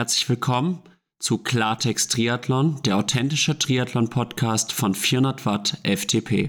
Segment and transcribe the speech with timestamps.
[0.00, 0.82] Herzlich willkommen
[1.18, 6.48] zu Klartext Triathlon, der authentische Triathlon-Podcast von 400 Watt FTP.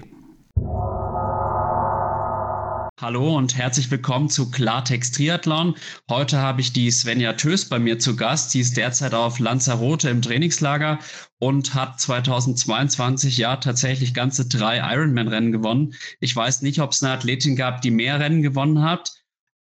[2.98, 5.74] Hallo und herzlich willkommen zu Klartext Triathlon.
[6.08, 8.52] Heute habe ich die Svenja Tös bei mir zu Gast.
[8.52, 10.98] Sie ist derzeit auf Lanzarote im Trainingslager
[11.38, 15.92] und hat 2022 ja tatsächlich ganze drei Ironman-Rennen gewonnen.
[16.20, 19.12] Ich weiß nicht, ob es eine Athletin gab, die mehr Rennen gewonnen hat.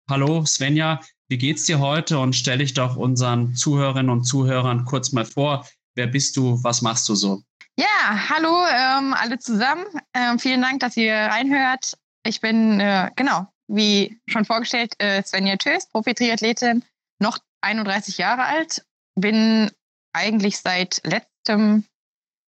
[0.07, 2.19] Hallo Svenja, wie geht's dir heute?
[2.19, 5.65] Und stell dich doch unseren Zuhörerinnen und Zuhörern kurz mal vor.
[5.95, 6.63] Wer bist du?
[6.65, 7.43] Was machst du so?
[7.77, 9.87] Ja, hallo ähm, alle zusammen.
[10.13, 11.97] Ähm, vielen Dank, dass ihr reinhört.
[12.27, 16.85] Ich bin, äh, genau, wie schon vorgestellt, äh, Svenja Tös, Profi-Triathletin,
[17.21, 18.85] noch 31 Jahre alt.
[19.15, 19.71] Bin
[20.13, 21.85] eigentlich seit letztem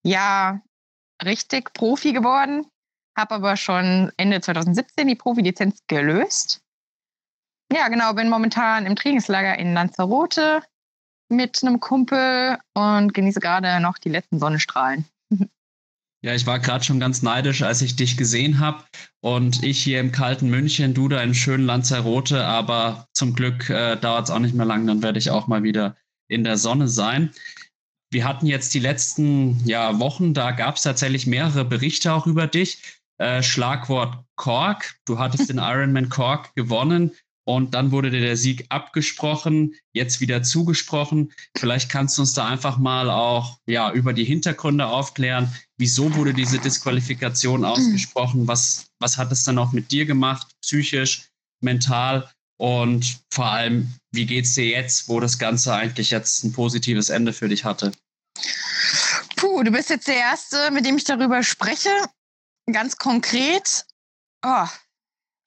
[0.05, 0.61] Jahr
[1.25, 2.67] richtig Profi geworden,
[3.17, 6.63] habe aber schon Ende 2017 die Profilizenz gelöst
[7.75, 10.63] ja, genau, bin momentan im Trainingslager in Lanzarote
[11.29, 15.07] mit einem Kumpel und genieße gerade noch die letzten Sonnenstrahlen.
[16.25, 18.85] Ja, ich war gerade schon ganz neidisch, als ich dich gesehen habe.
[19.21, 22.45] Und ich hier im kalten München, du da im schönen Lanzarote.
[22.45, 25.65] Aber zum Glück äh, dauert es auch nicht mehr lang, dann werde ich auch mal
[25.65, 25.97] wieder
[26.29, 27.33] in der Sonne sein.
[28.13, 32.47] Wir hatten jetzt die letzten ja, Wochen, da gab es tatsächlich mehrere Berichte auch über
[32.47, 33.01] dich.
[33.19, 34.95] Äh, Schlagwort Cork.
[35.07, 37.13] Du hattest den Ironman Cork gewonnen.
[37.45, 41.33] Und dann wurde dir der Sieg abgesprochen, jetzt wieder zugesprochen.
[41.57, 45.53] Vielleicht kannst du uns da einfach mal auch ja, über die Hintergründe aufklären.
[45.77, 48.47] Wieso wurde diese Disqualifikation ausgesprochen?
[48.47, 52.31] Was, was hat es dann auch mit dir gemacht, psychisch, mental?
[52.59, 57.11] Und vor allem, wie geht es dir jetzt, wo das Ganze eigentlich jetzt ein positives
[57.11, 57.91] Ende für dich hatte?
[59.35, 61.91] Puh, du bist jetzt der Erste, mit dem ich darüber spreche.
[62.71, 63.85] Ganz konkret.
[64.45, 64.67] Oh,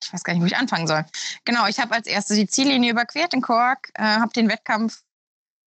[0.02, 1.04] ich weiß gar nicht, wo ich anfangen soll.
[1.44, 5.02] Genau, ich habe als erste die Ziellinie überquert in Kork, äh, habe den Wettkampf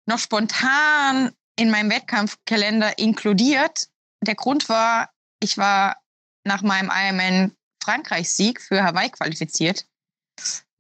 [0.07, 3.89] noch spontan in meinem Wettkampfkalender inkludiert.
[4.21, 5.09] Der Grund war,
[5.41, 5.97] ich war
[6.45, 9.85] nach meinem Ironman Frankreich-Sieg für Hawaii qualifiziert,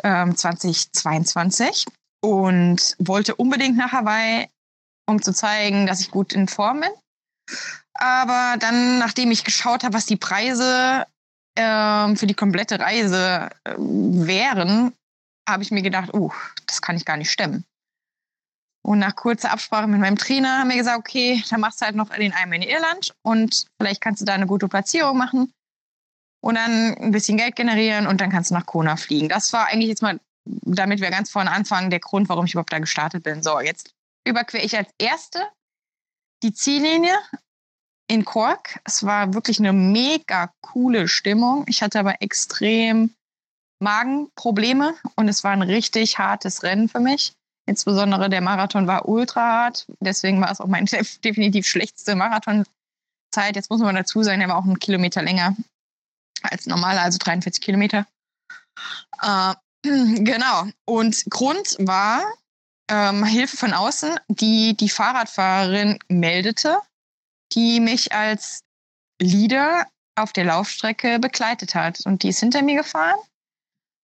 [0.03, 1.85] ähm, 2022,
[2.21, 4.47] und wollte unbedingt nach Hawaii,
[5.07, 6.89] um zu zeigen, dass ich gut in Form bin.
[7.93, 11.05] Aber dann, nachdem ich geschaut habe, was die Preise
[11.55, 14.93] ähm, für die komplette Reise äh, wären,
[15.47, 16.31] habe ich mir gedacht, uh,
[16.65, 17.65] das kann ich gar nicht stemmen.
[18.83, 21.95] Und nach kurzer Absprache mit meinem Trainer haben wir gesagt, okay, dann machst du halt
[21.95, 25.51] noch den Ironman in Irland und vielleicht kannst du da eine gute Platzierung machen
[26.41, 29.27] und dann ein bisschen Geld generieren und dann kannst du nach Kona fliegen.
[29.27, 32.73] Das war eigentlich jetzt mal, damit wir ganz vorne anfangen, der Grund, warum ich überhaupt
[32.73, 33.41] da gestartet bin.
[33.41, 33.95] So, jetzt
[34.27, 35.39] überquere ich als Erste
[36.43, 37.15] die Ziellinie
[38.07, 38.79] in Cork.
[38.83, 41.65] Es war wirklich eine mega coole Stimmung.
[41.67, 43.13] Ich hatte aber extrem
[43.79, 47.33] Magenprobleme und es war ein richtig hartes Rennen für mich.
[47.67, 49.87] Insbesondere der Marathon war ultra hart.
[49.99, 50.85] Deswegen war es auch meine
[51.23, 52.67] definitiv schlechteste Marathonzeit.
[53.55, 55.55] Jetzt muss man dazu sagen, er war auch einen Kilometer länger
[56.43, 58.05] als normal, also 43 Kilometer.
[59.21, 60.67] Äh, genau.
[60.85, 62.23] Und Grund war
[62.89, 66.79] ähm, Hilfe von außen, die die Fahrradfahrerin meldete
[67.53, 68.61] die mich als
[69.21, 72.01] Leader auf der Laufstrecke begleitet hat.
[72.05, 73.19] Und die ist hinter mir gefahren.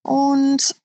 [0.04, 0.76] Und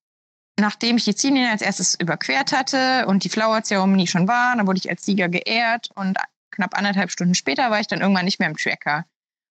[0.59, 4.79] nachdem ich die Ziellinie als erstes überquert hatte und die Flower-Zeremonie schon war, dann wurde
[4.79, 6.19] ich als Sieger geehrt und
[6.51, 9.05] knapp anderthalb Stunden später war ich dann irgendwann nicht mehr im Tracker.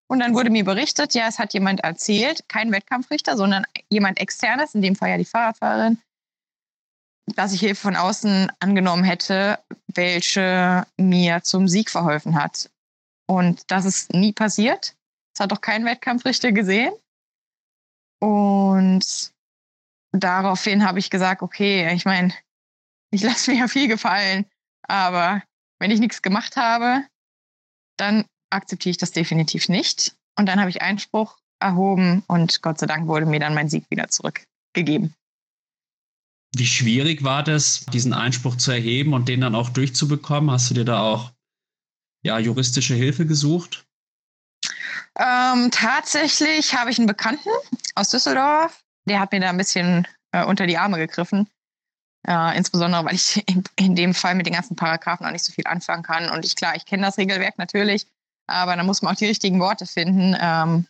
[0.08, 4.76] Und dann wurde mir berichtet, ja, es hat jemand erzählt, kein Wettkampfrichter, sondern jemand externes,
[4.76, 6.00] in dem Fall ja die Fahrradfahrerin,
[7.36, 12.70] dass ich Hilfe von außen angenommen hätte, welche mir zum Sieg verholfen hat.
[13.28, 14.96] Und das ist nie passiert.
[15.34, 16.94] Das hat auch kein Wettkampfrichter gesehen.
[18.20, 19.34] Und
[20.12, 22.34] daraufhin habe ich gesagt, okay, ich meine,
[23.12, 24.46] ich lasse mir ja viel gefallen,
[24.84, 25.44] aber
[25.80, 27.06] wenn ich nichts gemacht habe,
[27.98, 30.16] dann akzeptiere ich das definitiv nicht.
[30.38, 33.90] Und dann habe ich Einspruch erhoben und Gott sei Dank wurde mir dann mein Sieg
[33.90, 35.14] wieder zurückgegeben.
[36.56, 40.52] Wie schwierig war das, diesen Einspruch zu erheben und den dann auch durchzubekommen?
[40.52, 41.32] Hast du dir da auch
[42.26, 43.86] ja, juristische Hilfe gesucht?
[45.18, 47.50] Ähm, tatsächlich habe ich einen Bekannten
[47.94, 51.48] aus Düsseldorf, der hat mir da ein bisschen äh, unter die Arme gegriffen.
[52.28, 55.54] Äh, insbesondere, weil ich in, in, dem Fall mit den ganzen Paragraphen auch nicht so
[55.54, 56.32] viel anfangen kann.
[56.32, 58.08] Und ich, klar, ich kenne das Regelwerk natürlich,
[58.48, 60.36] aber da muss man auch die richtigen Worte finden.
[60.42, 60.88] Ähm,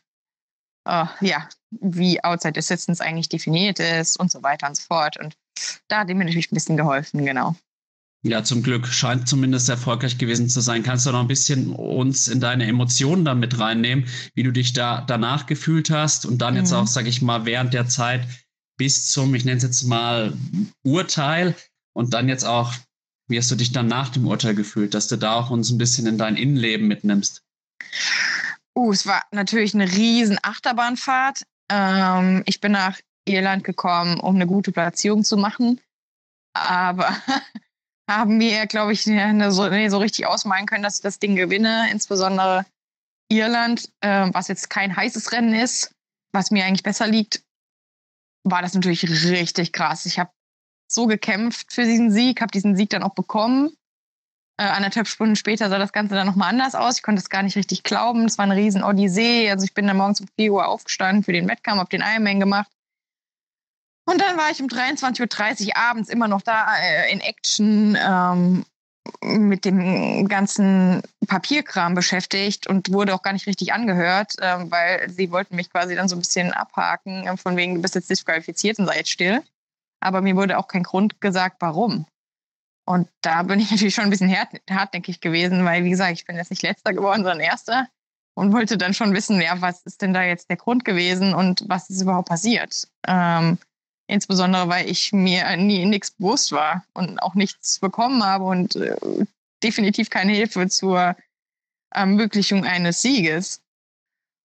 [0.88, 5.18] äh, ja, wie Outside Assistance eigentlich definiert ist und so weiter und so fort.
[5.18, 5.36] Und
[5.90, 7.56] da hat ihm natürlich ein bisschen geholfen, genau.
[8.28, 10.82] Ja, zum Glück scheint zumindest erfolgreich gewesen zu sein.
[10.82, 14.74] Kannst du noch ein bisschen uns in deine Emotionen da mit reinnehmen, wie du dich
[14.74, 16.62] da danach gefühlt hast und dann mhm.
[16.62, 18.28] jetzt auch, sag ich mal, während der Zeit
[18.78, 20.34] bis zum, ich nenne es jetzt mal,
[20.84, 21.54] Urteil
[21.94, 22.74] und dann jetzt auch
[23.28, 25.78] Wie hast du dich dann nach dem Urteil gefühlt, dass du da auch uns ein
[25.78, 27.44] bisschen in dein Innenleben mitnimmst?
[28.76, 31.44] Uh, es war natürlich eine riesen Achterbahnfahrt.
[31.72, 35.80] Ähm, ich bin nach Irland gekommen, um eine gute Platzierung zu machen.
[36.54, 37.16] Aber
[38.10, 41.36] haben wir, glaube ich, eine, so, nee, so richtig ausmalen können, dass ich das Ding
[41.36, 41.90] gewinne.
[41.92, 42.66] Insbesondere
[43.30, 45.94] Irland, äh, was jetzt kein heißes Rennen ist,
[46.32, 47.44] was mir eigentlich besser liegt,
[48.44, 50.06] war das natürlich richtig krass.
[50.06, 50.30] Ich habe
[50.88, 53.76] so gekämpft für diesen Sieg, habe diesen Sieg dann auch bekommen.
[54.58, 56.98] Äh, anderthalb Stunden später sah das Ganze dann nochmal anders aus.
[56.98, 58.26] Ich konnte es gar nicht richtig glauben.
[58.26, 59.50] Es war eine riesen Odyssee.
[59.50, 62.40] Also ich bin dann morgens um 4 Uhr aufgestanden für den Wettkampf, habe den Ironman
[62.40, 62.72] gemacht.
[64.06, 68.66] Und dann war ich um 23.30 Uhr abends immer noch da äh, in Action ähm,
[69.22, 75.32] mit dem ganzen Papierkram beschäftigt und wurde auch gar nicht richtig angehört, äh, weil sie
[75.32, 78.80] wollten mich quasi dann so ein bisschen abhaken, äh, von wegen, du bist jetzt disqualifiziert
[78.80, 79.44] und sei jetzt still.
[80.00, 82.06] Aber mir wurde auch kein Grund gesagt, warum.
[82.88, 84.36] Und da bin ich natürlich schon ein bisschen
[84.70, 87.88] hartnäckig gewesen, weil, wie gesagt, ich bin jetzt nicht letzter geworden, sondern erster
[88.36, 91.64] und wollte dann schon wissen, ja, was ist denn da jetzt der Grund gewesen und
[91.68, 92.88] was ist überhaupt passiert.
[93.08, 93.58] Ähm,
[94.08, 98.96] insbesondere, weil ich mir nie nichts bewusst war und auch nichts bekommen habe und äh,
[99.64, 101.16] definitiv keine Hilfe zur
[101.92, 103.62] Ermöglichung eines Sieges.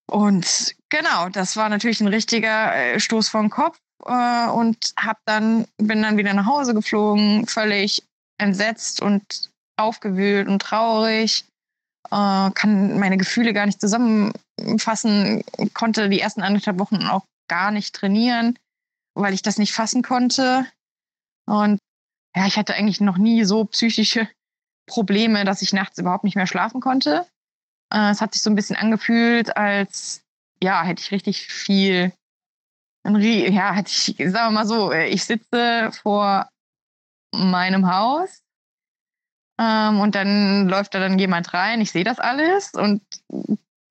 [0.09, 5.65] Und genau, das war natürlich ein richtiger äh, Stoß vom Kopf äh, und hab dann
[5.77, 8.03] bin dann wieder nach Hause geflogen, völlig
[8.37, 11.45] entsetzt und aufgewühlt und traurig,
[12.09, 15.43] äh, kann meine Gefühle gar nicht zusammenfassen,
[15.73, 18.57] konnte die ersten anderthalb Wochen auch gar nicht trainieren,
[19.13, 20.65] weil ich das nicht fassen konnte.
[21.45, 21.79] Und
[22.35, 24.27] ja, ich hatte eigentlich noch nie so psychische
[24.87, 27.25] Probleme, dass ich nachts überhaupt nicht mehr schlafen konnte.
[27.93, 30.23] Äh, es hat sich so ein bisschen angefühlt, als
[30.63, 32.13] ja, hätte ich richtig viel,
[33.05, 36.49] ja, hätte ich, sagen wir mal so, ich sitze vor
[37.33, 38.41] meinem Haus.
[39.59, 43.01] Ähm, und dann läuft da dann jemand rein, ich sehe das alles und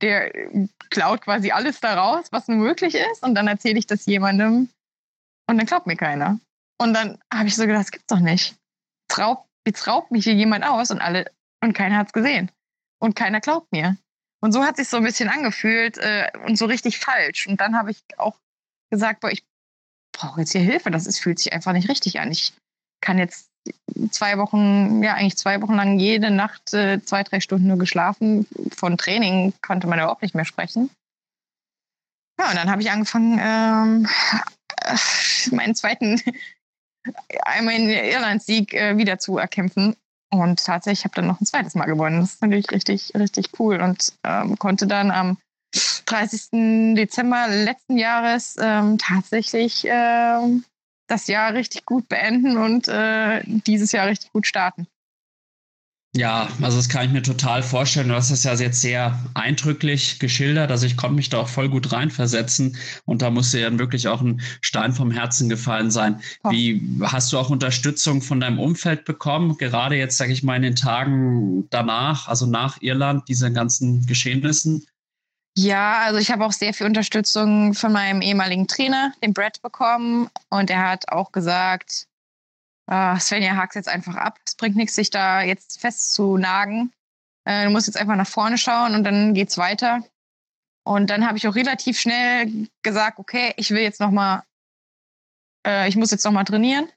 [0.01, 0.33] der
[0.91, 3.23] klaut quasi alles daraus, was nur möglich ist.
[3.23, 4.69] Und dann erzähle ich das jemandem
[5.51, 6.39] und dann glaubt mir keiner.
[6.81, 8.57] Und dann habe ich so gedacht, das gibt's doch nicht.
[9.09, 11.31] Traub, jetzt raubt mich hier jemand aus und alle
[11.63, 12.51] und keiner hat's gesehen.
[13.01, 13.97] Und keiner glaubt mir.
[14.43, 17.47] Und so hat sich so ein bisschen angefühlt äh, und so richtig falsch.
[17.47, 18.39] Und dann habe ich auch
[18.91, 19.45] gesagt, boah, ich
[20.13, 20.91] brauche jetzt hier Hilfe.
[20.91, 22.31] Das ist, fühlt sich einfach nicht richtig an.
[22.31, 22.55] Ich
[23.03, 23.51] kann jetzt
[24.11, 28.47] zwei Wochen, ja eigentlich zwei Wochen lang jede Nacht äh, zwei, drei Stunden nur geschlafen.
[28.75, 30.91] Von Training konnte man überhaupt nicht mehr sprechen.
[32.39, 34.39] Ja, und dann habe ich angefangen, ähm, äh,
[35.51, 36.21] meinen zweiten
[37.43, 39.97] einmal in Irland-Sieg äh, wieder zu erkämpfen.
[40.33, 42.21] Und tatsächlich habe dann noch ein zweites Mal gewonnen.
[42.21, 45.39] Das ist natürlich richtig, richtig cool und ähm, konnte dann am
[46.07, 46.95] 30.
[46.95, 50.65] Dezember letzten Jahres ähm, tatsächlich ähm,
[51.09, 54.87] das Jahr richtig gut beenden und äh, dieses Jahr richtig gut starten.
[56.17, 58.09] Ja, also das kann ich mir total vorstellen.
[58.09, 60.73] Du hast das ja jetzt sehr eindrücklich geschildert.
[60.73, 64.21] Also ich konnte mich da auch voll gut reinversetzen und da musste ja wirklich auch
[64.21, 66.21] ein Stein vom Herzen gefallen sein.
[66.49, 69.57] Wie hast du auch Unterstützung von deinem Umfeld bekommen?
[69.57, 74.85] Gerade jetzt, sage ich mal, in den Tagen danach, also nach Irland, diesen ganzen Geschehnissen?
[75.57, 80.29] Ja, also ich habe auch sehr viel Unterstützung von meinem ehemaligen Trainer, dem Brett, bekommen.
[80.49, 82.07] Und er hat auch gesagt,
[82.91, 84.39] äh, Svenja, hak's jetzt einfach ab.
[84.45, 86.93] Es bringt nichts, sich da jetzt festzunagen.
[87.45, 90.03] Äh, du musst jetzt einfach nach vorne schauen und dann geht's weiter.
[90.85, 94.43] Und dann habe ich auch relativ schnell gesagt, okay, ich will jetzt noch mal,
[95.67, 96.89] äh, ich muss jetzt noch mal trainieren.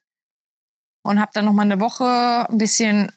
[1.06, 3.12] Und habe dann noch mal eine Woche ein bisschen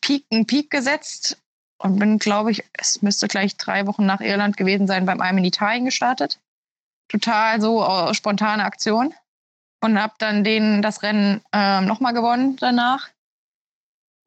[0.00, 1.38] Peak, einen Peak gesetzt
[1.78, 5.38] und bin, glaube ich, es müsste gleich drei Wochen nach Irland gewesen sein, beim einem
[5.38, 6.38] in Italien gestartet.
[7.08, 9.14] Total so uh, spontane Aktion.
[9.82, 13.08] Und habe dann den, das Rennen ähm, nochmal gewonnen danach.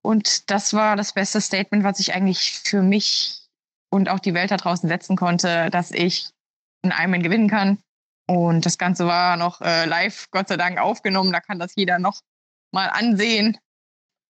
[0.04, 3.40] Und das war das beste Statement, was ich eigentlich für mich
[3.90, 6.30] und auch die Welt da draußen setzen konnte, dass ich
[6.84, 7.78] einen Ironman gewinnen kann.
[8.28, 11.32] Und das Ganze war noch äh, live, Gott sei Dank, aufgenommen.
[11.32, 12.20] Da kann das jeder noch
[12.72, 13.58] mal ansehen.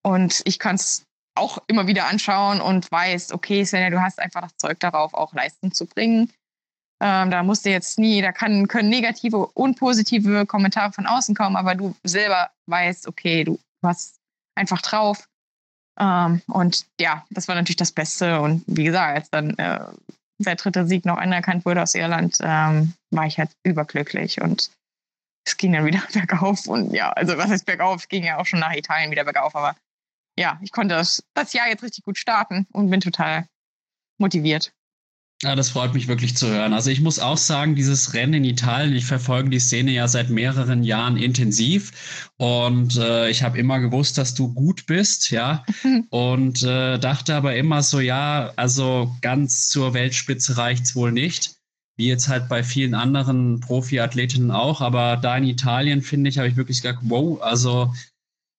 [0.04, 4.42] Und ich kann es auch immer wieder anschauen und weiß, okay, Svenja, du hast einfach
[4.42, 6.32] das Zeug darauf, auch Leistung zu bringen.
[7.02, 11.36] Ähm, da musst du jetzt nie, da kann, können negative und positive Kommentare von außen
[11.36, 14.20] kommen, aber du selber weißt, okay, du, hast
[14.56, 15.28] einfach drauf.
[16.00, 18.40] Ähm, und ja, das war natürlich das Beste.
[18.40, 19.80] Und wie gesagt, als dann äh,
[20.40, 24.72] der dritte Sieg noch anerkannt wurde aus Irland, ähm, war ich halt überglücklich und
[25.46, 26.68] es ging dann wieder bergauf.
[26.68, 28.02] Und ja, also was heißt bergauf?
[28.02, 29.76] Es ging ja auch schon nach Italien wieder bergauf, aber
[30.38, 33.48] ja, ich konnte das, das Jahr jetzt richtig gut starten und bin total
[34.18, 34.74] motiviert.
[35.44, 36.72] Ja, das freut mich wirklich zu hören.
[36.72, 40.30] Also ich muss auch sagen, dieses Rennen in Italien, ich verfolge die Szene ja seit
[40.30, 42.30] mehreren Jahren intensiv.
[42.38, 45.66] Und äh, ich habe immer gewusst, dass du gut bist, ja,
[46.12, 51.58] und äh, dachte aber immer so, ja, also ganz zur Weltspitze reicht's wohl nicht,
[51.98, 56.48] wie jetzt halt bei vielen anderen Profiathletinnen auch, aber da in Italien finde ich, habe
[56.48, 57.94] ich wirklich gesagt, wow, also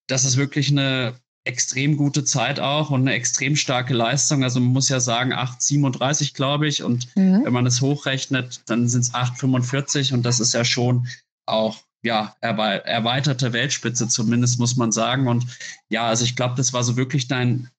[0.07, 1.15] das ist wirklich eine
[1.45, 4.43] extrem gute Zeit auch und eine extrem starke Leistung.
[4.43, 6.83] Also man muss ja sagen, 8,37 glaube ich.
[6.83, 7.45] Und mhm.
[7.45, 11.07] wenn man es hochrechnet, dann sind es 8,45 und das ist ja schon
[11.47, 15.27] auch ja, erweiterte Weltspitze zumindest, muss man sagen.
[15.27, 15.47] Und
[15.89, 17.71] ja, also ich glaube, das war so wirklich dein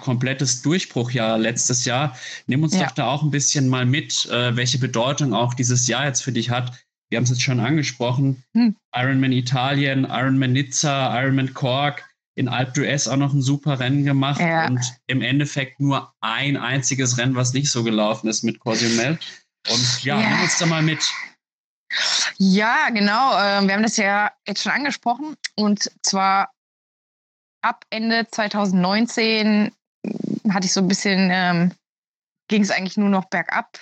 [0.00, 2.16] komplettes Durchbruchjahr letztes Jahr.
[2.46, 2.84] Nimm uns ja.
[2.84, 6.32] doch da auch ein bisschen mal mit, äh, welche Bedeutung auch dieses Jahr jetzt für
[6.32, 6.72] dich hat.
[7.08, 8.42] Wir haben es jetzt schon angesprochen.
[8.54, 8.76] Hm.
[8.94, 12.04] Ironman Italien, Ironman Nizza, Ironman Cork
[12.40, 14.66] in Alpe d'Huez auch noch ein super Rennen gemacht ja.
[14.66, 19.18] und im Endeffekt nur ein einziges Rennen, was nicht so gelaufen ist mit Cozumel.
[19.68, 20.28] Und ja, ja.
[20.30, 21.06] nimm uns da mal mit.
[22.38, 23.38] Ja, genau.
[23.38, 25.36] Ähm, wir haben das ja jetzt schon angesprochen.
[25.54, 26.50] Und zwar
[27.62, 29.70] ab Ende 2019
[30.48, 31.72] hatte ich so ein bisschen, ähm,
[32.48, 33.78] ging es eigentlich nur noch bergab.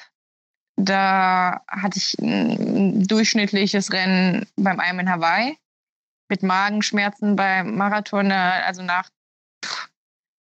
[0.75, 5.57] Da hatte ich ein durchschnittliches Rennen beim Ironman Hawaii
[6.29, 9.09] mit Magenschmerzen beim Marathon, also nach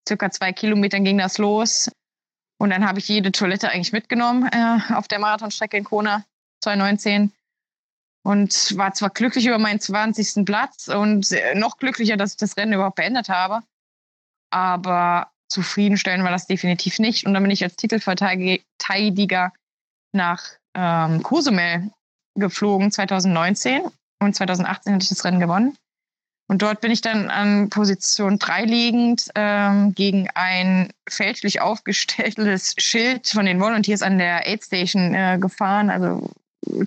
[0.08, 1.90] circa zwei Kilometern ging das los.
[2.60, 6.24] Und dann habe ich jede Toilette eigentlich mitgenommen äh, auf der Marathonstrecke in Kona
[6.64, 7.32] 2019
[8.24, 10.44] und war zwar glücklich über meinen 20.
[10.46, 13.62] Platz und noch glücklicher, dass ich das Rennen überhaupt beendet habe,
[14.50, 17.26] aber zufriedenstellen war das definitiv nicht.
[17.26, 19.54] Und dann bin ich als Titelverteidiger
[20.14, 21.92] nach ähm, Cozumel
[22.36, 23.84] geflogen 2019
[24.20, 25.78] und 2018 hatte ich das Rennen gewonnen.
[26.50, 33.28] Und dort bin ich dann an Position 3 liegend ähm, gegen ein fälschlich aufgestelltes Schild
[33.28, 35.90] von den Volunteers an der Aid Station äh, gefahren.
[35.90, 36.32] Also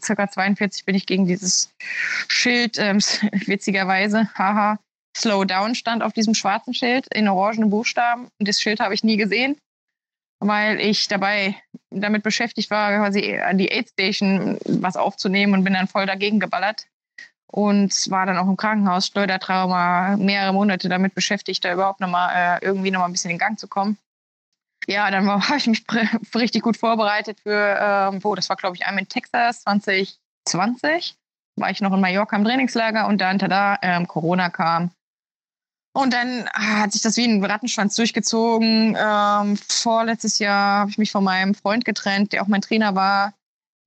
[0.03, 1.71] circa 42 bin ich gegen dieses
[2.29, 2.99] Schild, ähm,
[3.47, 4.79] witzigerweise, haha,
[5.15, 8.29] Slow Down stand auf diesem schwarzen Schild in orangenen Buchstaben.
[8.39, 9.59] Und das Schild habe ich nie gesehen,
[10.39, 11.55] weil ich dabei
[11.91, 16.41] damit beschäftigt war, quasi an die Aid Station was aufzunehmen und bin dann voll dagegen
[16.41, 16.87] geballert
[17.51, 22.65] und war dann auch im Krankenhaus, Schleudertrauma, mehrere Monate damit beschäftigt, da überhaupt nochmal äh,
[22.65, 23.99] irgendwie nochmal ein bisschen in Gang zu kommen.
[24.87, 25.85] Ja, dann habe ich mich
[26.35, 31.17] richtig gut vorbereitet für, ähm, wo, das war glaube ich einmal in Texas 2020,
[31.57, 34.93] war ich noch in Mallorca im Trainingslager und dann da ähm, Corona kam.
[35.93, 38.97] Und dann hat sich das wie ein Rattenschwanz durchgezogen.
[38.97, 43.35] Ähm, vorletztes Jahr habe ich mich von meinem Freund getrennt, der auch mein Trainer war,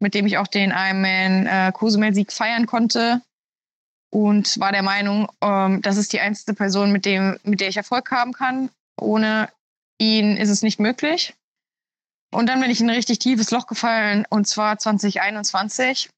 [0.01, 3.21] mit dem ich auch den Ironman äh, Cozumel-Sieg feiern konnte
[4.13, 7.77] und war der Meinung, ähm, das ist die einzige Person, mit, dem, mit der ich
[7.77, 8.69] Erfolg haben kann.
[9.01, 9.49] Ohne
[9.97, 11.33] ihn ist es nicht möglich.
[12.31, 16.11] Und dann bin ich in ein richtig tiefes Loch gefallen, und zwar 2021.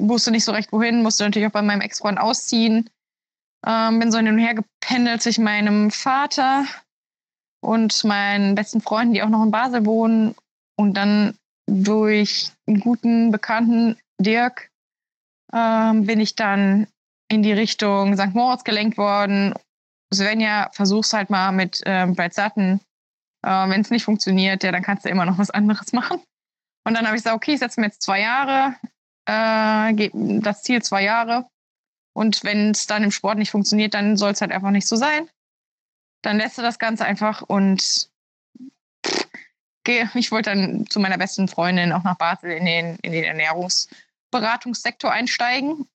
[0.00, 2.88] Wusste nicht so recht wohin, musste natürlich auch bei meinem Ex-Freund ausziehen.
[3.66, 6.64] Ähm, bin so hin und her gependelt zwischen meinem Vater
[7.60, 10.34] und meinen besten Freunden, die auch noch in Basel wohnen.
[10.78, 14.70] Und dann durch einen guten Bekannten, Dirk,
[15.52, 16.86] ähm, bin ich dann
[17.32, 18.34] in die Richtung St.
[18.34, 19.54] Moritz gelenkt worden.
[20.12, 22.78] Svenja, versuch's halt mal mit ähm, Brad Sutton.
[23.42, 26.22] Äh, Wenn es nicht funktioniert, ja, dann kannst du immer noch was anderes machen.
[26.84, 28.76] Und dann habe ich gesagt, okay, ich setze mir jetzt zwei Jahre,
[29.26, 30.10] äh,
[30.40, 31.46] das Ziel zwei Jahre.
[32.14, 34.96] Und wenn es dann im Sport nicht funktioniert, dann soll es halt einfach nicht so
[34.96, 35.30] sein.
[36.20, 38.10] Dann lässt du das Ganze einfach und
[39.84, 40.10] gehe.
[40.12, 45.10] Ich wollte dann zu meiner besten Freundin auch nach Basel in den, in den Ernährungsberatungssektor
[45.10, 45.88] einsteigen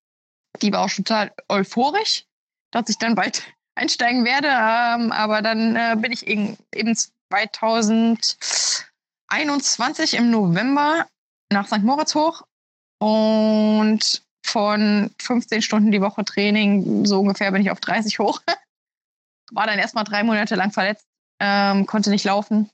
[0.61, 2.25] die war auch total euphorisch,
[2.71, 3.43] dass ich dann bald
[3.75, 4.47] einsteigen werde.
[4.47, 6.95] Ähm, aber dann äh, bin ich eben, eben
[7.31, 11.05] 2021 im November
[11.51, 11.83] nach St.
[11.83, 12.43] Moritz hoch
[12.99, 18.41] und von 15 Stunden die Woche Training, so ungefähr bin ich auf 30 hoch.
[19.51, 21.05] War dann erstmal drei Monate lang verletzt,
[21.39, 22.69] ähm, konnte nicht laufen.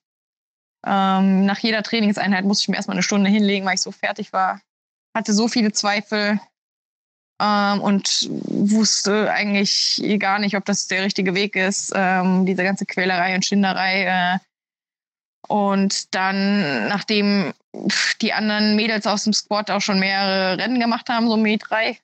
[0.85, 4.33] Ähm, nach jeder Trainingseinheit musste ich mir erstmal eine Stunde hinlegen, weil ich so fertig
[4.33, 4.61] war.
[5.15, 6.39] Hatte so viele Zweifel,
[7.43, 12.85] ähm, und wusste eigentlich gar nicht, ob das der richtige Weg ist, ähm, diese ganze
[12.85, 14.05] Quälerei und Schinderei.
[14.05, 14.39] Äh.
[15.50, 17.53] Und dann, nachdem
[18.21, 21.97] die anderen Mädels aus dem Squad auch schon mehrere Rennen gemacht haben, so Med 3,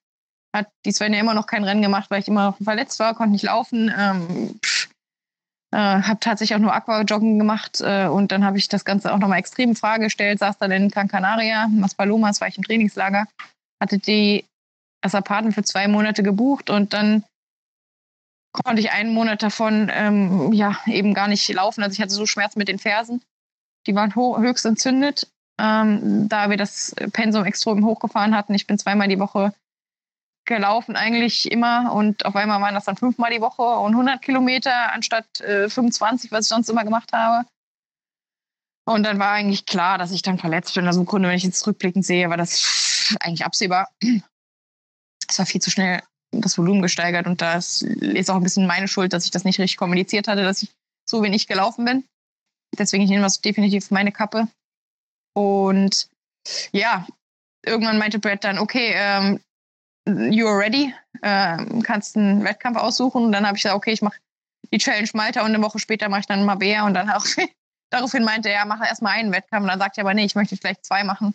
[0.53, 3.43] hat die Svenja immer noch kein Rennen gemacht, weil ich immer verletzt war, konnte nicht
[3.43, 3.93] laufen.
[3.97, 4.59] Ähm,
[5.71, 9.19] äh, habe tatsächlich auch nur Aquajoggen gemacht äh, und dann habe ich das Ganze auch
[9.19, 13.27] nochmal extrem in Frage gestellt, saß dann in Gran Canaria, Maspalomas, war ich im Trainingslager,
[13.79, 14.43] hatte die
[15.01, 17.23] als Apartment für zwei Monate gebucht und dann
[18.51, 21.83] konnte ich einen Monat davon ähm, ja eben gar nicht laufen.
[21.83, 23.21] Also ich hatte so Schmerzen mit den Fersen.
[23.87, 25.27] Die waren höchst entzündet.
[25.59, 28.53] ähm, da wir das Pensum extrem hochgefahren hatten.
[28.53, 29.53] Ich bin zweimal die Woche
[30.45, 31.93] gelaufen, eigentlich immer.
[31.93, 36.31] Und auf einmal waren das dann fünfmal die Woche und 100 Kilometer anstatt äh, 25,
[36.31, 37.45] was ich sonst immer gemacht habe.
[38.85, 40.87] Und dann war eigentlich klar, dass ich dann verletzt bin.
[40.87, 43.89] Also im Grunde, wenn ich jetzt rückblickend sehe, war das eigentlich absehbar.
[45.29, 48.87] Es war viel zu schnell das Volumen gesteigert und das ist auch ein bisschen meine
[48.87, 50.69] Schuld, dass ich das nicht richtig kommuniziert hatte, dass ich
[51.07, 52.05] so wenig gelaufen bin.
[52.77, 54.47] Deswegen ich nehme das definitiv meine Kappe.
[55.33, 56.07] Und
[56.71, 57.07] ja,
[57.65, 59.39] irgendwann meinte Brad dann, okay, ähm,
[60.31, 60.93] you are ready,
[61.23, 63.25] ähm, kannst einen Wettkampf aussuchen.
[63.25, 64.19] Und dann habe ich gesagt, okay, ich mache
[64.71, 67.25] die Challenge Malta und eine Woche später mache ich dann Mabea und dann auch,
[67.89, 69.63] daraufhin meinte er, mache erstmal einen Wettkampf.
[69.63, 71.33] Und dann sagte er aber, nee, ich möchte vielleicht zwei machen.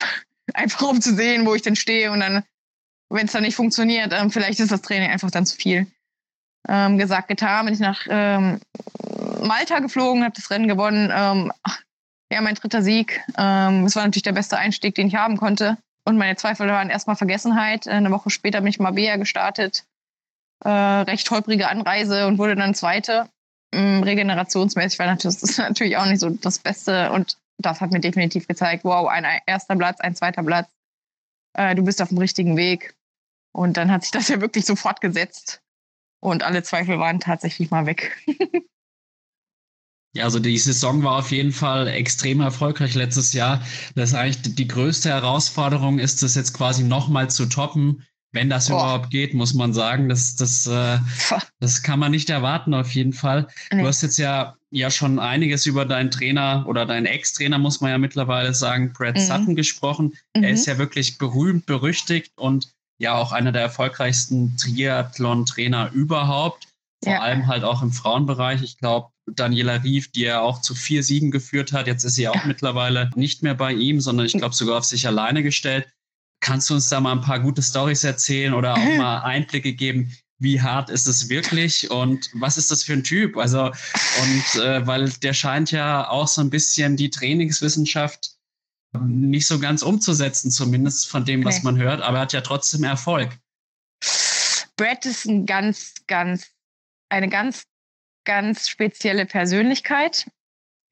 [0.54, 2.10] Einfach um zu sehen, wo ich denn stehe.
[2.10, 2.44] Und dann,
[3.10, 5.86] wenn es dann nicht funktioniert, ähm, vielleicht ist das Training einfach dann zu viel.
[6.68, 8.60] Ähm, gesagt, getan, bin ich nach ähm,
[9.42, 11.12] Malta geflogen, habe das Rennen gewonnen.
[11.14, 11.52] Ähm,
[12.32, 13.20] ja, mein dritter Sieg.
[13.36, 15.76] Ähm, es war natürlich der beste Einstieg, den ich haben konnte.
[16.06, 17.86] Und meine Zweifel waren erstmal Vergessenheit.
[17.86, 19.84] Eine Woche später bin ich Mabea gestartet.
[20.64, 23.28] Äh, recht holprige Anreise und wurde dann Zweite.
[23.72, 27.12] Ähm, regenerationsmäßig war natürlich, das natürlich auch nicht so das Beste.
[27.12, 30.68] Und das hat mir definitiv gezeigt, wow, ein erster Platz, ein zweiter Platz.
[31.54, 32.94] Äh, du bist auf dem richtigen Weg.
[33.52, 35.62] Und dann hat sich das ja wirklich sofort gesetzt.
[36.20, 38.16] Und alle Zweifel waren tatsächlich mal weg.
[40.16, 43.64] Ja, also die Saison war auf jeden Fall extrem erfolgreich letztes Jahr.
[43.96, 48.04] Das ist eigentlich die größte Herausforderung, ist das jetzt quasi nochmal zu toppen.
[48.34, 48.74] Wenn das Boah.
[48.74, 50.08] überhaupt geht, muss man sagen.
[50.08, 50.98] Das, das, äh,
[51.60, 53.46] das kann man nicht erwarten, auf jeden Fall.
[53.72, 53.80] Nee.
[53.80, 57.92] Du hast jetzt ja, ja schon einiges über deinen Trainer oder deinen Ex-Trainer, muss man
[57.92, 59.20] ja mittlerweile sagen, Brad mhm.
[59.20, 60.14] Sutton gesprochen.
[60.36, 60.42] Mhm.
[60.42, 66.66] Er ist ja wirklich berühmt, berüchtigt und ja auch einer der erfolgreichsten Triathlon-Trainer überhaupt.
[67.04, 67.20] Vor ja.
[67.20, 68.62] allem halt auch im Frauenbereich.
[68.62, 71.86] Ich glaube, Daniela Rief, die er auch zu vier Siegen geführt hat.
[71.86, 75.06] Jetzt ist sie auch mittlerweile nicht mehr bei ihm, sondern ich glaube sogar auf sich
[75.06, 75.86] alleine gestellt.
[76.44, 80.16] Kannst du uns da mal ein paar gute Stories erzählen oder auch mal Einblicke geben?
[80.38, 83.36] Wie hart ist es wirklich und was ist das für ein Typ?
[83.36, 88.32] Also, und äh, weil der scheint ja auch so ein bisschen die Trainingswissenschaft
[89.00, 92.84] nicht so ganz umzusetzen, zumindest von dem, was man hört, aber er hat ja trotzdem
[92.84, 93.30] Erfolg.
[94.76, 96.46] Brad ist ein ganz, ganz,
[97.08, 97.64] eine ganz
[98.24, 100.26] ganz spezielle Persönlichkeit,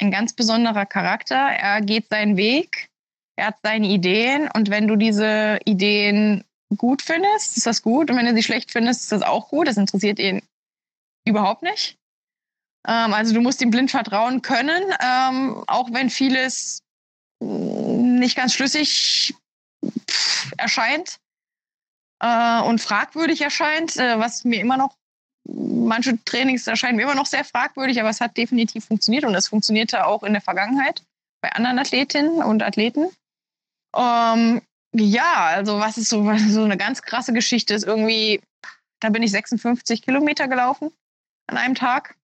[0.01, 1.37] ein ganz besonderer Charakter.
[1.37, 2.89] Er geht seinen Weg,
[3.37, 6.45] er hat seine Ideen und wenn du diese Ideen
[6.77, 9.69] gut findest, ist das gut und wenn du sie schlecht findest, ist das auch gut.
[9.69, 10.43] Das interessiert ihn
[11.27, 11.99] überhaupt nicht.
[12.87, 16.83] Ähm, also du musst ihm blind vertrauen können, ähm, auch wenn vieles
[17.41, 19.35] nicht ganz schlüssig
[20.57, 21.19] erscheint
[22.21, 24.97] äh, und fragwürdig erscheint, äh, was mir immer noch
[25.45, 29.49] manche Trainings erscheinen mir immer noch sehr fragwürdig, aber es hat definitiv funktioniert und es
[29.49, 31.03] funktionierte auch in der Vergangenheit
[31.43, 33.09] bei anderen Athletinnen und Athleten.
[33.95, 34.63] Ähm,
[34.95, 38.43] ja, also was ist so, was so eine ganz krasse Geschichte ist irgendwie,
[39.01, 40.91] da bin ich 56 Kilometer gelaufen
[41.47, 42.17] an einem Tag.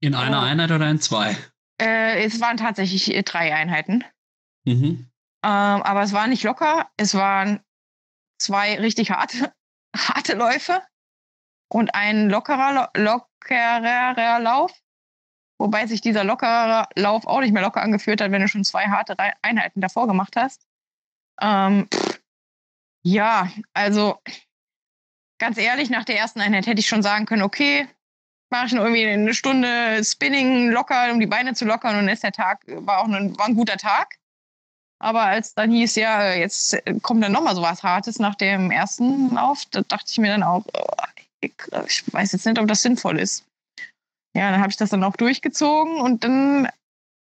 [0.00, 1.36] In einer äh, Einheit oder in zwei?
[1.80, 4.04] Äh, es waren tatsächlich äh, drei Einheiten.
[4.64, 5.08] Mhm.
[5.44, 6.90] Ähm, aber es war nicht locker.
[6.96, 7.60] Es waren
[8.38, 9.52] zwei richtig harte,
[9.96, 10.82] harte Läufe
[11.68, 14.72] und ein lockerer, lockerer Lauf,
[15.58, 18.86] wobei sich dieser lockere Lauf auch nicht mehr locker angeführt hat, wenn du schon zwei
[18.86, 20.65] harte Einheiten davor gemacht hast.
[21.40, 21.88] Ähm,
[23.04, 24.18] ja, also
[25.38, 27.88] ganz ehrlich, nach der ersten Einheit hätte ich schon sagen können, okay,
[28.50, 32.22] mache ich noch irgendwie eine Stunde Spinning locker, um die Beine zu lockern und ist
[32.22, 34.16] der Tag, war auch ein, war ein guter Tag.
[34.98, 39.34] Aber als dann hieß, ja, jetzt kommt dann nochmal so was Hartes nach dem ersten
[39.34, 40.86] Lauf, da dachte ich mir dann auch, oh,
[41.40, 41.54] ich
[42.12, 43.44] weiß jetzt nicht, ob das sinnvoll ist.
[44.34, 46.68] Ja, dann habe ich das dann auch durchgezogen und dann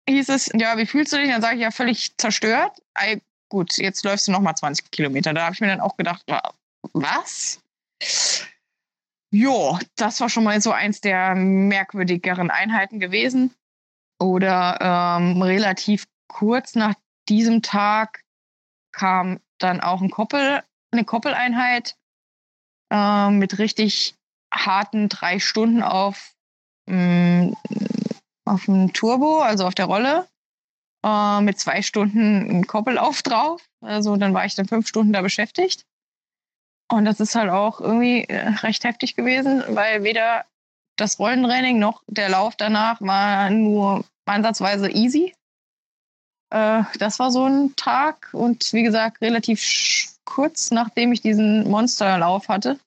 [0.07, 1.29] hieß es, ja, wie fühlst du dich?
[1.29, 2.81] Dann sage ich ja völlig zerstört.
[3.49, 5.33] Gut, jetzt läufst du nochmal 20 Kilometer.
[5.33, 6.23] Da habe ich mir dann auch gedacht,
[6.93, 7.61] was?
[9.31, 13.53] Jo, das war schon mal so eins der merkwürdigeren Einheiten gewesen.
[14.19, 14.77] Oder
[15.19, 16.95] ähm, relativ kurz nach
[17.27, 18.23] diesem Tag
[18.91, 21.97] kam dann auch ein Koppel, eine Koppeleinheit
[22.91, 24.15] äh, mit richtig
[24.53, 26.33] harten drei Stunden auf,
[26.85, 27.57] mh, mm,
[28.45, 30.27] auf dem Turbo, also auf der Rolle,
[31.05, 33.61] äh, mit zwei Stunden ein Koppellauf drauf.
[33.81, 35.85] Also dann war ich dann fünf Stunden da beschäftigt.
[36.91, 40.45] Und das ist halt auch irgendwie äh, recht heftig gewesen, weil weder
[40.97, 45.33] das Rollentraining noch der Lauf danach war nur ansatzweise easy.
[46.51, 52.49] Äh, das war so ein Tag und wie gesagt, relativ kurz nachdem ich diesen Monsterlauf
[52.49, 52.79] hatte,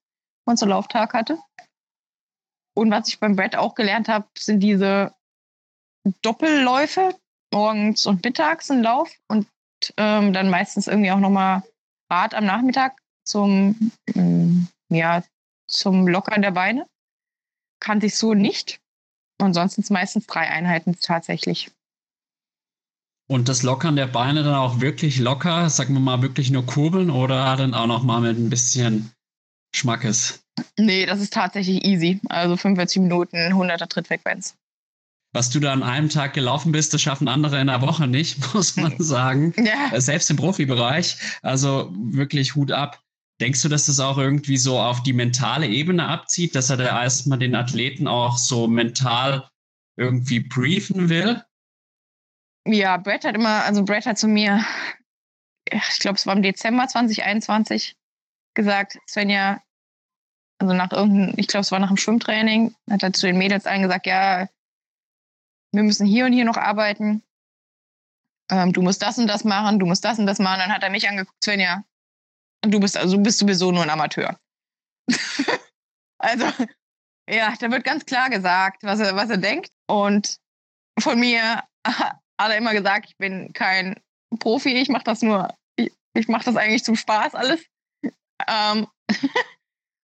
[0.47, 1.39] Monsterlauftag hatte.
[2.75, 5.13] Und was ich beim Brett auch gelernt habe, sind diese
[6.23, 7.15] Doppelläufe.
[7.53, 9.47] Morgens und mittags einen Lauf und
[9.97, 11.63] ähm, dann meistens irgendwie auch nochmal
[12.11, 15.23] Rad am Nachmittag zum, ähm, ja,
[15.67, 16.87] zum Lockern der Beine.
[17.81, 18.81] Kannte ich so nicht.
[19.41, 21.71] Ansonsten meistens drei Einheiten tatsächlich.
[23.31, 27.11] Und das Lockern der Beine dann auch wirklich locker, sagen wir mal, wirklich nur kurbeln
[27.11, 29.13] oder dann auch noch mal mit ein bisschen
[29.75, 30.43] Schmackes?
[30.79, 32.21] Nee, das ist tatsächlich easy.
[32.29, 34.57] Also 45 Minuten, 100er Trittfrequenz.
[35.33, 38.39] Was du da an einem Tag gelaufen bist, das schaffen andere in einer Woche nicht,
[38.55, 39.55] muss man sagen.
[39.57, 39.93] Ja.
[39.93, 41.17] Äh, selbst im Profibereich.
[41.43, 43.03] Also wirklich Hut ab.
[43.41, 47.03] Denkst du, dass das auch irgendwie so auf die mentale Ebene abzieht, dass er da
[47.03, 49.49] erstmal den Athleten auch so mental
[49.97, 51.43] irgendwie briefen will?
[52.67, 54.65] Ja, Brett hat immer, also Brett hat zu mir,
[55.71, 57.97] ich glaube, es war im Dezember 2021,
[58.55, 59.63] gesagt, Svenja,
[60.59, 63.67] also nach irgendeinem, ich glaube, es war nach dem Schwimmtraining, hat er zu den Mädels
[63.67, 64.49] allen gesagt, ja,
[65.73, 67.23] wir müssen hier und hier noch arbeiten.
[68.51, 70.61] Ähm, du musst das und das machen, du musst das und das machen.
[70.61, 71.85] Dann hat er mich angeguckt, Svenja,
[72.63, 74.39] du bist also bist sowieso nur ein Amateur.
[76.19, 76.47] also,
[77.29, 79.71] ja, da wird ganz klar gesagt, was er, was er denkt.
[79.87, 80.39] Und
[80.99, 84.01] von mir hat er immer gesagt, ich bin kein
[84.39, 87.65] Profi, ich mache das nur, ich, ich mache das eigentlich zum Spaß alles.
[88.47, 88.87] Ähm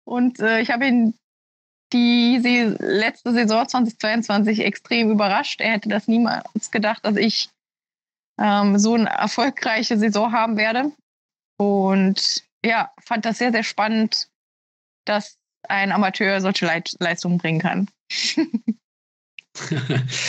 [0.07, 1.17] und äh, ich habe ihn
[1.93, 2.37] die
[2.79, 5.61] letzte Saison 2022 extrem überrascht.
[5.61, 7.49] Er hätte das niemals gedacht, dass ich
[8.39, 10.91] ähm, so eine erfolgreiche Saison haben werde.
[11.57, 14.29] Und ja, fand das sehr, sehr spannend,
[15.05, 17.89] dass ein Amateur solche Leit Leistungen bringen kann.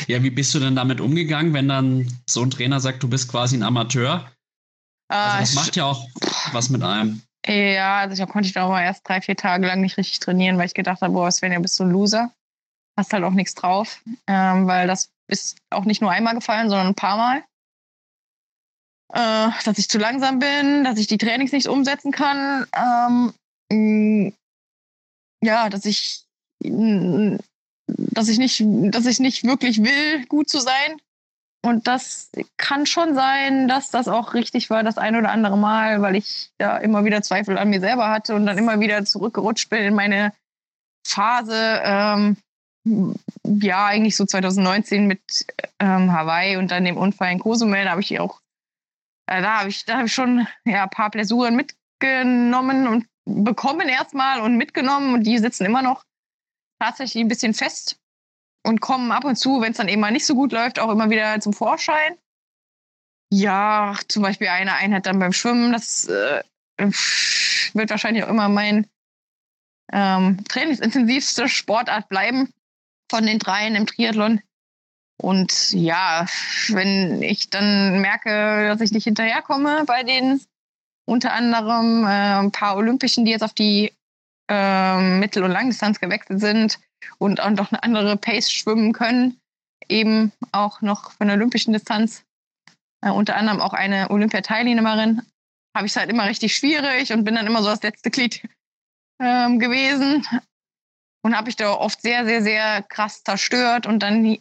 [0.06, 3.30] ja, wie bist du denn damit umgegangen, wenn dann so ein Trainer sagt, du bist
[3.30, 4.30] quasi ein Amateur?
[5.08, 6.06] Also das macht ja auch
[6.52, 7.22] was mit einem.
[7.46, 10.58] Ja, also da konnte ich dann mal erst drei, vier Tage lang nicht richtig trainieren,
[10.58, 12.32] weil ich gedacht habe, boah, Sven, ja bist du ein Loser.
[12.96, 14.02] Hast halt auch nichts drauf.
[14.26, 17.44] Ähm, weil das ist auch nicht nur einmal gefallen, sondern ein paar Mal.
[19.12, 22.66] Äh, dass ich zu langsam bin, dass ich die Trainings nicht umsetzen kann.
[22.76, 23.32] Ähm,
[23.72, 24.32] mh,
[25.42, 26.24] ja, dass ich,
[26.62, 27.38] mh,
[27.86, 28.62] dass ich nicht,
[28.94, 31.00] dass ich nicht wirklich will, gut zu sein.
[31.62, 36.00] Und das kann schon sein, dass das auch richtig war, das ein oder andere Mal,
[36.00, 39.68] weil ich da immer wieder Zweifel an mir selber hatte und dann immer wieder zurückgerutscht
[39.68, 40.32] bin in meine
[41.06, 41.80] Phase.
[41.84, 42.36] Ähm,
[43.44, 45.20] ja, eigentlich so 2019 mit
[45.80, 48.40] ähm, Hawaii und dann dem Unfall in Cozumel, da habe ich auch,
[49.26, 54.40] äh, da habe ich, da ich schon ja, ein paar Blessuren mitgenommen und bekommen erstmal
[54.40, 56.04] und mitgenommen und die sitzen immer noch
[56.80, 57.98] tatsächlich ein bisschen fest
[58.62, 60.90] und kommen ab und zu, wenn es dann eben mal nicht so gut läuft, auch
[60.90, 62.16] immer wieder zum Vorschein.
[63.32, 66.42] Ja, zum Beispiel eine Einheit dann beim Schwimmen, das äh,
[66.78, 68.86] wird wahrscheinlich auch immer mein
[69.92, 72.52] ähm, trainingsintensivste Sportart bleiben
[73.10, 74.40] von den dreien im Triathlon.
[75.16, 76.26] Und ja,
[76.68, 80.40] wenn ich dann merke, dass ich nicht hinterherkomme bei den
[81.04, 83.92] unter anderem äh, ein paar Olympischen, die jetzt auf die
[84.48, 86.78] äh, Mittel- und Langdistanz gewechselt sind,
[87.18, 89.38] und auch noch eine andere Pace schwimmen können,
[89.88, 92.24] eben auch noch von der olympischen Distanz.
[93.02, 95.22] Äh, unter anderem auch eine Olympiateilnehmerin.
[95.74, 98.42] Habe ich es halt immer richtig schwierig und bin dann immer so das letzte Glied
[99.20, 100.26] ähm, gewesen.
[101.22, 103.86] Und habe ich da oft sehr, sehr, sehr krass zerstört.
[103.86, 104.38] Und dann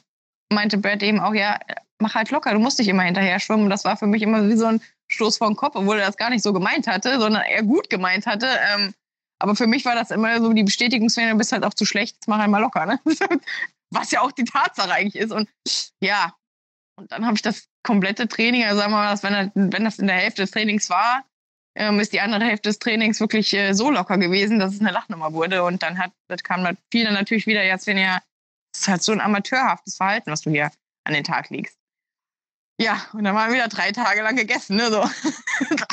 [0.52, 1.60] meinte Brad eben auch, ja,
[2.00, 3.66] mach halt locker, du musst nicht immer hinterher schwimmen.
[3.66, 6.08] Und das war für mich immer wie so ein Stoß vor den Kopf, obwohl er
[6.08, 8.48] das gar nicht so gemeint hatte, sondern eher gut gemeint hatte.
[8.74, 8.94] Ähm,
[9.40, 12.16] aber für mich war das immer so die Bestätigungswelle, du bist halt auch zu schlecht,
[12.16, 13.00] jetzt mach einmal locker, ne?
[13.92, 15.32] Was ja auch die Tatsache eigentlich ist.
[15.32, 15.50] Und
[16.02, 16.34] ja,
[17.00, 20.08] und dann habe ich das komplette Training, also sagen wir mal, wenn, wenn das in
[20.08, 21.24] der Hälfte des Trainings war,
[21.76, 24.92] ähm, ist die andere Hälfte des Trainings wirklich äh, so locker gewesen, dass es eine
[24.92, 25.64] Lachnummer wurde.
[25.64, 28.22] Und dann hat, das kam dann viele natürlich wieder, jetzt wenn ihr,
[28.74, 30.72] das ist halt so ein amateurhaftes Verhalten, was du hier
[31.06, 31.78] an den Tag legst.
[32.80, 35.10] Ja, und dann waren wir wieder drei Tage lang gegessen, ne, so.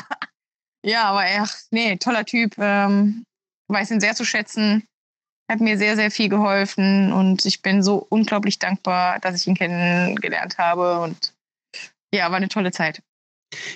[0.85, 2.57] ja, aber ach, nee, toller Typ.
[2.59, 3.25] Ähm,
[3.69, 4.87] weiß ihn sehr zu schätzen.
[5.51, 9.55] Hat mir sehr, sehr viel geholfen und ich bin so unglaublich dankbar, dass ich ihn
[9.55, 11.01] kennengelernt habe.
[11.01, 11.35] Und
[12.13, 13.01] ja, war eine tolle Zeit.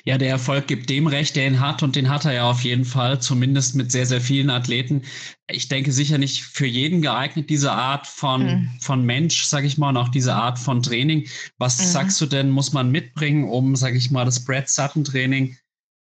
[0.05, 2.63] Ja, der Erfolg gibt dem recht, der ihn hat und den hat er ja auf
[2.63, 5.03] jeden Fall, zumindest mit sehr, sehr vielen Athleten.
[5.49, 8.71] Ich denke sicher nicht für jeden geeignet, diese Art von, mhm.
[8.81, 11.29] von Mensch, sag ich mal, und auch diese Art von Training.
[11.59, 11.85] Was mhm.
[11.85, 15.57] sagst du denn, muss man mitbringen, um, sag ich mal, das Brad Sutton Training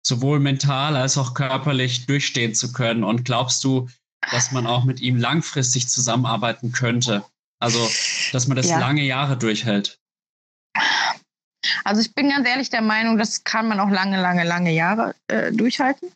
[0.06, 3.02] sowohl mental als auch körperlich durchstehen zu können?
[3.02, 3.88] Und glaubst du,
[4.30, 7.24] dass man auch mit ihm langfristig zusammenarbeiten könnte?
[7.58, 7.88] Also,
[8.32, 8.78] dass man das ja.
[8.78, 9.98] lange Jahre durchhält?
[11.84, 15.14] Also ich bin ganz ehrlich der Meinung, das kann man auch lange, lange, lange Jahre
[15.28, 16.12] äh, durchhalten.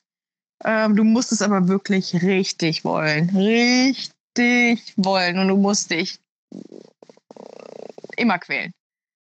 [0.64, 3.30] Ähm, du musst es aber wirklich richtig wollen.
[3.30, 5.38] Richtig wollen.
[5.38, 6.18] Und du musst dich
[8.16, 8.72] immer quälen.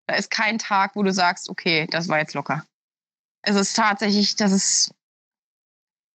[0.06, 2.64] Da ist kein Tag, wo du sagst, okay, das war jetzt locker.
[3.42, 4.94] Es ist tatsächlich, das ist,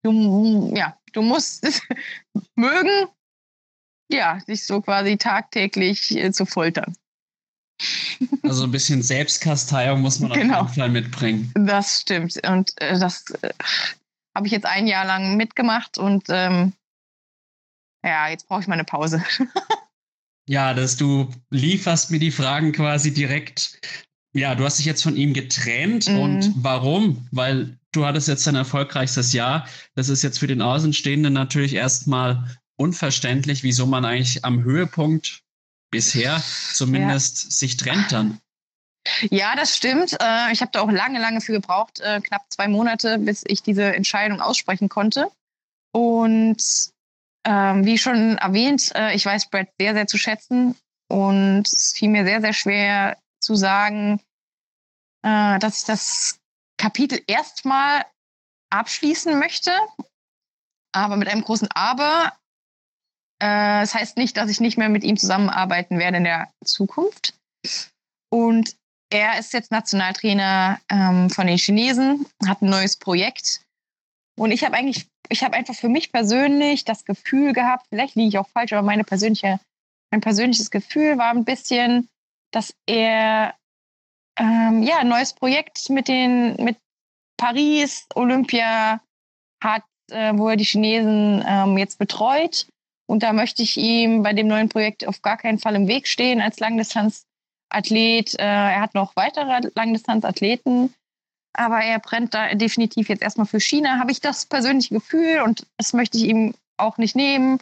[0.03, 1.81] du, ja, du musst es
[2.55, 3.07] mögen,
[4.11, 6.95] ja, sich so quasi tagtäglich äh, zu foltern.
[8.43, 10.61] Also ein bisschen Selbstkasteiung muss man genau.
[10.61, 11.51] auf jeden Fall mitbringen.
[11.55, 12.39] Das stimmt.
[12.47, 13.49] Und äh, das äh,
[14.35, 16.73] habe ich jetzt ein Jahr lang mitgemacht und ähm,
[18.03, 19.23] ja, jetzt brauche ich mal eine Pause.
[20.47, 23.79] ja, dass du lieferst mir die Fragen quasi direkt.
[24.33, 26.19] Ja, du hast dich jetzt von ihm getrennt mhm.
[26.19, 27.27] und warum?
[27.31, 29.67] Weil du hattest jetzt ein erfolgreichstes Jahr.
[29.95, 35.43] Das ist jetzt für den Außenstehenden natürlich erstmal unverständlich, wieso man eigentlich am Höhepunkt
[35.91, 36.41] bisher
[36.73, 37.51] zumindest ja.
[37.51, 38.39] sich trennt dann.
[39.29, 40.13] Ja, das stimmt.
[40.13, 43.61] Äh, ich habe da auch lange, lange für gebraucht, äh, knapp zwei Monate, bis ich
[43.61, 45.29] diese Entscheidung aussprechen konnte.
[45.91, 46.63] Und
[47.45, 50.75] ähm, wie schon erwähnt, äh, ich weiß Brad sehr, sehr zu schätzen.
[51.09, 54.21] Und es fiel mir sehr, sehr schwer zu sagen,
[55.21, 56.39] dass ich das
[56.77, 58.05] Kapitel erstmal
[58.69, 59.71] abschließen möchte.
[60.93, 62.33] Aber mit einem großen Aber.
[63.39, 67.33] das heißt nicht, dass ich nicht mehr mit ihm zusammenarbeiten werde in der Zukunft.
[68.29, 68.75] Und
[69.13, 73.61] er ist jetzt Nationaltrainer ähm, von den Chinesen, hat ein neues Projekt.
[74.35, 78.29] Und ich habe eigentlich, ich habe einfach für mich persönlich das Gefühl gehabt, vielleicht liege
[78.29, 79.59] ich auch falsch, aber meine persönliche,
[80.11, 82.09] mein persönliches Gefühl war ein bisschen,
[82.53, 83.55] dass er
[84.39, 86.77] ähm, ja ein neues Projekt mit den mit
[87.37, 89.01] Paris Olympia
[89.63, 92.67] hat, äh, wo er die Chinesen ähm, jetzt betreut.
[93.05, 96.07] Und da möchte ich ihm bei dem neuen Projekt auf gar keinen Fall im Weg
[96.07, 97.25] stehen als Langdistanz
[97.69, 98.33] Athlet.
[98.39, 100.93] Äh, er hat noch weitere Langdistanzathleten,
[101.53, 103.99] aber er brennt da definitiv jetzt erstmal für China.
[103.99, 107.59] Habe ich das persönliche Gefühl und das möchte ich ihm auch nicht nehmen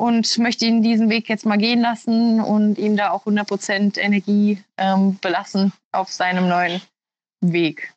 [0.00, 4.62] und möchte ihn diesen Weg jetzt mal gehen lassen und ihm da auch 100% Energie
[4.78, 6.80] ähm, belassen auf seinem neuen
[7.42, 7.92] Weg.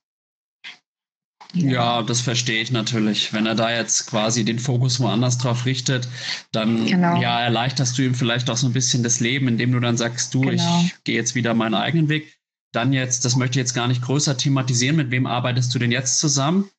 [1.54, 3.32] Ja, das verstehe ich natürlich.
[3.32, 6.08] Wenn er da jetzt quasi den Fokus woanders drauf richtet,
[6.52, 7.22] dann genau.
[7.22, 10.34] ja, erleichterst du ihm vielleicht auch so ein bisschen das Leben, indem du dann sagst,
[10.34, 10.82] du, genau.
[10.84, 12.38] ich gehe jetzt wieder meinen eigenen Weg.
[12.74, 15.92] Dann jetzt, das möchte ich jetzt gar nicht größer thematisieren, mit wem arbeitest du denn
[15.92, 16.70] jetzt zusammen?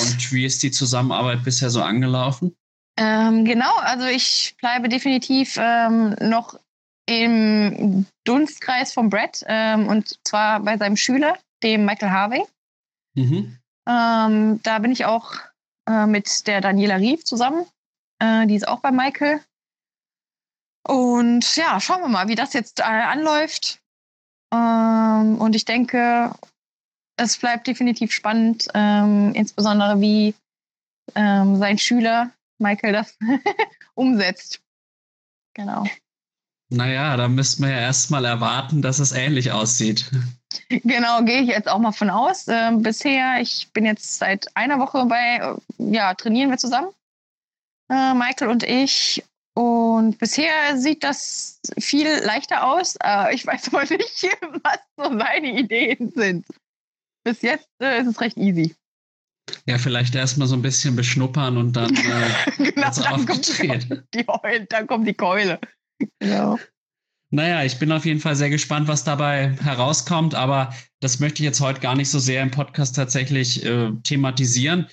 [0.00, 2.56] Und wie ist die Zusammenarbeit bisher so angelaufen?
[2.98, 6.58] Ähm, genau, also ich bleibe definitiv ähm, noch
[7.06, 12.44] im Dunstkreis von Brett ähm, und zwar bei seinem Schüler, dem Michael Harvey.
[13.14, 13.58] Mhm.
[13.88, 15.34] Ähm, da bin ich auch
[15.88, 17.66] äh, mit der Daniela Rief zusammen.
[18.20, 19.40] Äh, die ist auch bei Michael.
[20.86, 23.80] Und ja, schauen wir mal, wie das jetzt äh, anläuft.
[24.52, 26.32] Ähm, und ich denke,
[27.16, 30.34] es bleibt definitiv spannend, ähm, insbesondere wie
[31.14, 32.30] sein Schüler
[32.62, 33.18] Michael das
[33.94, 34.60] umsetzt.
[35.54, 35.84] Genau.
[36.70, 40.10] Naja, da müssten wir ja erstmal erwarten, dass es ähnlich aussieht.
[40.70, 42.48] Genau, gehe ich jetzt auch mal von aus.
[42.48, 46.88] Äh, bisher, ich bin jetzt seit einer Woche bei, äh, ja, trainieren wir zusammen,
[47.90, 49.22] äh, Michael und ich.
[49.54, 52.96] Und bisher sieht das viel leichter aus.
[53.32, 54.28] Ich weiß aber nicht,
[54.62, 56.46] was so seine Ideen sind.
[57.22, 58.74] Bis jetzt äh, ist es recht easy.
[59.66, 64.26] Ja, vielleicht erstmal so ein bisschen beschnuppern und dann, äh, genau, dann kommt die, die
[64.26, 65.58] Heule, dann kommt die Keule.
[66.18, 66.58] Genau.
[67.30, 71.46] Naja, ich bin auf jeden Fall sehr gespannt, was dabei herauskommt, aber das möchte ich
[71.46, 74.86] jetzt heute gar nicht so sehr im Podcast tatsächlich äh, thematisieren.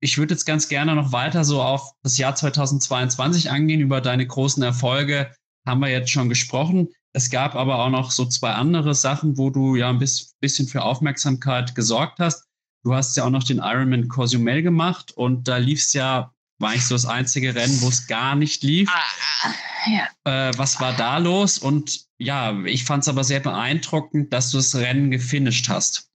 [0.00, 3.80] Ich würde jetzt ganz gerne noch weiter so auf das Jahr 2022 angehen.
[3.80, 5.32] Über deine großen Erfolge
[5.66, 6.88] haben wir jetzt schon gesprochen.
[7.14, 10.82] Es gab aber auch noch so zwei andere Sachen, wo du ja ein bisschen für
[10.82, 12.45] Aufmerksamkeit gesorgt hast.
[12.86, 16.70] Du hast ja auch noch den Ironman Cozumel gemacht und da lief es ja war
[16.70, 18.88] eigentlich so das einzige Rennen, wo es gar nicht lief.
[18.88, 19.50] Ah,
[19.90, 20.48] ja.
[20.48, 21.58] äh, was war da los?
[21.58, 26.08] Und ja, ich fand es aber sehr beeindruckend, dass du das Rennen gefinisht hast.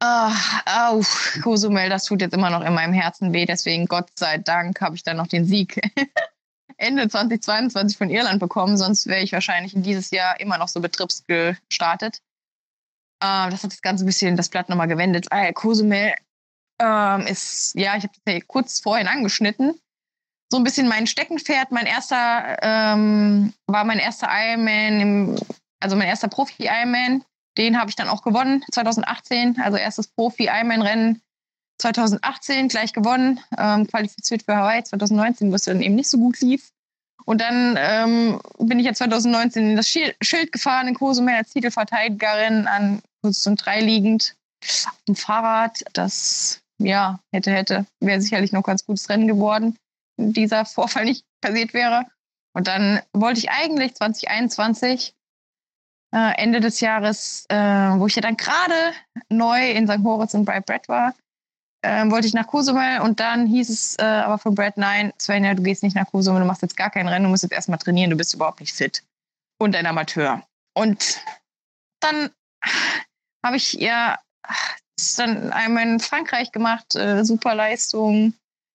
[0.00, 1.00] Ach, au,
[1.44, 3.46] Cozumel, das tut jetzt immer noch in meinem Herzen weh.
[3.46, 5.80] Deswegen, Gott sei Dank, habe ich dann noch den Sieg
[6.76, 8.76] Ende 2022 von Irland bekommen.
[8.76, 12.20] Sonst wäre ich wahrscheinlich in dieses Jahr immer noch so betriebsgestartet.
[13.20, 15.26] Äh, das hat das Ganze ein bisschen das Blatt nochmal gewendet.
[15.30, 16.14] Ah, Cozumel
[16.80, 19.80] ähm, ist, ja, ich habe das kurz vorhin angeschnitten.
[20.50, 21.72] So ein bisschen mein Steckenpferd.
[21.72, 25.36] Mein erster ähm, war mein erster Ironman, im,
[25.80, 27.24] also mein erster Profi-Ironman.
[27.58, 31.20] Den habe ich dann auch gewonnen 2018, also erstes Profi-Ironman-Rennen
[31.78, 36.40] 2018 gleich gewonnen, ähm, qualifiziert für Hawaii 2019, wo es dann eben nicht so gut
[36.40, 36.70] lief.
[37.24, 42.66] Und dann ähm, bin ich ja 2019 in das Schild gefahren in Cozumel als Titelverteidigerin
[42.66, 44.36] an Position 3 liegend.
[45.08, 49.76] Ein Fahrrad, das ja, hätte, hätte, wäre sicherlich noch ganz gutes Rennen geworden,
[50.16, 52.06] wenn dieser Vorfall nicht passiert wäre.
[52.54, 55.14] Und dann wollte ich eigentlich 2021
[56.14, 58.94] äh, Ende des Jahres, äh, wo ich ja dann gerade
[59.28, 59.98] neu in St.
[59.98, 61.14] Moritz und bei Brad war,
[61.82, 65.54] äh, wollte ich nach Cozumel und dann hieß es äh, aber von Brad, nein, Svenja,
[65.54, 67.78] du gehst nicht nach Cozumel, du machst jetzt gar kein Rennen, du musst jetzt erstmal
[67.78, 69.04] trainieren, du bist überhaupt nicht fit.
[69.60, 70.42] Und ein Amateur.
[70.74, 71.20] Und
[72.00, 72.30] dann
[73.44, 74.18] habe ich ja
[75.16, 78.34] dann einmal in Frankreich gemacht, äh, super Leistung.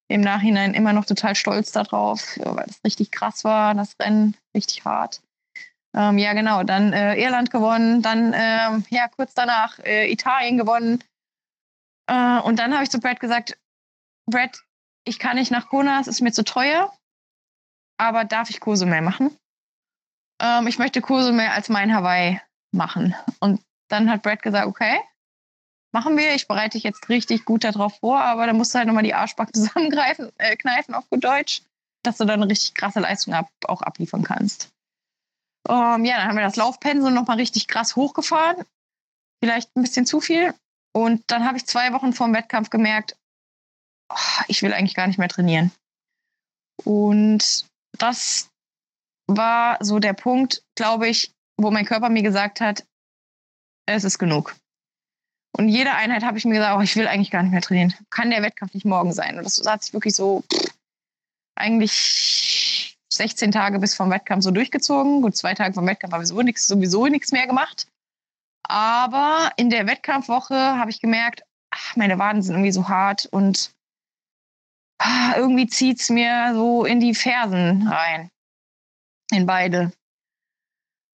[0.09, 4.85] Im Nachhinein immer noch total stolz darauf, weil das richtig krass war, das Rennen richtig
[4.85, 5.21] hart.
[5.95, 6.63] Ähm, ja, genau.
[6.63, 11.03] Dann äh, Irland gewonnen, dann ähm, ja kurz danach äh, Italien gewonnen.
[12.07, 13.57] Äh, und dann habe ich zu Brad gesagt,
[14.29, 14.63] Brad,
[15.05, 16.93] ich kann nicht nach Kona, es ist mir zu teuer,
[17.97, 19.35] aber darf ich Cozumel machen?
[20.41, 23.15] Ähm, ich möchte Cozumel als mein Hawaii machen.
[23.39, 23.61] Und
[23.93, 24.99] dann hat Brad gesagt, okay,
[25.93, 26.33] machen wir.
[26.33, 29.13] Ich bereite dich jetzt richtig gut darauf vor, aber da musst du halt nochmal die
[29.13, 31.61] Arschbacken zusammengreifen, äh, kneifen auf gut Deutsch,
[32.03, 34.71] dass du dann eine richtig krasse Leistung ab, auch abliefern kannst.
[35.65, 38.65] Um, ja, dann haben wir das Laufpensel nochmal richtig krass hochgefahren.
[39.41, 40.53] Vielleicht ein bisschen zu viel.
[40.93, 43.15] Und dann habe ich zwei Wochen vor dem Wettkampf gemerkt,
[44.11, 45.71] oh, ich will eigentlich gar nicht mehr trainieren.
[46.83, 47.65] Und
[47.97, 48.49] das
[49.27, 52.83] war so der Punkt, glaube ich, wo mein Körper mir gesagt hat,
[53.85, 54.55] es ist genug.
[55.55, 57.93] Und jede Einheit habe ich mir gesagt, oh, ich will eigentlich gar nicht mehr trainieren.
[58.09, 59.37] Kann der Wettkampf nicht morgen sein?
[59.37, 60.43] Und das hat sich wirklich so
[61.55, 65.21] eigentlich 16 Tage bis vom Wettkampf so durchgezogen.
[65.21, 67.87] Gut, zwei Tage vom Wettkampf habe ich sowieso nichts, sowieso nichts mehr gemacht.
[68.63, 73.71] Aber in der Wettkampfwoche habe ich gemerkt, ach, meine Waden sind irgendwie so hart und
[74.99, 78.31] ah, irgendwie zieht es mir so in die Fersen rein.
[79.31, 79.91] In beide.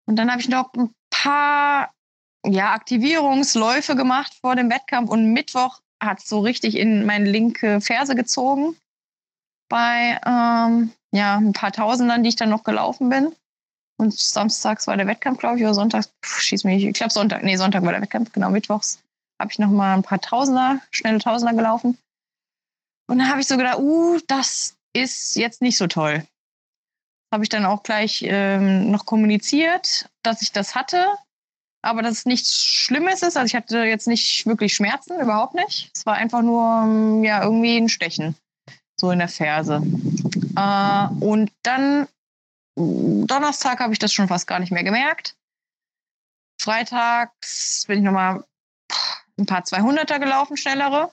[0.07, 1.93] Und dann habe ich noch ein paar
[2.47, 7.81] ja, Aktivierungsläufe gemacht vor dem Wettkampf und Mittwoch hat es so richtig in meine linke
[7.81, 8.77] Ferse gezogen.
[9.69, 13.35] Bei ähm, ja, ein paar Tausendern, die ich dann noch gelaufen bin.
[13.99, 17.43] Und samstags war der Wettkampf, glaube ich, oder sonntags, pff, schieß mich, ich glaube Sonntag,
[17.43, 19.01] nee, Sonntag war der Wettkampf, genau, mittwochs
[19.39, 21.99] habe ich noch mal ein paar Tausender, schnelle Tausender gelaufen.
[23.09, 26.27] Und dann habe ich so gedacht, uh, das ist jetzt nicht so toll.
[27.33, 31.07] Habe ich dann auch gleich ähm, noch kommuniziert, dass ich das hatte,
[31.83, 33.37] aber dass es nichts Schlimmes ist.
[33.37, 35.91] Also ich hatte jetzt nicht wirklich Schmerzen, überhaupt nicht.
[35.95, 38.37] Es war einfach nur ähm, ja irgendwie ein Stechen,
[38.97, 39.83] so in der Ferse.
[40.57, 42.09] Äh, und dann
[42.77, 45.37] Donnerstag habe ich das schon fast gar nicht mehr gemerkt.
[46.61, 48.45] Freitags bin ich nochmal
[49.39, 51.11] ein paar 200er gelaufen, schnellere.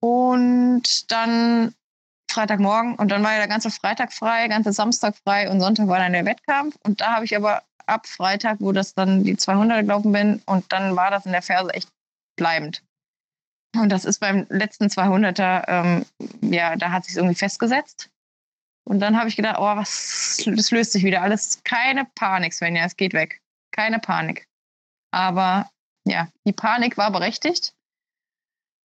[0.00, 1.74] Und dann
[2.30, 5.98] Freitagmorgen und dann war ja der ganze Freitag frei, ganze Samstag frei und Sonntag war
[5.98, 6.76] dann der Wettkampf.
[6.82, 10.72] Und da habe ich aber ab Freitag, wo das dann die 200 gelaufen bin und
[10.72, 11.88] dann war das in der Ferse echt
[12.36, 12.82] bleibend.
[13.74, 16.06] Und das ist beim letzten 200er, ähm,
[16.40, 18.10] ja, da hat sich irgendwie festgesetzt.
[18.88, 21.62] Und dann habe ich gedacht, oh, was, das löst sich wieder alles.
[21.64, 23.40] Keine Panik, Svenja, es geht weg.
[23.72, 24.46] Keine Panik.
[25.12, 25.68] Aber
[26.04, 27.74] ja, die Panik war berechtigt,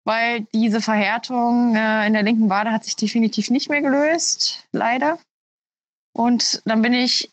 [0.04, 5.20] weil diese Verhärtung äh, in der linken Wade hat sich definitiv nicht mehr gelöst, leider.
[6.14, 7.32] Und dann bin ich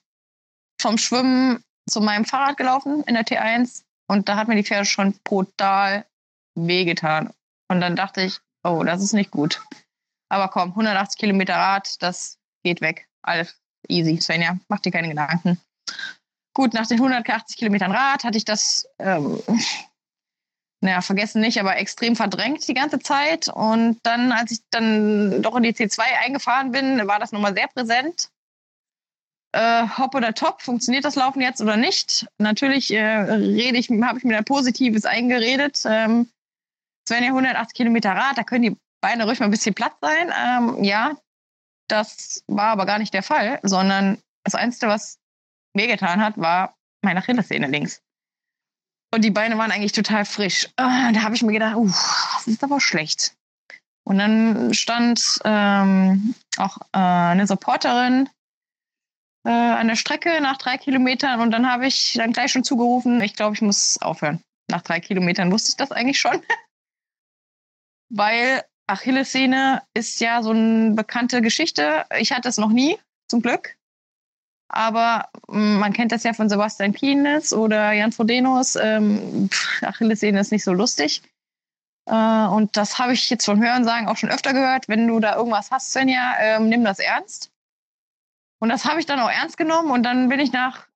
[0.80, 4.84] vom Schwimmen zu meinem Fahrrad gelaufen in der T1 und da hat mir die Pferde
[4.84, 6.06] schon brutal
[6.54, 7.32] wehgetan.
[7.68, 9.62] Und dann dachte ich, oh, das ist nicht gut.
[10.30, 13.08] Aber komm, 180 Kilometer Rad, das geht weg.
[13.22, 15.60] Alles easy, Svenja, mach dir keine Gedanken.
[16.54, 19.40] Gut, nach den 180 Kilometern Rad hatte ich das, ähm,
[20.80, 23.48] naja, vergessen nicht, aber extrem verdrängt die ganze Zeit.
[23.48, 27.68] Und dann, als ich dann doch in die C2 eingefahren bin, war das nochmal sehr
[27.68, 28.30] präsent.
[29.52, 32.26] Äh, hopp oder top, funktioniert das Laufen jetzt oder nicht?
[32.38, 35.82] Natürlich äh, ich, habe ich mir ein Positives eingeredet.
[35.86, 36.28] Ähm,
[37.08, 40.32] Svenja 180 Kilometer Rad, da können die Beine ruhig mal ein bisschen platt sein.
[40.36, 41.16] Ähm, ja,
[41.88, 45.18] das war aber gar nicht der Fall, sondern das Einzige, was
[45.74, 48.02] mir getan hat, war meine Achillessehne links.
[49.14, 50.68] Und die Beine waren eigentlich total frisch.
[50.76, 53.34] Ah, da habe ich mir gedacht, uh, das ist aber schlecht.
[54.04, 58.28] Und dann stand ähm, auch äh, eine Supporterin
[59.48, 63.22] äh, an der Strecke nach drei Kilometern und dann habe ich dann gleich schon zugerufen,
[63.22, 64.42] ich glaube, ich muss aufhören.
[64.70, 66.42] Nach drei Kilometern wusste ich das eigentlich schon.
[68.10, 72.04] Weil Achillessehne ist ja so eine bekannte Geschichte.
[72.18, 73.76] Ich hatte es noch nie, zum Glück.
[74.68, 78.76] Aber mm, man kennt das ja von Sebastian Kienes oder Jan Frodenos.
[78.76, 79.48] Ähm,
[79.80, 81.22] Achillessehne ist nicht so lustig.
[82.04, 84.88] Äh, und das habe ich jetzt von Hörensagen auch schon öfter gehört.
[84.88, 87.50] Wenn du da irgendwas hast, Svenja, ähm, nimm das ernst.
[88.60, 89.90] Und das habe ich dann auch ernst genommen.
[89.90, 90.86] Und dann bin ich nach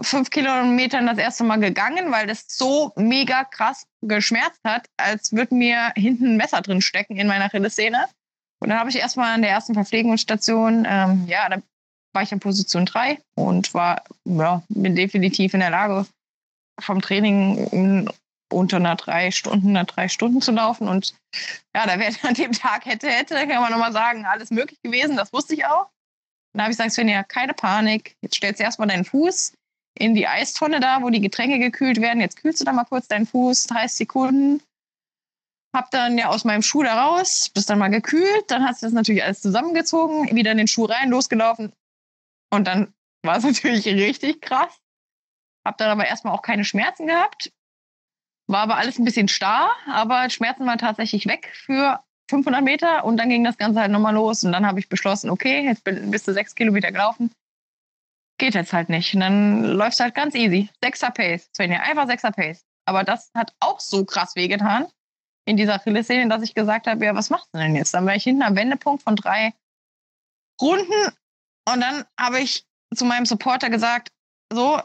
[0.00, 5.54] fünf Kilometern das erste Mal gegangen, weil das so mega krass geschmerzt hat, als würde
[5.54, 8.06] mir hinten ein Messer drin stecken in meiner Achillessehne.
[8.60, 11.62] Und dann habe ich erstmal an der ersten Verpflegungsstation, ähm, ja, da
[12.12, 16.06] war ich in Position 3 und war, ja, bin definitiv in der Lage,
[16.80, 18.08] vom Training
[18.50, 20.88] unter einer drei Stunden, einer drei Stunden zu laufen.
[20.88, 21.14] Und
[21.74, 25.16] ja, da wäre an dem Tag hätte, hätte, kann man nochmal sagen, alles möglich gewesen.
[25.16, 25.88] Das wusste ich auch.
[26.52, 28.16] Dann habe ich gesagt, Svenja, keine Panik.
[28.22, 29.52] Jetzt stellst du erstmal deinen Fuß
[29.98, 32.20] in die Eistonne da, wo die Getränke gekühlt werden.
[32.20, 34.62] Jetzt kühlst du da mal kurz deinen Fuß, 30 Sekunden.
[35.74, 38.44] Hab dann ja aus meinem Schuh da raus, bist dann mal gekühlt.
[38.48, 41.72] Dann hast du das natürlich alles zusammengezogen, wieder in den Schuh rein, losgelaufen.
[42.50, 44.78] Und dann war es natürlich richtig krass.
[45.66, 47.52] Hab dann aber erstmal auch keine Schmerzen gehabt.
[48.50, 53.16] War aber alles ein bisschen starr, aber Schmerzen waren tatsächlich weg für 500 Meter und
[53.16, 56.28] dann ging das Ganze halt nochmal los und dann habe ich beschlossen, okay, jetzt bist
[56.28, 57.32] du sechs Kilometer gelaufen.
[58.38, 59.14] Geht jetzt halt nicht.
[59.14, 60.68] Und dann läuft es halt ganz easy.
[60.82, 61.48] Sechser Pace.
[61.56, 62.64] Svenja, einfach sechser Pace.
[62.84, 64.86] Aber das hat auch so krass wehgetan
[65.44, 67.94] in dieser Achillessehne, dass ich gesagt habe, ja, was machst du denn jetzt?
[67.94, 69.54] Dann war ich hinten am Wendepunkt von drei
[70.60, 71.12] Runden
[71.68, 72.64] und dann habe ich
[72.94, 74.10] zu meinem Supporter gesagt,
[74.52, 74.80] so,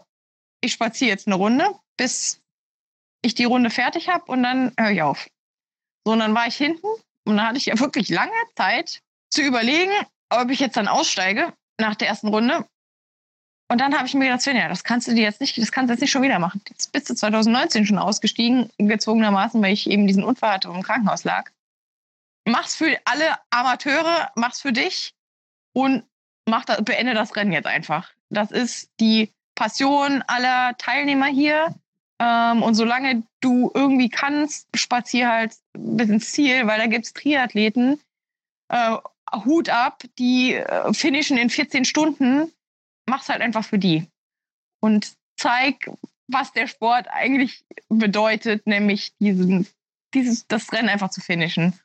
[0.61, 1.65] ich spaziere jetzt eine Runde,
[1.97, 2.41] bis
[3.21, 5.27] ich die Runde fertig habe und dann höre ich auf.
[6.05, 6.87] So, und dann war ich hinten
[7.25, 9.91] und dann hatte ich ja wirklich lange Zeit zu überlegen,
[10.29, 12.65] ob ich jetzt dann aussteige nach der ersten Runde.
[13.71, 15.71] Und dann habe ich mir gedacht, Sven, ja, das kannst du dir jetzt nicht, das
[15.71, 16.61] kannst du jetzt nicht schon wieder machen.
[16.69, 20.83] Jetzt bist du 2019 schon ausgestiegen, gezwungenermaßen, weil ich eben diesen Unfall hatte und im
[20.83, 21.49] Krankenhaus lag.
[22.45, 25.13] Mach's für alle Amateure, mach's für dich
[25.73, 26.03] und
[26.47, 28.11] mach das, beende das Rennen jetzt einfach.
[28.29, 31.73] Das ist die Passion aller Teilnehmer hier.
[32.23, 37.13] Ähm, und solange du irgendwie kannst, spazier halt bis ins Ziel, weil da gibt es
[37.13, 37.99] Triathleten,
[38.69, 38.97] äh,
[39.43, 42.51] Hut ab, die äh, finishen in 14 Stunden,
[43.07, 44.07] mach's halt einfach für die.
[44.79, 45.91] Und zeig,
[46.27, 49.67] was der Sport eigentlich bedeutet, nämlich diesen,
[50.13, 51.77] dieses, das Rennen einfach zu finishen.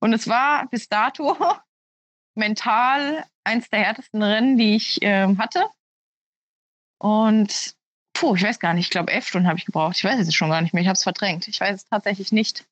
[0.00, 1.36] Und es war bis dato
[2.34, 5.64] mental eins der härtesten Rennen, die ich äh, hatte.
[6.98, 7.76] Und
[8.16, 9.96] puh, ich weiß gar nicht, ich glaube, elf Stunden habe ich gebraucht.
[9.96, 10.82] Ich weiß es schon gar nicht mehr.
[10.82, 11.46] Ich habe es verdrängt.
[11.48, 12.64] Ich weiß es tatsächlich nicht.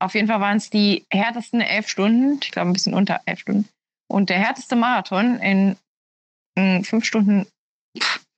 [0.00, 2.38] Auf jeden Fall waren es die härtesten elf Stunden.
[2.42, 3.68] Ich glaube, ein bisschen unter elf Stunden.
[4.08, 5.76] Und der härteste Marathon in,
[6.54, 7.46] in fünf Stunden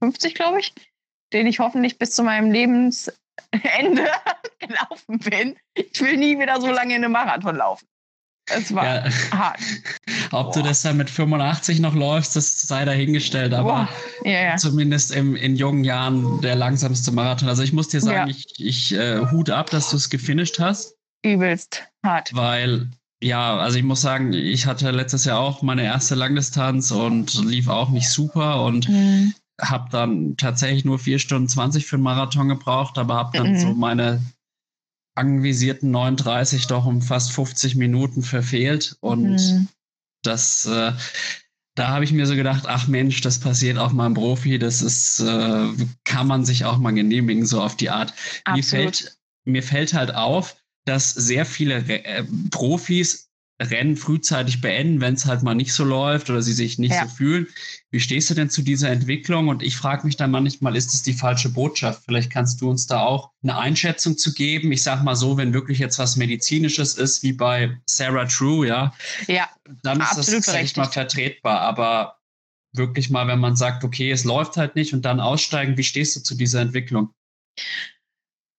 [0.03, 0.73] 50, glaube ich,
[1.33, 3.15] den ich hoffentlich bis zu meinem Lebensende
[4.59, 5.59] gelaufen bin.
[5.75, 7.87] Ich will nie wieder so lange in einem Marathon laufen.
[8.57, 9.11] Es war ja.
[9.33, 9.61] hart.
[10.33, 10.53] Ob Boah.
[10.55, 13.89] du das dann mit 85 noch läufst, das sei dahingestellt, aber
[14.25, 14.57] ja, ja.
[14.57, 17.49] zumindest im, in jungen Jahren der langsamste Marathon.
[17.49, 20.97] Also ich muss dir sagen, ich, ich äh, hut ab, dass du es gefinisht hast.
[21.25, 22.31] Übelst hart.
[22.35, 22.91] Weil,
[23.23, 27.69] ja, also ich muss sagen, ich hatte letztes Jahr auch meine erste Langdistanz und lief
[27.69, 29.35] auch nicht super und mhm.
[29.61, 33.59] habe dann tatsächlich nur 4 Stunden 20 für einen Marathon gebraucht, aber habe dann mhm.
[33.59, 34.21] so meine
[35.15, 38.97] anvisierten 39 doch um fast 50 Minuten verfehlt.
[39.01, 39.69] Und mhm.
[40.23, 40.93] das, äh,
[41.75, 44.83] da habe ich mir so gedacht, ach Mensch, das passiert auch mal im Profi, das
[44.83, 45.69] ist, äh,
[46.05, 48.13] kann man sich auch mal genehmigen, so auf die Art.
[48.53, 53.30] Mir fällt, mir fällt halt auf, dass sehr viele äh, Profis
[53.61, 57.07] Rennen frühzeitig beenden, wenn es halt mal nicht so läuft oder sie sich nicht ja.
[57.07, 57.47] so fühlen.
[57.91, 59.49] Wie stehst du denn zu dieser Entwicklung?
[59.49, 62.05] Und ich frage mich dann manchmal, ist es die falsche Botschaft?
[62.07, 64.73] Vielleicht kannst du uns da auch eine Einschätzung zu geben.
[64.73, 68.95] Ich sage mal so, wenn wirklich jetzt was Medizinisches ist, wie bei Sarah True, ja,
[69.27, 69.49] ja
[69.83, 71.61] dann ist das, sag ich mal, vertretbar.
[71.61, 72.17] Aber
[72.73, 76.17] wirklich mal, wenn man sagt, okay, es läuft halt nicht und dann aussteigen, wie stehst
[76.17, 77.13] du zu dieser Entwicklung?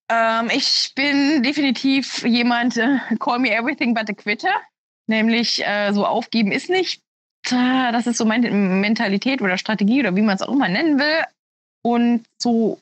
[0.10, 4.54] Ähm, ich bin definitiv jemand, äh, call me everything but a quitter.
[5.12, 7.02] Nämlich äh, so aufgeben ist nicht.
[7.44, 11.26] Das ist so meine Mentalität oder Strategie oder wie man es auch immer nennen will.
[11.84, 12.78] Und so,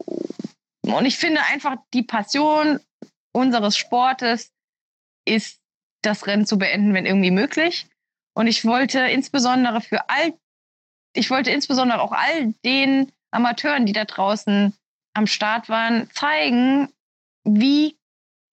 [0.83, 2.79] und ich finde einfach, die Passion
[3.31, 4.51] unseres Sportes
[5.25, 5.59] ist,
[6.03, 7.87] das Rennen zu beenden, wenn irgendwie möglich.
[8.35, 10.33] Und ich wollte insbesondere für all,
[11.15, 14.75] ich wollte insbesondere auch all den Amateuren, die da draußen
[15.15, 16.89] am Start waren, zeigen,
[17.43, 17.97] wie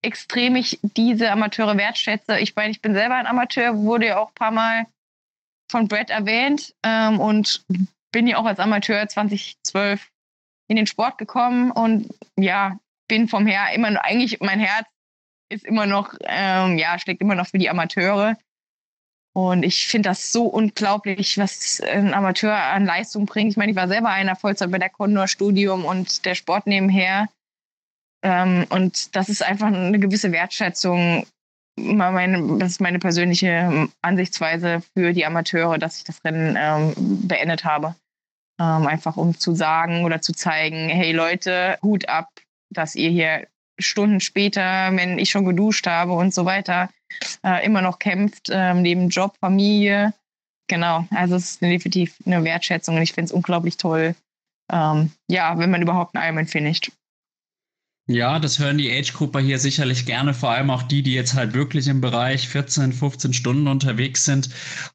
[0.06, 2.38] extrem ich diese Amateure wertschätze.
[2.38, 4.86] Ich meine, ich bin selber ein Amateur, wurde ja auch ein paar Mal
[5.70, 7.64] von Brad erwähnt ähm, und
[8.12, 10.08] bin ja auch als Amateur 2012
[10.68, 12.78] in den Sport gekommen und ja,
[13.08, 14.86] bin vom Her immer noch, eigentlich mein Herz
[15.48, 18.36] ist immer noch, ähm, ja, schlägt immer noch für die Amateure.
[19.32, 23.50] Und ich finde das so unglaublich, was ein Amateur an Leistung bringt.
[23.50, 27.28] Ich meine, ich war selber einer Vollzeit bei der Condor Studium und der Sport nebenher.
[28.26, 31.24] Ähm, und das ist einfach eine gewisse Wertschätzung.
[31.78, 36.94] Meine, das ist meine persönliche Ansichtsweise für die Amateure, dass ich das Rennen ähm,
[37.28, 37.94] beendet habe.
[38.60, 42.30] Ähm, einfach um zu sagen oder zu zeigen, hey Leute, Hut ab,
[42.70, 43.46] dass ihr hier
[43.78, 46.88] Stunden später, wenn ich schon geduscht habe und so weiter,
[47.44, 50.14] äh, immer noch kämpft, äh, neben Job, Familie
[50.68, 51.06] genau.
[51.10, 54.14] Also es ist definitiv eine Wertschätzung und ich finde es unglaublich toll,
[54.72, 56.90] ähm, ja, wenn man überhaupt einen Ironman finisht.
[58.08, 61.54] Ja, das hören die Age-Grupper hier sicherlich gerne, vor allem auch die, die jetzt halt
[61.54, 64.48] wirklich im Bereich 14, 15 Stunden unterwegs sind.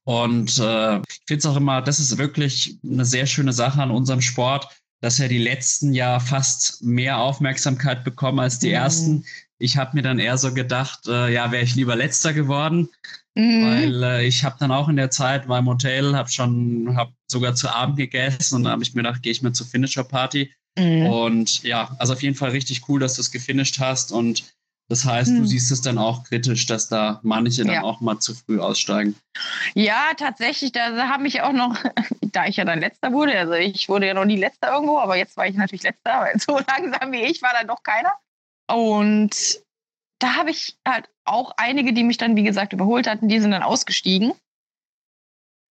[0.06, 3.92] Und äh, ich finde es auch immer, das ist wirklich eine sehr schöne Sache an
[3.92, 4.70] unserem Sport,
[5.02, 8.76] dass er die letzten ja fast mehr Aufmerksamkeit bekommen als die mhm.
[8.76, 9.26] ersten.
[9.58, 12.88] Ich habe mir dann eher so gedacht, äh, ja, wäre ich lieber letzter geworden.
[13.36, 13.64] Mhm.
[13.66, 17.12] Weil äh, ich habe dann auch in der Zeit war im Hotel, habe schon, habe
[17.28, 20.04] sogar zu Abend gegessen und dann habe ich mir gedacht, gehe ich mal zur Finisher
[20.04, 20.52] Party.
[20.78, 21.08] Mhm.
[21.08, 24.44] Und ja, also auf jeden Fall richtig cool, dass du es gefinisht hast und
[24.92, 25.38] das heißt, mhm.
[25.38, 27.84] du siehst es dann auch kritisch, dass da manche dann ja.
[27.84, 29.16] auch mal zu früh aussteigen.
[29.74, 30.74] Ja, tatsächlich.
[30.74, 31.82] Da habe ich auch noch,
[32.22, 35.16] da ich ja dann letzter wurde, also ich wurde ja noch nie letzter irgendwo, aber
[35.16, 38.14] jetzt war ich natürlich letzter, weil so langsam wie ich war dann doch keiner.
[38.70, 39.62] Und
[40.20, 43.52] da habe ich halt auch einige, die mich dann, wie gesagt, überholt hatten, die sind
[43.52, 44.32] dann ausgestiegen.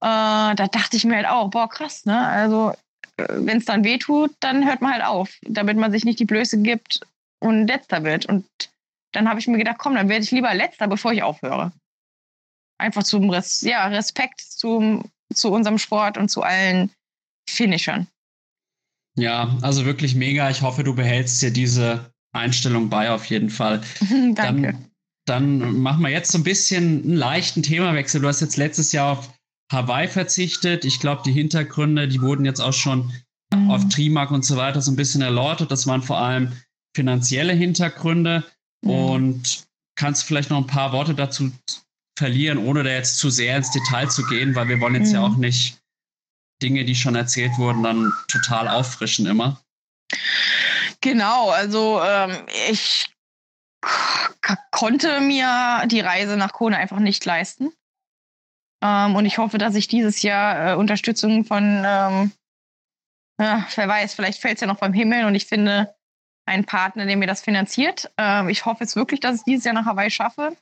[0.02, 2.26] Äh, da dachte ich mir halt auch, boah, krass, ne?
[2.26, 2.72] Also,
[3.28, 6.62] wenn es dann wehtut, dann hört man halt auf, damit man sich nicht die Blöße
[6.62, 7.00] gibt
[7.40, 8.26] und letzter wird.
[8.26, 8.46] Und
[9.12, 11.72] dann habe ich mir gedacht, komm, dann werde ich lieber letzter, bevor ich aufhöre.
[12.78, 15.04] Einfach zum Res ja, Respekt zum,
[15.34, 16.90] zu unserem Sport und zu allen
[17.48, 18.06] Finishern.
[19.16, 20.48] Ja, also wirklich mega.
[20.50, 23.82] Ich hoffe, du behältst dir diese Einstellung bei auf jeden Fall.
[24.34, 24.78] Danke.
[25.26, 28.20] Dann, dann machen wir jetzt so ein bisschen einen leichten Themawechsel.
[28.20, 29.30] Du hast jetzt letztes Jahr auf
[29.70, 30.84] Hawaii verzichtet.
[30.84, 33.12] Ich glaube, die Hintergründe, die wurden jetzt auch schon
[33.54, 33.70] mhm.
[33.70, 35.70] auf Trimark und so weiter so ein bisschen erläutert.
[35.70, 36.52] Das waren vor allem
[36.94, 38.44] finanzielle Hintergründe.
[38.82, 38.90] Mhm.
[38.90, 39.66] Und
[39.96, 41.52] kannst du vielleicht noch ein paar Worte dazu
[42.18, 45.14] verlieren, ohne da jetzt zu sehr ins Detail zu gehen, weil wir wollen jetzt mhm.
[45.14, 45.78] ja auch nicht
[46.62, 49.62] Dinge, die schon erzählt wurden, dann total auffrischen immer.
[51.00, 53.08] Genau, also ähm, ich
[54.70, 57.72] konnte mir die Reise nach Kona einfach nicht leisten.
[58.82, 62.32] Ähm, und ich hoffe, dass ich dieses Jahr äh, Unterstützung von, ähm,
[63.40, 65.94] ja, wer weiß, vielleicht fällt es ja noch beim Himmel und ich finde
[66.46, 68.10] einen Partner, der mir das finanziert.
[68.18, 70.56] Ähm, ich hoffe jetzt wirklich, dass ich dieses Jahr nach Hawaii schaffe.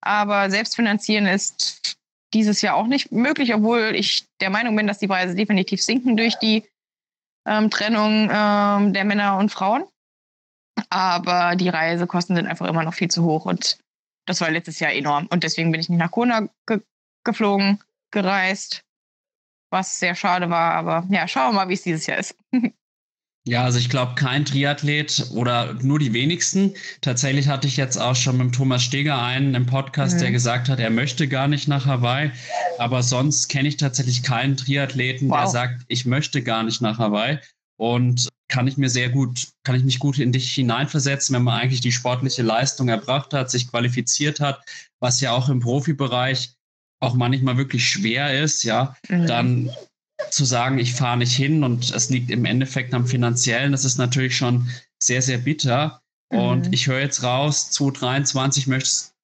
[0.00, 1.96] Aber selbst finanzieren ist
[2.32, 6.16] dieses Jahr auch nicht möglich, obwohl ich der Meinung bin, dass die Preise definitiv sinken
[6.16, 6.64] durch die
[7.46, 9.84] ähm, Trennung ähm, der Männer und Frauen.
[10.90, 13.78] Aber die Reisekosten sind einfach immer noch viel zu hoch und
[14.26, 15.26] das war letztes Jahr enorm.
[15.30, 16.80] Und deswegen bin ich nicht nach Kona ge
[17.26, 18.82] geflogen, gereist,
[19.70, 20.72] was sehr schade war.
[20.72, 22.34] Aber ja, schauen wir mal, wie es dieses Jahr ist.
[23.48, 26.74] Ja, also ich glaube, kein Triathlet oder nur die wenigsten.
[27.00, 30.20] Tatsächlich hatte ich jetzt auch schon mit Thomas Steger einen im Podcast, mhm.
[30.20, 32.32] der gesagt hat, er möchte gar nicht nach Hawaii.
[32.78, 35.42] Aber sonst kenne ich tatsächlich keinen Triathleten, wow.
[35.42, 37.38] der sagt, ich möchte gar nicht nach Hawaii.
[37.76, 41.60] Und kann ich mir sehr gut, kann ich mich gut in dich hineinversetzen, wenn man
[41.60, 44.60] eigentlich die sportliche Leistung erbracht hat, sich qualifiziert hat,
[44.98, 46.55] was ja auch im Profibereich
[47.00, 49.26] auch manchmal wirklich schwer ist, ja, mhm.
[49.26, 49.70] dann
[50.30, 53.98] zu sagen, ich fahre nicht hin und es liegt im Endeffekt am finanziellen, das ist
[53.98, 54.68] natürlich schon
[55.02, 56.00] sehr, sehr bitter.
[56.32, 56.38] Mhm.
[56.38, 59.14] Und ich höre jetzt raus, 2023 möchtest,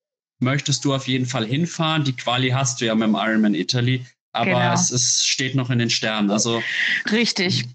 [0.41, 2.05] möchtest du auf jeden Fall hinfahren.
[2.05, 4.73] Die Quali hast du ja mit dem Ironman Italy, aber genau.
[4.73, 6.31] es ist, steht noch in den Sternen.
[6.31, 6.63] Also
[7.11, 7.67] richtig.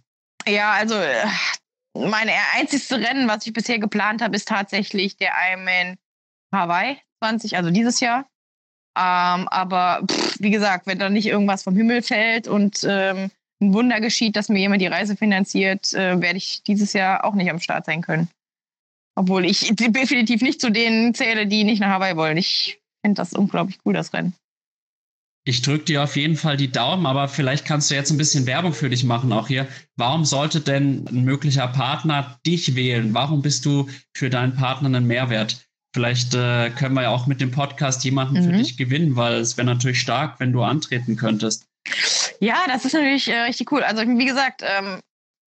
[0.48, 0.96] Ja, also
[1.94, 5.98] mein einzigste Rennen, was ich bisher geplant habe, ist tatsächlich der Ironman
[6.54, 8.30] Hawaii 20, also dieses Jahr.
[8.98, 13.30] Ähm, aber pff, wie gesagt, wenn da nicht irgendwas vom Himmel fällt und ähm,
[13.62, 17.36] ein Wunder geschieht, dass mir jemand die Reise finanziert, äh, werde ich dieses Jahr auch
[17.36, 18.28] nicht am Start sein können.
[19.16, 22.38] Obwohl ich definitiv nicht zu denen zähle, die nicht nach Hawaii wollen.
[22.38, 24.34] Ich finde das unglaublich cool, das Rennen.
[25.46, 28.48] Ich drücke dir auf jeden Fall die Daumen, aber vielleicht kannst du jetzt ein bisschen
[28.48, 29.68] Werbung für dich machen auch hier.
[29.96, 33.14] Warum sollte denn ein möglicher Partner dich wählen?
[33.14, 35.67] Warum bist du für deinen Partner einen Mehrwert?
[35.98, 38.44] Vielleicht äh, können wir ja auch mit dem Podcast jemanden mhm.
[38.44, 41.66] für dich gewinnen, weil es wäre natürlich stark, wenn du antreten könntest.
[42.40, 43.82] Ja, das ist natürlich äh, richtig cool.
[43.82, 45.00] Also wie gesagt, ähm,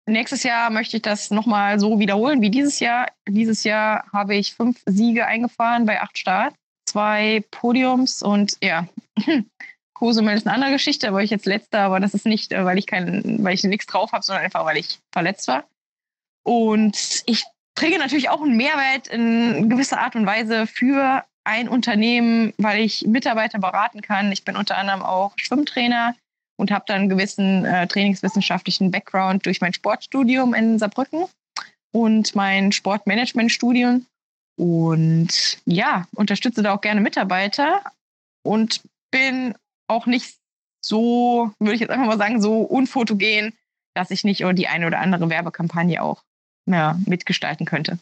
[0.06, 3.08] nächstes Jahr möchte ich das nochmal so wiederholen wie dieses Jahr.
[3.28, 8.88] Dieses Jahr habe ich fünf Siege eingefahren bei acht Starts, zwei Podiums und ja,
[9.96, 12.78] Cozumel ist eine andere Geschichte, aber ich jetzt letzter, aber das ist nicht, äh, weil
[12.78, 15.66] ich kein, weil ich nichts drauf habe, sondern einfach, weil ich verletzt war.
[16.46, 17.44] Und ich
[17.78, 23.06] träge natürlich auch einen Mehrwert in gewisser Art und Weise für ein Unternehmen, weil ich
[23.06, 24.32] Mitarbeiter beraten kann.
[24.32, 26.16] Ich bin unter anderem auch Schwimmtrainer
[26.58, 31.26] und habe dann einen gewissen äh, trainingswissenschaftlichen Background durch mein Sportstudium in Saarbrücken
[31.94, 34.06] und mein Sportmanagementstudium.
[34.60, 37.84] Und ja, unterstütze da auch gerne Mitarbeiter
[38.44, 39.54] und bin
[39.88, 40.36] auch nicht
[40.84, 43.54] so, würde ich jetzt einfach mal sagen, so unfotogen,
[43.94, 46.24] dass ich nicht die eine oder andere Werbekampagne auch
[46.68, 47.98] ja, mitgestalten könnte.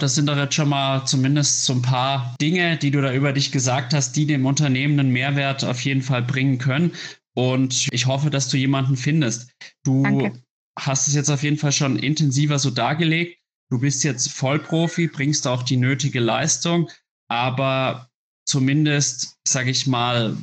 [0.00, 3.32] Das sind doch jetzt schon mal zumindest so ein paar Dinge, die du da über
[3.32, 6.92] dich gesagt hast, die dem Unternehmen einen Mehrwert auf jeden Fall bringen können.
[7.34, 9.50] Und ich hoffe, dass du jemanden findest.
[9.84, 10.40] Du Danke.
[10.78, 13.40] hast es jetzt auf jeden Fall schon intensiver so dargelegt.
[13.70, 16.90] Du bist jetzt Vollprofi, bringst auch die nötige Leistung,
[17.28, 18.08] aber
[18.46, 20.36] zumindest, sage ich mal,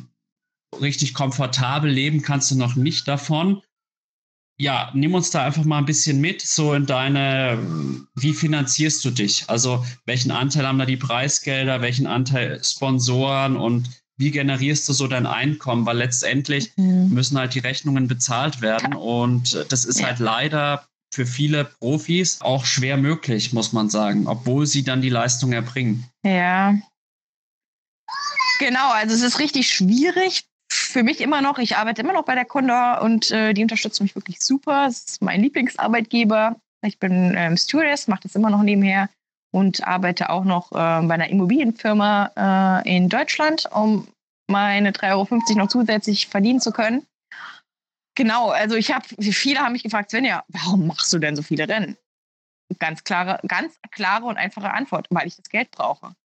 [0.80, 3.62] richtig komfortabel leben kannst du noch nicht davon.
[4.58, 7.60] Ja, nimm uns da einfach mal ein bisschen mit, so in deine,
[8.16, 9.44] wie finanzierst du dich?
[9.48, 15.08] Also welchen Anteil haben da die Preisgelder, welchen Anteil Sponsoren und wie generierst du so
[15.08, 15.86] dein Einkommen?
[15.86, 17.10] Weil letztendlich mhm.
[17.10, 20.08] müssen halt die Rechnungen bezahlt werden und das ist ja.
[20.08, 25.10] halt leider für viele Profis auch schwer möglich, muss man sagen, obwohl sie dann die
[25.10, 26.10] Leistung erbringen.
[26.24, 26.76] Ja.
[28.60, 30.46] Genau, also es ist richtig schwierig,
[30.76, 34.02] für mich immer noch, ich arbeite immer noch bei der Condor und äh, die unterstützt
[34.02, 34.86] mich wirklich super.
[34.88, 36.56] Es ist mein Lieblingsarbeitgeber.
[36.86, 39.10] Ich bin ähm, Stewardess, mache das immer noch nebenher
[39.52, 44.08] und arbeite auch noch äh, bei einer Immobilienfirma äh, in Deutschland, um
[44.48, 47.06] meine 3,50 Euro noch zusätzlich verdienen zu können.
[48.16, 51.68] Genau, also ich habe, viele haben mich gefragt, Svenja, warum machst du denn so viele
[51.68, 51.98] Rennen?
[52.80, 56.16] Ganz klare, ganz klare und einfache Antwort, weil ich das Geld brauche.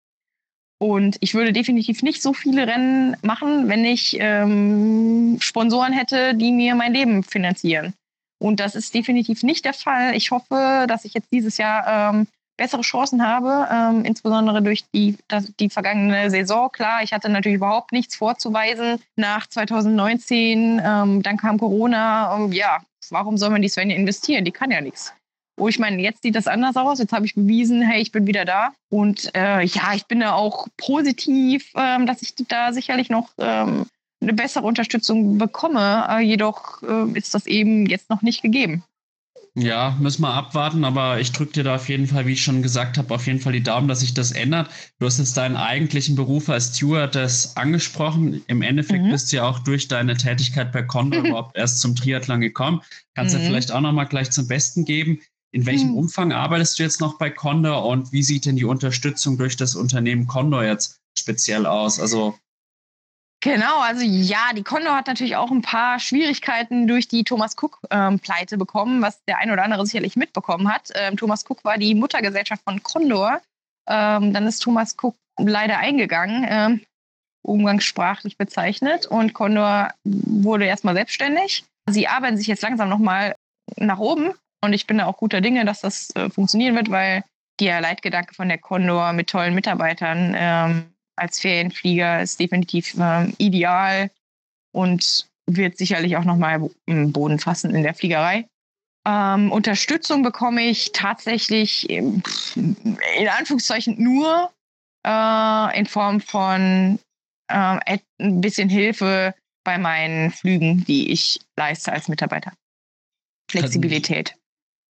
[0.82, 6.52] Und ich würde definitiv nicht so viele Rennen machen, wenn ich ähm, Sponsoren hätte, die
[6.52, 7.92] mir mein Leben finanzieren.
[8.38, 10.16] Und das ist definitiv nicht der Fall.
[10.16, 12.26] Ich hoffe, dass ich jetzt dieses Jahr ähm,
[12.56, 16.72] bessere Chancen habe, ähm, insbesondere durch die, das, die vergangene Saison.
[16.72, 20.80] Klar, ich hatte natürlich überhaupt nichts vorzuweisen nach 2019.
[20.82, 22.36] Ähm, dann kam Corona.
[22.36, 22.78] Ähm, ja,
[23.10, 24.46] warum soll man die Svenja investieren?
[24.46, 25.12] Die kann ja nichts.
[25.60, 26.98] Oh, ich meine, jetzt sieht das anders aus.
[26.98, 28.72] Jetzt habe ich bewiesen, hey, ich bin wieder da.
[28.88, 33.84] Und äh, ja, ich bin da auch positiv, ähm, dass ich da sicherlich noch ähm,
[34.22, 36.06] eine bessere Unterstützung bekomme.
[36.08, 38.84] Äh, jedoch äh, ist das eben jetzt noch nicht gegeben.
[39.56, 42.62] Ja, müssen wir abwarten, aber ich drücke dir da auf jeden Fall, wie ich schon
[42.62, 44.70] gesagt habe, auf jeden Fall die Daumen, dass sich das ändert.
[45.00, 48.42] Du hast jetzt deinen eigentlichen Beruf als Stewardess angesprochen.
[48.46, 49.10] Im Endeffekt mhm.
[49.10, 52.80] bist du ja auch durch deine Tätigkeit bei Condor überhaupt erst zum Triathlon gekommen.
[53.14, 53.44] Kannst du mhm.
[53.44, 55.20] ja vielleicht auch nochmal gleich zum Besten geben.
[55.52, 55.96] In welchem hm.
[55.96, 59.74] Umfang arbeitest du jetzt noch bei Condor und wie sieht denn die Unterstützung durch das
[59.74, 61.98] Unternehmen Condor jetzt speziell aus?
[61.98, 62.38] Also
[63.42, 68.54] Genau, also ja, die Condor hat natürlich auch ein paar Schwierigkeiten durch die Thomas Cook-Pleite
[68.54, 70.90] ähm, bekommen, was der eine oder andere sicherlich mitbekommen hat.
[70.94, 73.40] Ähm, Thomas Cook war die Muttergesellschaft von Condor.
[73.88, 76.80] Ähm, dann ist Thomas Cook leider eingegangen, ähm,
[77.42, 81.64] umgangssprachlich bezeichnet, und Condor wurde erstmal selbstständig.
[81.88, 83.34] Sie arbeiten sich jetzt langsam nochmal
[83.76, 87.24] nach oben und ich bin da auch guter Dinge, dass das äh, funktionieren wird, weil
[87.60, 94.10] der Leitgedanke von der Condor mit tollen Mitarbeitern ähm, als Ferienflieger ist definitiv ähm, ideal
[94.72, 98.46] und wird sicherlich auch nochmal im Boden fassen in der Fliegerei.
[99.06, 102.22] Ähm, Unterstützung bekomme ich tatsächlich in
[103.38, 104.50] Anführungszeichen nur
[105.06, 106.98] äh, in Form von
[107.48, 109.34] äh, ein bisschen Hilfe
[109.64, 112.52] bei meinen Flügen, die ich leiste als Mitarbeiter.
[113.50, 114.36] Flexibilität.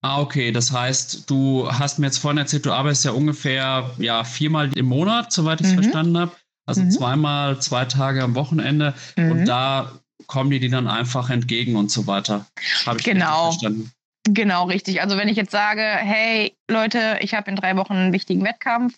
[0.01, 0.51] Ah, okay.
[0.51, 4.85] Das heißt, du hast mir jetzt vorhin erzählt, du arbeitest ja ungefähr ja, viermal im
[4.85, 5.83] Monat, soweit ich es mhm.
[5.83, 6.31] verstanden habe.
[6.65, 6.91] Also mhm.
[6.91, 8.93] zweimal, zwei Tage am Wochenende.
[9.17, 9.31] Mhm.
[9.31, 9.91] Und da
[10.27, 12.45] kommen die dir dann einfach entgegen und so weiter.
[12.85, 13.51] Habe ich genau.
[13.51, 13.91] verstanden.
[14.25, 15.01] Genau, richtig.
[15.01, 18.97] Also wenn ich jetzt sage, hey Leute, ich habe in drei Wochen einen wichtigen Wettkampf,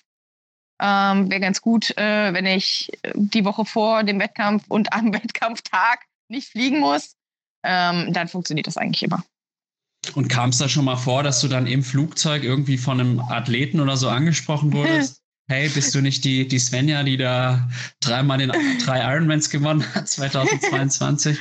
[0.81, 6.05] ähm, wäre ganz gut, äh, wenn ich die Woche vor dem Wettkampf und am Wettkampftag
[6.27, 7.15] nicht fliegen muss,
[7.63, 9.23] ähm, dann funktioniert das eigentlich immer.
[10.15, 13.19] Und kam es da schon mal vor, dass du dann im Flugzeug irgendwie von einem
[13.19, 15.21] Athleten oder so angesprochen wurdest?
[15.51, 17.67] hey, bist du nicht die, die Svenja, die da
[17.99, 21.37] dreimal den drei Ironmans gewonnen hat 2022?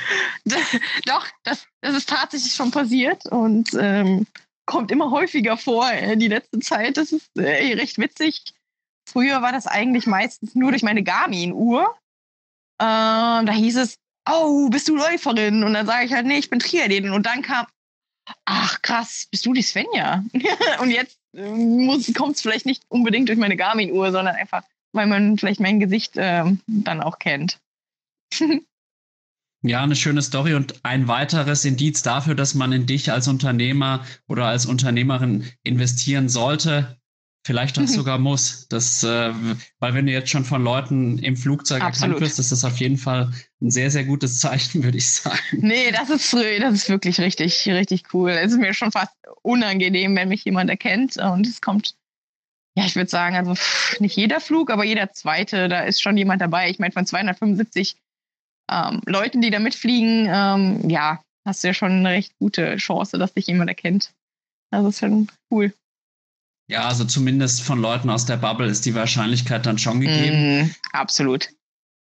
[1.05, 4.27] Doch, das, das ist tatsächlich schon passiert und ähm,
[4.65, 6.97] kommt immer häufiger vor äh, die letzte Zeit.
[6.97, 8.43] Das ist äh, recht witzig.
[9.09, 11.83] Früher war das eigentlich meistens nur durch meine Garmin-Uhr.
[12.79, 13.97] Äh, da hieß es,
[14.29, 15.63] oh, bist du Läuferin?
[15.63, 17.11] Und dann sage ich halt, nee, ich bin Triathletin.
[17.11, 17.65] Und dann kam,
[18.45, 20.23] ach krass, bist du die Svenja?
[20.81, 25.37] und jetzt äh, kommt es vielleicht nicht unbedingt durch meine Garmin-Uhr, sondern einfach, weil man
[25.37, 27.59] vielleicht mein Gesicht äh, dann auch kennt.
[29.63, 34.03] Ja, eine schöne Story und ein weiteres Indiz dafür, dass man in dich als Unternehmer
[34.27, 36.99] oder als Unternehmerin investieren sollte,
[37.43, 38.67] Vielleicht auch sogar muss.
[38.67, 39.33] Das, äh,
[39.79, 42.15] weil wenn du jetzt schon von Leuten im Flugzeug Absolut.
[42.15, 43.31] erkannt wirst, ist das auf jeden Fall
[43.61, 45.39] ein sehr, sehr gutes Zeichen, würde ich sagen.
[45.53, 48.31] Nee, das ist, das ist wirklich richtig, richtig cool.
[48.31, 51.95] Es ist mir schon fast unangenehm, wenn mich jemand erkennt und es kommt,
[52.75, 53.55] ja, ich würde sagen, also
[53.99, 56.69] nicht jeder Flug, aber jeder zweite, da ist schon jemand dabei.
[56.69, 57.97] Ich meine, von 275
[58.71, 63.17] ähm, Leuten, die da mitfliegen, ähm, ja, hast du ja schon eine recht gute Chance,
[63.17, 64.13] dass dich jemand erkennt.
[64.71, 65.73] Das ist schon cool.
[66.71, 70.61] Ja, also zumindest von Leuten aus der Bubble ist die Wahrscheinlichkeit dann schon gegeben.
[70.61, 71.49] Mm, absolut.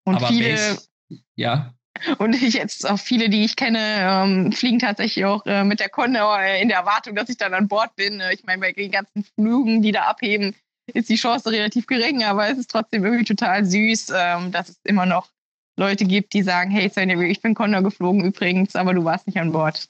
[0.04, 1.72] Und Aber viele, welch, ja.
[2.18, 5.88] und ich jetzt auch viele, die ich kenne, ähm, fliegen tatsächlich auch äh, mit der
[5.88, 8.18] Condor äh, in der Erwartung, dass ich dann an Bord bin.
[8.18, 10.56] Äh, ich meine, bei den ganzen Flügen, die da abheben,
[10.92, 14.80] ist die Chance relativ gering, aber es ist trotzdem irgendwie total süß, ähm, dass es
[14.82, 15.28] immer noch
[15.76, 16.90] Leute gibt, die sagen, hey
[17.30, 19.88] ich bin Condor geflogen übrigens, aber du warst nicht an Bord.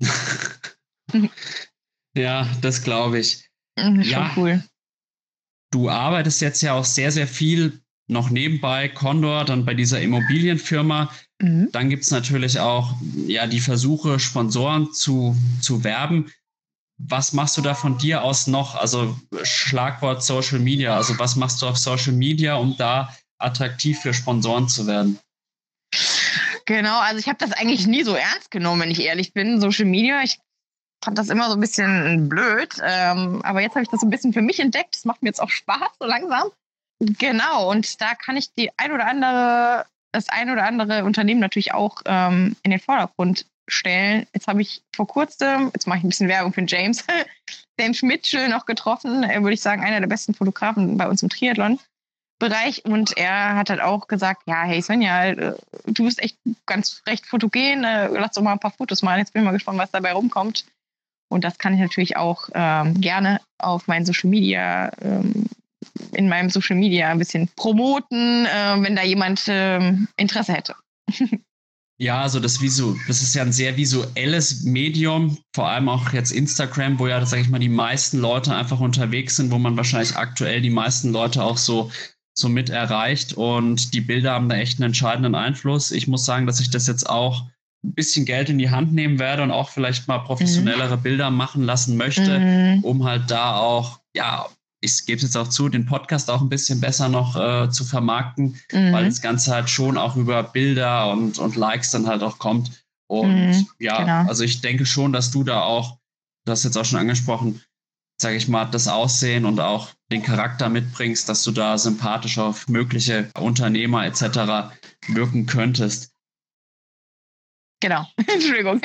[2.16, 3.47] ja, das glaube ich.
[3.78, 4.62] Mhm, ja, cool.
[5.70, 11.12] Du arbeitest jetzt ja auch sehr, sehr viel noch nebenbei, Condor, dann bei dieser Immobilienfirma.
[11.40, 11.68] Mhm.
[11.72, 12.94] Dann gibt es natürlich auch
[13.26, 16.32] ja, die Versuche, Sponsoren zu, zu werben.
[16.96, 18.74] Was machst du da von dir aus noch?
[18.74, 20.96] Also Schlagwort Social Media.
[20.96, 25.18] Also was machst du auf Social Media, um da attraktiv für Sponsoren zu werden?
[26.64, 29.60] Genau, also ich habe das eigentlich nie so ernst genommen, wenn ich ehrlich bin.
[29.60, 30.38] Social Media, ich
[31.02, 32.74] fand das immer so ein bisschen blöd.
[32.82, 34.94] Ähm, aber jetzt habe ich das so ein bisschen für mich entdeckt.
[34.96, 36.50] Das macht mir jetzt auch Spaß, so langsam.
[37.00, 41.72] Genau, und da kann ich die ein oder andere, das ein oder andere Unternehmen natürlich
[41.72, 44.26] auch ähm, in den Vordergrund stellen.
[44.34, 47.04] Jetzt habe ich vor kurzem, jetzt mache ich ein bisschen Werbung für James,
[47.78, 51.28] James Mitchell noch getroffen, er würde ich sagen, einer der besten Fotografen bei uns im
[51.28, 52.84] Triathlon-Bereich.
[52.84, 55.54] Und er hat halt auch gesagt, ja, hey Svenja, äh,
[55.86, 56.36] du bist echt
[56.66, 59.18] ganz recht fotogen, äh, lass doch mal ein paar Fotos machen.
[59.18, 60.64] Jetzt bin ich mal gespannt, was dabei rumkommt.
[61.28, 65.46] Und das kann ich natürlich auch ähm, gerne auf meinen Social Media ähm,
[66.12, 70.74] in meinem Social Media ein bisschen promoten, äh, wenn da jemand äh, Interesse hätte.
[72.00, 76.30] Ja, also das Visu, das ist ja ein sehr visuelles Medium, vor allem auch jetzt
[76.30, 80.14] Instagram, wo ja, sage ich mal, die meisten Leute einfach unterwegs sind, wo man wahrscheinlich
[80.14, 81.90] aktuell die meisten Leute auch so,
[82.34, 83.32] so mit erreicht.
[83.32, 85.90] Und die Bilder haben da echt einen entscheidenden Einfluss.
[85.90, 87.48] Ich muss sagen, dass ich das jetzt auch
[87.88, 91.02] ein bisschen Geld in die Hand nehmen werde und auch vielleicht mal professionellere mhm.
[91.02, 92.84] Bilder machen lassen möchte, mhm.
[92.84, 94.46] um halt da auch, ja,
[94.80, 97.84] ich gebe es jetzt auch zu, den Podcast auch ein bisschen besser noch äh, zu
[97.84, 98.92] vermarkten, mhm.
[98.92, 102.84] weil das Ganze halt schon auch über Bilder und, und Likes dann halt auch kommt.
[103.08, 104.28] Und mhm, ja, genau.
[104.28, 105.98] also ich denke schon, dass du da auch,
[106.44, 107.62] du hast jetzt auch schon angesprochen,
[108.20, 112.68] sage ich mal, das Aussehen und auch den Charakter mitbringst, dass du da sympathisch auf
[112.68, 114.74] mögliche Unternehmer etc.
[115.08, 116.12] wirken könntest.
[117.80, 118.80] Genau, Entschuldigung.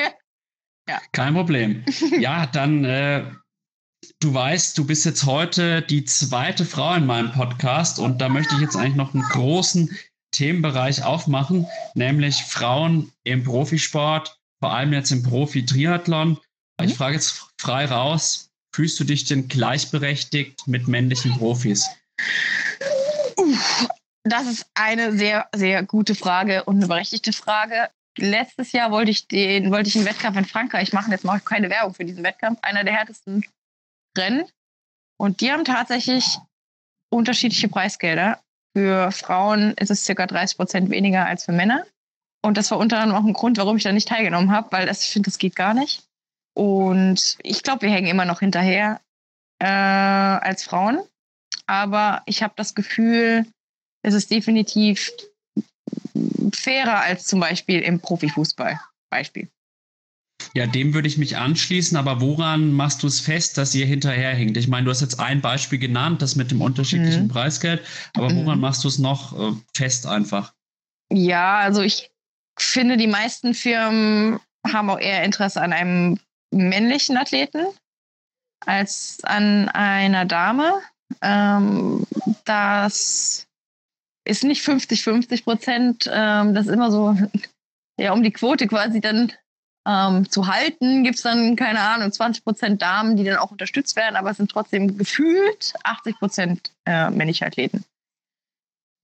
[0.88, 1.00] Ja.
[1.12, 1.84] Kein Problem.
[2.18, 3.24] Ja, dann äh,
[4.20, 8.54] du weißt, du bist jetzt heute die zweite Frau in meinem Podcast und da möchte
[8.54, 9.96] ich jetzt eigentlich noch einen großen
[10.32, 16.38] Themenbereich aufmachen, nämlich Frauen im Profisport, vor allem jetzt im Profi-Triathlon.
[16.82, 16.96] Ich mhm.
[16.96, 21.88] frage jetzt frei raus, fühlst du dich denn gleichberechtigt mit männlichen Profis?
[23.36, 23.88] Uff,
[24.24, 27.90] das ist eine sehr, sehr gute Frage und eine berechtigte Frage.
[28.18, 31.10] Letztes Jahr wollte ich den, wollte ich einen Wettkampf in Frankreich machen.
[31.10, 32.58] Jetzt mache ich keine Werbung für diesen Wettkampf.
[32.62, 33.44] Einer der härtesten
[34.16, 34.44] Rennen.
[35.16, 36.38] Und die haben tatsächlich
[37.10, 38.40] unterschiedliche Preisgelder.
[38.76, 41.86] Für Frauen ist es circa 30 Prozent weniger als für Männer.
[42.42, 44.86] Und das war unter anderem auch ein Grund, warum ich da nicht teilgenommen habe, weil
[44.86, 46.02] das, ich finde, das geht gar nicht.
[46.54, 49.00] Und ich glaube, wir hängen immer noch hinterher
[49.60, 51.02] äh, als Frauen.
[51.66, 53.46] Aber ich habe das Gefühl,
[54.02, 55.10] es ist definitiv
[56.52, 58.80] fairer als zum Beispiel im Profifußball.
[59.10, 59.48] Beispiel.
[60.54, 64.56] Ja, dem würde ich mich anschließen, aber woran machst du es fest, dass ihr hinterherhinkt?
[64.56, 67.28] Ich meine, du hast jetzt ein Beispiel genannt, das mit dem unterschiedlichen mhm.
[67.28, 67.84] Preisgeld,
[68.14, 68.60] aber woran mhm.
[68.60, 70.52] machst du es noch äh, fest einfach?
[71.12, 72.10] Ja, also ich
[72.58, 76.18] finde, die meisten Firmen haben auch eher Interesse an einem
[76.50, 77.66] männlichen Athleten
[78.64, 80.80] als an einer Dame.
[81.20, 82.06] Ähm,
[82.44, 83.46] das
[84.24, 86.10] ist nicht 50-50 Prozent.
[86.12, 87.16] Ähm, das ist immer so,
[88.00, 89.32] ja, um die Quote quasi dann
[89.86, 93.96] ähm, zu halten, gibt es dann, keine Ahnung, 20 Prozent Damen, die dann auch unterstützt
[93.96, 97.84] werden, aber es sind trotzdem gefühlt 80 Prozent äh, männliche Athleten.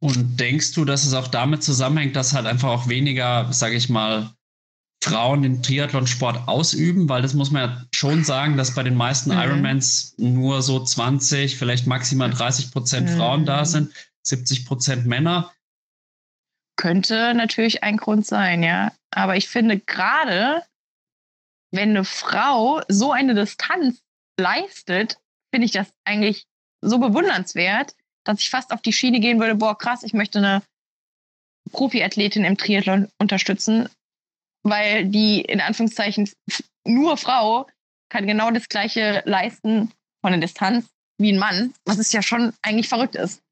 [0.02, 3.90] Und denkst du, dass es auch damit zusammenhängt, dass halt einfach auch weniger, sage ich
[3.90, 4.30] mal,
[5.02, 7.08] Frauen den Triathlonsport ausüben?
[7.10, 9.38] Weil das muss man ja schon sagen, dass bei den meisten mhm.
[9.38, 13.16] Ironmans nur so 20, vielleicht maximal 30 Prozent mhm.
[13.16, 13.92] Frauen da sind,
[14.22, 15.52] 70 Prozent Männer.
[16.76, 18.92] Könnte natürlich ein Grund sein, ja.
[19.10, 20.62] Aber ich finde gerade,
[21.72, 24.02] wenn eine Frau so eine Distanz
[24.38, 25.18] leistet,
[25.52, 26.46] finde ich das eigentlich
[26.80, 27.94] so bewundernswert,
[28.24, 30.62] dass ich fast auf die Schiene gehen würde, boah, krass, ich möchte eine
[31.72, 33.88] Profiathletin im Triathlon unterstützen,
[34.62, 36.30] weil die in Anführungszeichen
[36.86, 37.66] nur Frau
[38.08, 42.54] kann genau das gleiche leisten von der Distanz wie ein Mann, was es ja schon
[42.62, 43.42] eigentlich verrückt ist.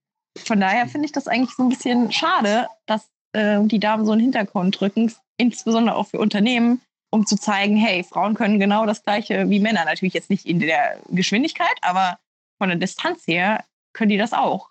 [0.46, 4.12] Von daher finde ich das eigentlich so ein bisschen schade, dass äh, die Damen so
[4.12, 6.80] in den Hintergrund drücken, insbesondere auch für Unternehmen,
[7.10, 9.84] um zu zeigen, hey, Frauen können genau das Gleiche wie Männer.
[9.84, 12.18] Natürlich jetzt nicht in der Geschwindigkeit, aber
[12.58, 14.70] von der Distanz her können die das auch.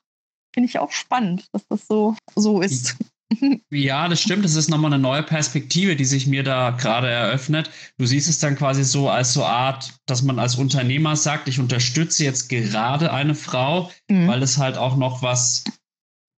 [0.54, 2.98] Finde ich auch spannend, dass das so, so ist.
[3.70, 4.46] Ja, das stimmt.
[4.46, 7.70] Das ist nochmal eine neue Perspektive, die sich mir da gerade eröffnet.
[7.98, 11.60] Du siehst es dann quasi so als so Art, dass man als Unternehmer sagt, ich
[11.60, 14.28] unterstütze jetzt gerade eine Frau, mhm.
[14.28, 15.66] weil es halt auch noch was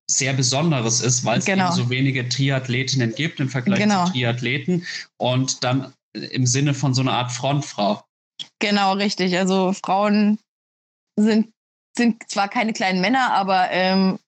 [0.09, 1.67] sehr Besonderes ist, weil es genau.
[1.67, 4.05] eben so wenige Triathletinnen gibt im Vergleich genau.
[4.05, 4.85] zu Triathleten
[5.17, 8.03] und dann im Sinne von so einer Art Frontfrau.
[8.57, 9.37] Genau, richtig.
[9.37, 10.39] Also Frauen
[11.15, 11.53] sind,
[11.95, 14.19] sind zwar keine kleinen Männer, aber ähm,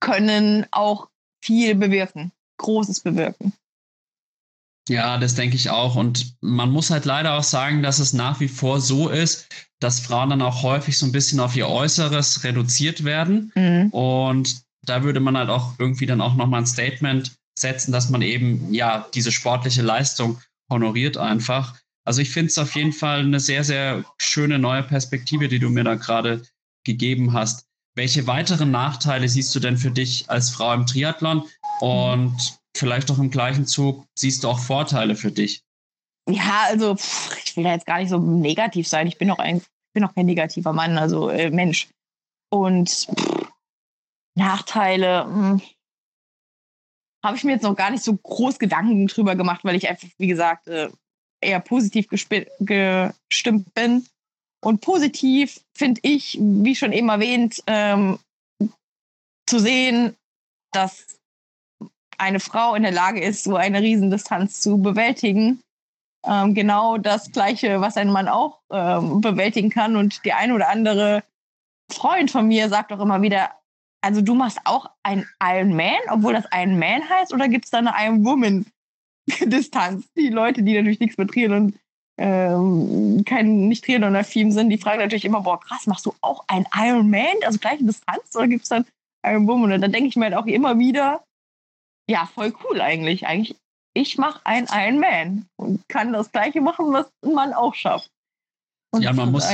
[0.00, 1.08] können auch
[1.42, 3.52] viel bewirken, Großes bewirken.
[4.88, 5.94] Ja, das denke ich auch.
[5.94, 9.48] Und man muss halt leider auch sagen, dass es nach wie vor so ist,
[9.80, 13.52] dass Frauen dann auch häufig so ein bisschen auf ihr Äußeres reduziert werden.
[13.54, 13.90] Mhm.
[13.90, 18.22] Und da würde man halt auch irgendwie dann auch nochmal ein Statement setzen, dass man
[18.22, 20.40] eben ja diese sportliche Leistung
[20.70, 21.78] honoriert einfach.
[22.04, 25.70] Also ich finde es auf jeden Fall eine sehr, sehr schöne neue Perspektive, die du
[25.70, 26.42] mir da gerade
[26.84, 27.66] gegeben hast.
[27.94, 31.46] Welche weiteren Nachteile siehst du denn für dich als Frau im Triathlon?
[31.80, 35.62] Und vielleicht auch im gleichen Zug siehst du auch Vorteile für dich?
[36.28, 36.96] Ja, also
[37.44, 39.06] ich will da jetzt gar nicht so negativ sein.
[39.06, 39.62] Ich bin auch ein,
[39.92, 41.88] bin auch kein negativer Mann, also äh, Mensch.
[42.50, 43.52] Und pff,
[44.36, 45.62] Nachteile hm,
[47.24, 50.08] habe ich mir jetzt noch gar nicht so groß Gedanken drüber gemacht, weil ich einfach,
[50.18, 50.90] wie gesagt, äh,
[51.40, 54.06] eher positiv gestimmt bin.
[54.64, 58.18] Und positiv finde ich, wie schon eben erwähnt, ähm,
[59.46, 60.16] zu sehen,
[60.72, 61.18] dass
[62.16, 65.60] eine Frau in der Lage ist, so eine Riesendistanz zu bewältigen.
[66.24, 69.96] Ähm, genau das Gleiche, was ein Mann auch ähm, bewältigen kann.
[69.96, 71.24] Und die ein oder andere
[71.90, 73.50] Freund von mir sagt auch immer wieder,
[74.00, 77.70] also du machst auch ein Iron Man, obwohl das Iron Man heißt, oder gibt es
[77.72, 78.66] da eine Iron Woman
[79.40, 80.08] Distanz?
[80.16, 81.76] Die Leute, die natürlich nichts mit Triathlon,
[82.18, 86.66] ähm, kein nicht Triathlon-affin sind, die fragen natürlich immer, boah, krass, machst du auch ein
[86.76, 88.84] Iron Man, also gleiche Distanz, oder gibt es dann
[89.24, 89.72] Iron Woman?
[89.72, 91.24] Und dann denke ich mir halt auch immer wieder,
[92.08, 93.26] ja, voll cool eigentlich.
[93.26, 93.56] Eigentlich,
[93.94, 98.10] ich mache ein Iron Man und kann das gleiche machen, was man auch schafft.
[98.94, 99.46] Und ja, man muss,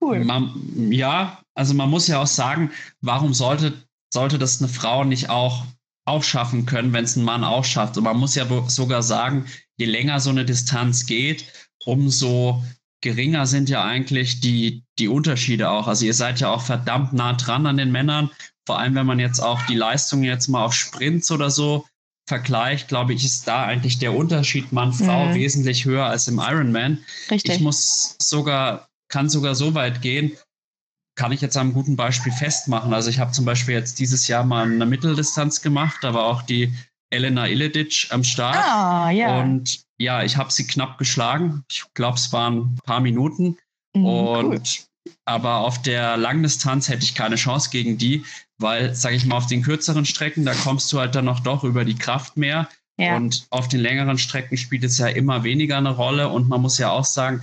[0.00, 0.24] cool.
[0.24, 2.70] Man, ja, also man muss ja auch sagen,
[3.02, 3.74] warum sollte,
[4.12, 5.64] sollte das eine Frau nicht auch,
[6.06, 7.98] auch schaffen können, wenn es ein Mann auch schafft?
[7.98, 9.46] Und man muss ja sogar sagen,
[9.78, 12.62] je länger so eine Distanz geht, umso
[13.02, 15.86] geringer sind ja eigentlich die, die Unterschiede auch.
[15.88, 18.30] Also ihr seid ja auch verdammt nah dran an den Männern.
[18.66, 21.86] Vor allem, wenn man jetzt auch die Leistung jetzt mal auf Sprints oder so
[22.28, 25.34] vergleicht, glaube ich, ist da eigentlich der Unterschied Mann-Frau mhm.
[25.34, 26.98] wesentlich höher als im Ironman.
[27.30, 27.56] Richtig.
[27.56, 30.36] Ich muss sogar kann sogar so weit gehen,
[31.16, 32.94] kann ich jetzt am guten Beispiel festmachen.
[32.94, 36.72] Also ich habe zum Beispiel jetzt dieses Jahr mal eine Mitteldistanz gemacht, war auch die
[37.10, 38.56] Elena Iledic am Start.
[38.56, 39.40] Ah, ja.
[39.40, 41.64] Und ja, ich habe sie knapp geschlagen.
[41.70, 43.56] Ich glaube, es waren ein paar Minuten.
[43.94, 45.12] Mhm, und cool.
[45.24, 48.24] aber auf der Langdistanz hätte ich keine Chance gegen die,
[48.58, 51.64] weil, sage ich mal, auf den kürzeren Strecken, da kommst du halt dann noch doch
[51.64, 52.68] über die Kraft mehr.
[52.98, 53.16] Ja.
[53.16, 56.28] Und auf den längeren Strecken spielt es ja immer weniger eine Rolle.
[56.28, 57.42] Und man muss ja auch sagen,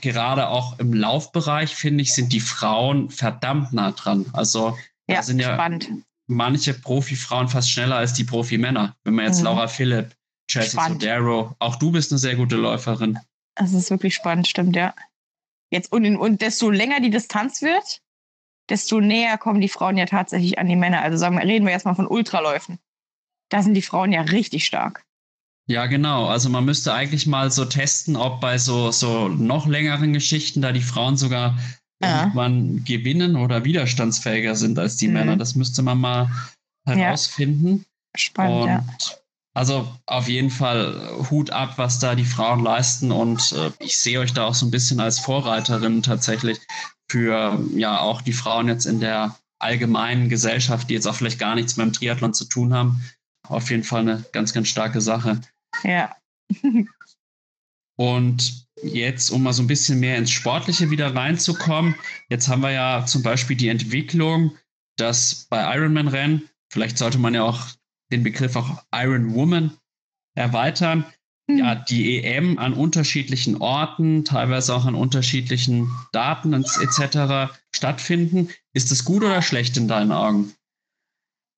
[0.00, 4.26] gerade auch im Laufbereich, finde ich, sind die Frauen verdammt nah dran.
[4.32, 4.76] Also
[5.08, 5.88] ja, sind ja spannend.
[6.26, 8.96] Manche Profifrauen fast schneller als die Profimänner.
[9.04, 9.44] Wenn man jetzt mhm.
[9.44, 10.14] Laura Philipp,
[10.48, 13.18] Chelsea Sodero, auch du bist eine sehr gute Läuferin.
[13.54, 14.94] Das ist wirklich spannend, stimmt, ja.
[15.70, 18.00] Jetzt und, und desto länger die Distanz wird,
[18.68, 21.02] desto näher kommen die Frauen ja tatsächlich an die Männer.
[21.02, 22.78] Also sagen wir, reden wir erstmal von Ultraläufen.
[23.48, 25.04] Da sind die Frauen ja richtig stark.
[25.68, 26.26] Ja, genau.
[26.26, 30.72] Also man müsste eigentlich mal so testen, ob bei so, so noch längeren Geschichten da
[30.72, 31.58] die Frauen sogar
[32.02, 32.20] ja.
[32.20, 35.14] irgendwann gewinnen oder widerstandsfähiger sind als die mhm.
[35.14, 35.36] Männer.
[35.36, 36.30] Das müsste man mal
[36.84, 37.78] herausfinden.
[37.78, 38.18] Ja.
[38.18, 38.84] Spannend, und ja.
[39.54, 43.10] Also auf jeden Fall Hut ab, was da die Frauen leisten.
[43.10, 46.58] Und äh, ich sehe euch da auch so ein bisschen als Vorreiterin tatsächlich
[47.10, 51.54] für ja auch die Frauen jetzt in der allgemeinen Gesellschaft, die jetzt auch vielleicht gar
[51.54, 53.02] nichts mit dem Triathlon zu tun haben.
[53.48, 55.40] Auf jeden Fall eine ganz, ganz starke Sache.
[55.84, 56.14] Ja.
[57.96, 61.94] Und jetzt, um mal so ein bisschen mehr ins Sportliche wieder reinzukommen,
[62.28, 64.56] jetzt haben wir ja zum Beispiel die Entwicklung,
[64.96, 67.66] dass bei Ironman-Rennen, vielleicht sollte man ja auch
[68.12, 69.76] den Begriff auch Iron Woman
[70.34, 71.04] erweitern,
[71.48, 71.58] hm.
[71.58, 77.52] ja, die EM an unterschiedlichen Orten, teilweise auch an unterschiedlichen Daten etc.
[77.74, 78.50] stattfinden.
[78.72, 80.54] Ist das gut oder schlecht in deinen Augen?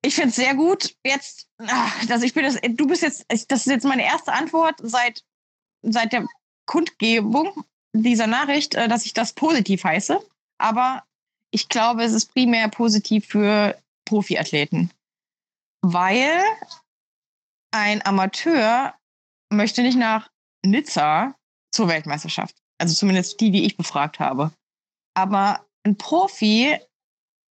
[0.03, 0.95] Ich finde es sehr gut.
[1.05, 4.77] Jetzt, ach, also ich bin das, du bist jetzt, das ist jetzt meine erste Antwort
[4.83, 5.23] seit,
[5.83, 6.25] seit der
[6.69, 10.21] Kundgebung dieser Nachricht, äh, dass ich das positiv heiße.
[10.59, 11.03] Aber
[11.51, 14.93] ich glaube, es ist primär positiv für Profiathleten.
[15.83, 16.41] Weil
[17.73, 18.95] ein Amateur
[19.51, 20.31] möchte nicht nach
[20.65, 21.35] Nizza
[21.73, 22.55] zur Weltmeisterschaft.
[22.79, 24.53] Also zumindest die, die ich befragt habe.
[25.15, 26.79] Aber ein Profi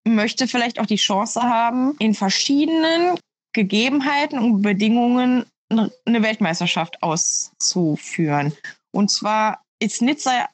[0.08, 3.20] möchte vielleicht auch die Chance haben, in verschiedenen
[3.54, 8.56] Gegebenheiten und Bedingungen eine Weltmeisterschaft auszuführen.
[8.98, 10.50] Und zwar ist Nizza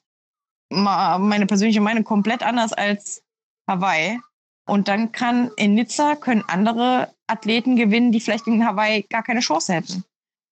[0.69, 3.23] meine persönliche Meinung komplett anders als
[3.69, 4.19] Hawaii.
[4.65, 9.39] Und dann kann in Nizza können andere Athleten gewinnen, die vielleicht in Hawaii gar keine
[9.39, 10.03] Chance hätten.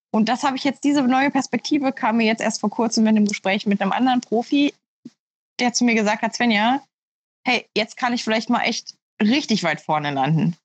[0.09, 3.17] Und das habe ich jetzt, diese neue Perspektive kam mir jetzt erst vor kurzem in
[3.17, 4.73] einem Gespräch mit einem anderen Profi,
[5.59, 6.81] der zu mir gesagt hat, Svenja,
[7.45, 10.55] hey, jetzt kann ich vielleicht mal echt richtig weit vorne landen.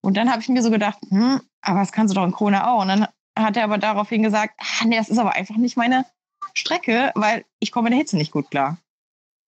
[0.00, 2.72] Und dann habe ich mir so gedacht, hm, aber das kannst du doch in Kona
[2.72, 2.82] auch.
[2.82, 6.06] Und dann hat er aber daraufhin gesagt, ah, nee, das ist aber einfach nicht meine
[6.54, 8.78] Strecke, weil ich komme in der Hitze nicht gut klar.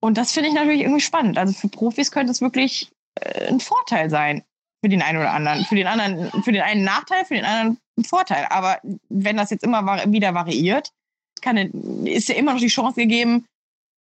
[0.01, 1.39] Und das finde ich natürlich irgendwie spannend.
[1.39, 2.91] Also für Profis könnte es wirklich
[3.21, 4.45] äh, ein Vorteil sein
[4.81, 5.65] für den einen oder anderen.
[5.65, 8.47] Für den anderen, für den einen Nachteil, für den anderen ein Vorteil.
[8.51, 8.79] Aber
[9.09, 10.93] wenn das jetzt immer wieder variiert,
[11.41, 11.57] kann,
[12.05, 13.47] ist ja immer noch die Chance gegeben,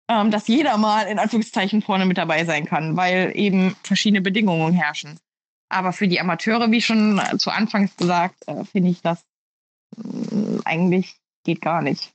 [0.09, 4.72] ähm, dass jeder mal in Anführungszeichen vorne mit dabei sein kann, weil eben verschiedene Bedingungen
[4.72, 5.18] herrschen.
[5.70, 9.22] Aber für die Amateure, wie schon zu Anfangs gesagt, äh, finde ich das
[9.97, 12.12] äh, eigentlich geht gar nicht.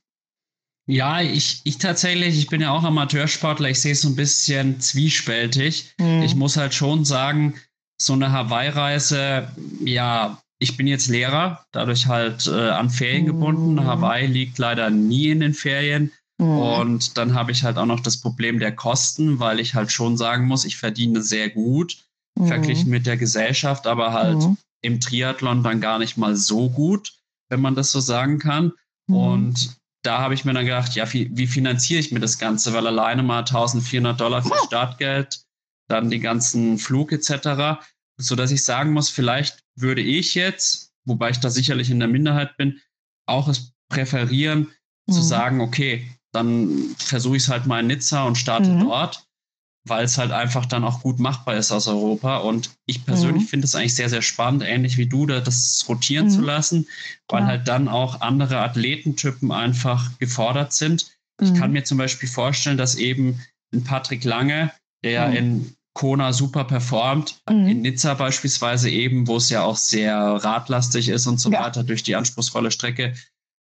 [0.90, 4.80] Ja, ich, ich tatsächlich, ich bin ja auch Amateursportler, ich sehe es so ein bisschen
[4.80, 5.94] zwiespältig.
[5.98, 6.22] Mhm.
[6.22, 7.54] Ich muss halt schon sagen,
[8.00, 9.48] so eine Hawaii-Reise,
[9.84, 13.26] ja, ich bin jetzt Lehrer, dadurch halt äh, an Ferien mhm.
[13.26, 13.84] gebunden.
[13.84, 16.10] Hawaii liegt leider nie in den Ferien.
[16.38, 16.58] Mhm.
[16.58, 20.16] Und dann habe ich halt auch noch das Problem der Kosten, weil ich halt schon
[20.16, 21.98] sagen muss, ich verdiene sehr gut
[22.36, 22.48] mhm.
[22.48, 24.56] verglichen mit der Gesellschaft, aber halt mhm.
[24.82, 27.12] im Triathlon dann gar nicht mal so gut,
[27.48, 28.72] wenn man das so sagen kann.
[29.06, 29.16] Mhm.
[29.16, 32.72] Und da habe ich mir dann gedacht, ja, wie, wie, finanziere ich mir das Ganze?
[32.72, 35.44] Weil alleine mal 1400 Dollar für Startgeld,
[35.88, 37.82] dann die ganzen Flug etc.,
[38.16, 42.08] so dass ich sagen muss, vielleicht würde ich jetzt, wobei ich da sicherlich in der
[42.08, 42.80] Minderheit bin,
[43.26, 44.70] auch es präferieren,
[45.06, 45.12] mhm.
[45.12, 48.80] zu sagen, okay, dann versuche ich es halt mal in Nizza und starte mhm.
[48.80, 49.26] dort
[49.90, 52.38] weil es halt einfach dann auch gut machbar ist aus Europa.
[52.38, 53.48] Und ich persönlich mhm.
[53.48, 56.30] finde es eigentlich sehr, sehr spannend, ähnlich wie du, das rotieren mhm.
[56.30, 56.88] zu lassen,
[57.28, 57.46] weil ja.
[57.46, 61.10] halt dann auch andere Athletentypen einfach gefordert sind.
[61.40, 61.46] Mhm.
[61.46, 61.74] Ich kann mhm.
[61.74, 63.40] mir zum Beispiel vorstellen, dass eben
[63.74, 64.70] ein Patrick Lange,
[65.04, 65.36] der mhm.
[65.36, 67.68] in Kona super performt, mhm.
[67.68, 71.64] in Nizza beispielsweise eben, wo es ja auch sehr radlastig ist und so ja.
[71.64, 73.14] weiter, durch die anspruchsvolle Strecke,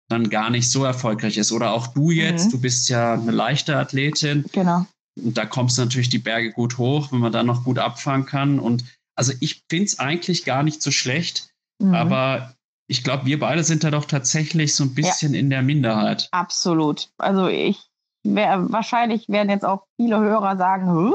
[0.09, 1.51] dann gar nicht so erfolgreich ist.
[1.51, 4.45] Oder auch du jetzt, du bist ja eine leichte Athletin.
[4.51, 4.85] Genau.
[5.23, 8.25] Und da kommst du natürlich die Berge gut hoch, wenn man dann noch gut abfahren
[8.25, 8.59] kann.
[8.59, 8.83] Und
[9.15, 11.49] also ich finde es eigentlich gar nicht so schlecht,
[11.79, 11.93] mhm.
[11.93, 12.53] aber
[12.87, 15.39] ich glaube, wir beide sind da doch tatsächlich so ein bisschen ja.
[15.39, 16.27] in der Minderheit.
[16.31, 17.09] Absolut.
[17.17, 17.89] Also ich
[18.23, 21.13] wär, wahrscheinlich werden jetzt auch viele Hörer sagen,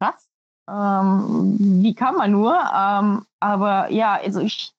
[0.00, 0.26] krass,
[0.70, 2.54] ähm, wie kann man nur?
[2.54, 4.72] Ähm, aber ja, also ich,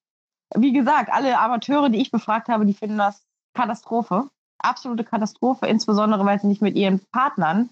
[0.56, 3.24] wie gesagt, alle Amateure, die ich befragt habe, die finden das
[3.54, 4.30] Katastrophe.
[4.60, 7.70] Absolute Katastrophe, insbesondere weil sie nicht mit ihren Partnern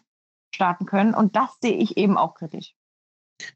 [0.56, 1.14] starten können.
[1.14, 2.74] Und das sehe ich eben auch kritisch.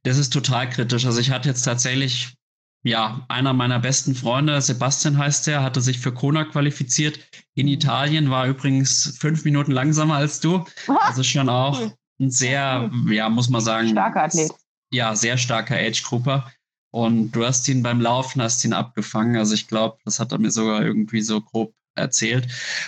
[0.04, 1.06] Das ist total kritisch.
[1.06, 2.36] Also ich hatte jetzt tatsächlich,
[2.84, 7.20] ja, einer meiner besten Freunde, Sebastian heißt der, hatte sich für Kona qualifiziert.
[7.56, 10.66] In Italien war übrigens fünf Minuten langsamer als du.
[11.02, 11.80] Also schon auch
[12.20, 13.90] ein sehr, ja, muss man sagen.
[13.90, 14.52] Starker Athlet.
[14.92, 16.52] Ja, sehr starker Age-Grupper.
[16.92, 19.38] Und du hast ihn beim Laufen, hast ihn abgefangen.
[19.38, 22.48] Also ich glaube, das hat er mir sogar irgendwie so grob erzählt.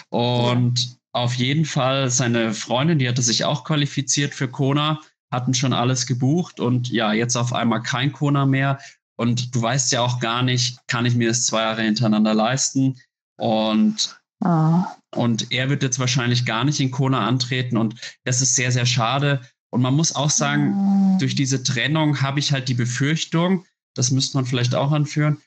[0.09, 5.01] Und auf jeden Fall seine Freundin, die hatte sich auch qualifiziert für Kona,
[5.31, 8.79] hatten schon alles gebucht und ja, jetzt auf einmal kein Kona mehr.
[9.17, 12.99] Und du weißt ja auch gar nicht, kann ich mir das zwei Jahre hintereinander leisten?
[13.37, 14.83] Und, oh.
[15.15, 18.85] und er wird jetzt wahrscheinlich gar nicht in Kona antreten und das ist sehr, sehr
[18.85, 19.41] schade.
[19.69, 21.19] Und man muss auch sagen, oh.
[21.19, 25.37] durch diese Trennung habe ich halt die Befürchtung, das müsste man vielleicht auch anführen,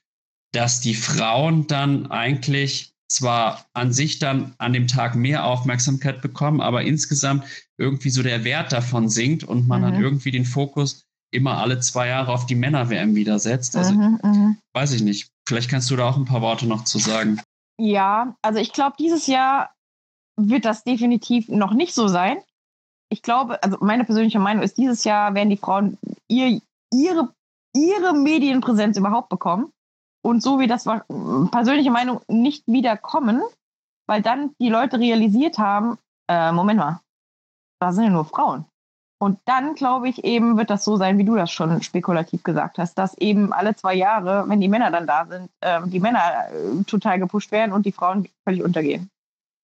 [0.52, 6.60] dass die Frauen dann eigentlich zwar an sich dann an dem Tag mehr Aufmerksamkeit bekommen,
[6.60, 7.44] aber insgesamt
[7.76, 9.84] irgendwie so der Wert davon sinkt und man mhm.
[9.84, 13.76] dann irgendwie den Fokus immer alle zwei Jahre auf die Männer-WM wieder setzt.
[13.76, 15.28] Also mhm, mhm, weiß ich nicht.
[15.46, 17.40] Vielleicht kannst du da auch ein paar Worte noch zu sagen.
[17.78, 19.74] Ja, also ich glaube, dieses Jahr
[20.36, 22.38] wird das definitiv noch nicht so sein.
[23.10, 25.98] Ich glaube, also meine persönliche Meinung ist, dieses Jahr werden die Frauen
[26.28, 26.60] ihr,
[26.92, 27.34] ihre,
[27.74, 29.72] ihre Medienpräsenz überhaupt bekommen
[30.24, 31.04] und so wie das war,
[31.50, 33.42] persönliche Meinung nicht wiederkommen,
[34.06, 35.98] weil dann die Leute realisiert haben,
[36.28, 37.00] äh, Moment mal,
[37.78, 38.64] da sind ja nur Frauen.
[39.20, 42.78] Und dann, glaube ich, eben wird das so sein, wie du das schon spekulativ gesagt
[42.78, 46.20] hast, dass eben alle zwei Jahre, wenn die Männer dann da sind, äh, die Männer
[46.50, 49.10] äh, total gepusht werden und die Frauen völlig untergehen.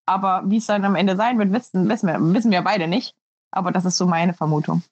[0.06, 3.14] Aber wie es dann am Ende sein wird, wissen, wissen, wir, wissen wir beide nicht.
[3.50, 4.82] Aber das ist so meine Vermutung.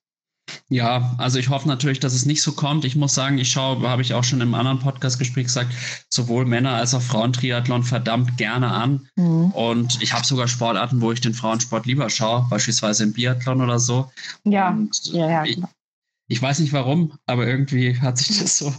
[0.68, 2.84] Ja, also ich hoffe natürlich, dass es nicht so kommt.
[2.84, 5.72] Ich muss sagen, ich schaue, habe ich auch schon im anderen Podcast-Gespräch gesagt,
[6.10, 9.08] sowohl Männer als auch Frauen-Triathlon verdammt gerne an.
[9.16, 9.50] Mhm.
[9.52, 13.78] Und ich habe sogar Sportarten, wo ich den Frauensport lieber schaue, beispielsweise im Biathlon oder
[13.78, 14.10] so.
[14.44, 14.76] Ja,
[15.12, 15.44] ja, ja.
[15.44, 15.58] Ich,
[16.28, 18.74] ich weiß nicht warum, aber irgendwie hat sich das so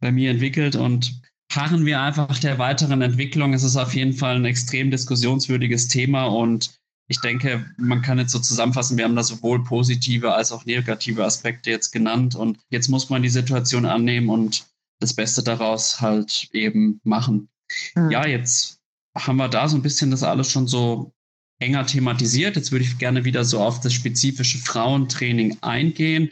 [0.00, 1.20] bei mir entwickelt und
[1.52, 3.52] harren wir einfach der weiteren Entwicklung.
[3.52, 8.32] Es ist auf jeden Fall ein extrem diskussionswürdiges Thema und ich denke, man kann jetzt
[8.32, 12.88] so zusammenfassen, wir haben da sowohl positive als auch negative Aspekte jetzt genannt und jetzt
[12.88, 14.66] muss man die Situation annehmen und
[15.00, 17.48] das Beste daraus halt eben machen.
[17.94, 18.10] Mhm.
[18.10, 18.80] Ja, jetzt
[19.16, 21.12] haben wir da so ein bisschen das alles schon so
[21.60, 22.56] enger thematisiert.
[22.56, 26.30] Jetzt würde ich gerne wieder so auf das spezifische Frauentraining eingehen.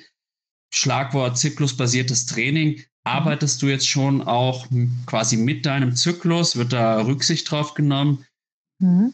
[0.72, 2.82] Schlagwort zyklusbasiertes Training.
[3.04, 4.66] Arbeitest du jetzt schon auch
[5.06, 6.56] quasi mit deinem Zyklus?
[6.56, 8.24] Wird da Rücksicht drauf genommen?
[8.78, 9.12] Mhm.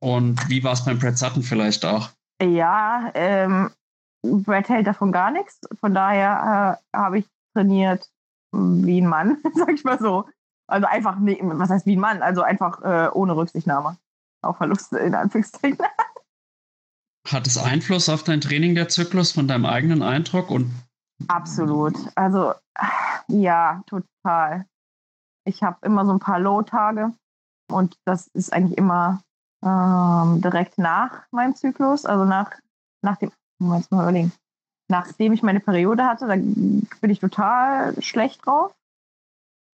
[0.00, 2.10] Und wie war es beim Brad Sutton vielleicht auch?
[2.42, 3.70] Ja, ähm,
[4.22, 5.60] Brad hält davon gar nichts.
[5.78, 8.08] Von daher äh, habe ich trainiert
[8.52, 10.28] wie ein Mann, sag ich mal so.
[10.66, 12.22] Also einfach, nee, was heißt wie ein Mann?
[12.22, 13.96] Also einfach äh, ohne Rücksichtnahme
[14.42, 15.78] auf Verluste in Anführungszeichen.
[17.28, 20.50] Hat es Einfluss auf dein Training der Zyklus von deinem eigenen Eindruck?
[20.50, 20.72] Und
[21.28, 21.94] Absolut.
[22.14, 22.54] Also
[23.28, 24.66] ja, total.
[25.44, 27.12] Ich habe immer so ein paar Low-Tage
[27.70, 29.22] und das ist eigentlich immer
[29.64, 32.50] ähm, direkt nach meinem Zyklus, also nach,
[33.02, 34.32] nach dem, Moment mal überlegen,
[34.88, 38.74] nachdem ich meine Periode hatte, da bin ich total schlecht drauf.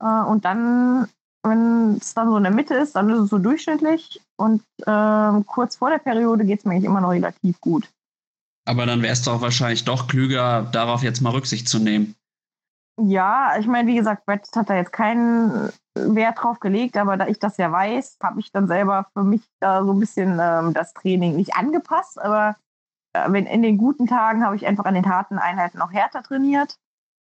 [0.01, 1.09] Äh, und dann,
[1.43, 4.21] wenn es dann so in der Mitte ist, dann ist es so durchschnittlich.
[4.37, 7.89] Und äh, kurz vor der Periode geht es mir eigentlich immer noch relativ gut.
[8.67, 12.17] Aber dann wäre es doch wahrscheinlich doch klüger, darauf jetzt mal Rücksicht zu nehmen.
[12.99, 17.27] Ja, ich meine, wie gesagt, Brett hat da jetzt keinen Wert drauf gelegt, aber da
[17.27, 20.73] ich das ja weiß, habe ich dann selber für mich da so ein bisschen ähm,
[20.73, 22.57] das Training nicht angepasst, aber
[23.13, 26.23] äh, wenn in den guten Tagen habe ich einfach an den harten Einheiten auch härter
[26.23, 26.79] trainiert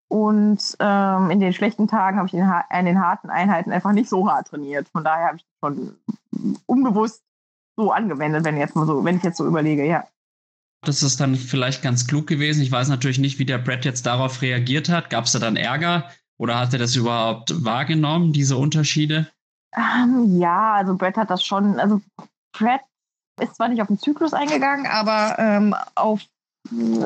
[0.07, 4.09] und ähm, in den schlechten Tagen habe ich in, an den harten Einheiten einfach nicht
[4.09, 4.87] so hart trainiert.
[4.89, 5.97] Von daher habe ich schon
[6.67, 7.23] unbewusst
[7.75, 10.05] so angewendet, wenn jetzt mal so, wenn ich jetzt so überlege, ja.
[10.87, 12.61] Das ist dann vielleicht ganz klug gewesen.
[12.61, 15.09] Ich weiß natürlich nicht, wie der Brett jetzt darauf reagiert hat.
[15.09, 19.27] Gab es da dann Ärger oder hat er das überhaupt wahrgenommen, diese Unterschiede?
[19.75, 22.01] Ähm, ja, also Brett hat das schon, also
[22.53, 22.81] Brett
[23.41, 26.21] ist zwar nicht auf den Zyklus eingegangen, aber ähm, auf,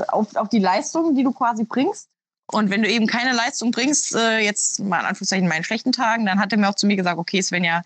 [0.08, 2.10] auf, auf die Leistung, die du quasi bringst.
[2.52, 5.92] Und wenn du eben keine Leistung bringst, äh, jetzt mal in Anführungszeichen in meinen schlechten
[5.92, 7.84] Tagen, dann hat er mir auch zu mir gesagt, okay, Svenja,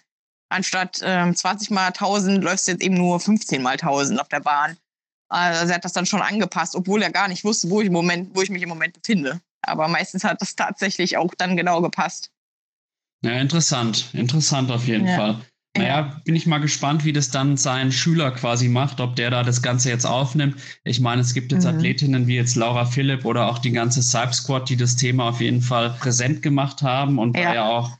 [0.49, 4.39] anstatt ähm, 20 mal 1000 läufst du jetzt eben nur 15 mal 1000 auf der
[4.39, 4.77] Bahn.
[5.33, 7.93] Also er hat das dann schon angepasst, obwohl er gar nicht wusste, wo ich, im
[7.93, 9.41] Moment, wo ich mich im Moment befinde.
[9.61, 12.31] Aber meistens hat das tatsächlich auch dann genau gepasst.
[13.23, 14.09] Ja, interessant.
[14.13, 15.15] Interessant auf jeden ja.
[15.15, 15.41] Fall.
[15.75, 16.21] Naja, ja.
[16.23, 19.63] bin ich mal gespannt, wie das dann sein Schüler quasi macht, ob der da das
[19.63, 20.61] Ganze jetzt aufnimmt.
[20.83, 21.77] Ich meine, es gibt jetzt mhm.
[21.77, 25.41] Athletinnen wie jetzt Laura Philipp oder auch die ganze Cype Squad, die das Thema auf
[25.41, 27.97] jeden Fall präsent gemacht haben und ja, ja auch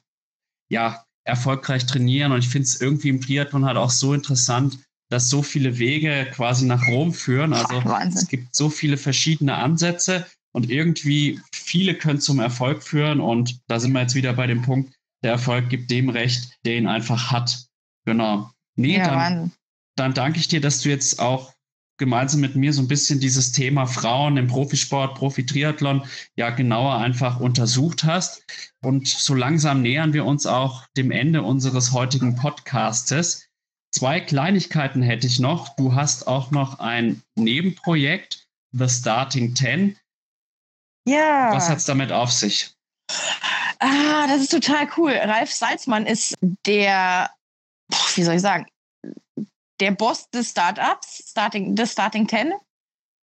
[0.69, 2.31] ja, erfolgreich trainieren.
[2.31, 4.77] Und ich finde es irgendwie im Triathlon halt auch so interessant,
[5.13, 7.53] dass so viele Wege quasi nach Rom führen.
[7.53, 8.17] Also Wahnsinn.
[8.17, 13.21] es gibt so viele verschiedene Ansätze und irgendwie viele können zum Erfolg führen.
[13.21, 16.77] Und da sind wir jetzt wieder bei dem Punkt, der Erfolg gibt dem Recht, der
[16.77, 17.67] ihn einfach hat.
[18.05, 18.49] Genau.
[18.75, 19.51] Nee, ja, dann,
[19.95, 21.53] dann danke ich dir, dass du jetzt auch
[21.99, 26.05] gemeinsam mit mir so ein bisschen dieses Thema Frauen im Profisport, Profi-Triathlon
[26.35, 28.43] ja genauer einfach untersucht hast.
[28.81, 33.47] Und so langsam nähern wir uns auch dem Ende unseres heutigen Podcastes.
[33.93, 35.75] Zwei Kleinigkeiten hätte ich noch.
[35.75, 39.97] Du hast auch noch ein Nebenprojekt, The Starting Ten.
[41.07, 41.51] Ja.
[41.53, 42.73] Was hat es damit auf sich?
[43.79, 45.11] Ah, das ist total cool.
[45.11, 47.29] Ralf Salzmann ist der,
[48.15, 48.65] wie soll ich sagen,
[49.79, 52.53] der Boss des Startups, Starting, des Starting Ten.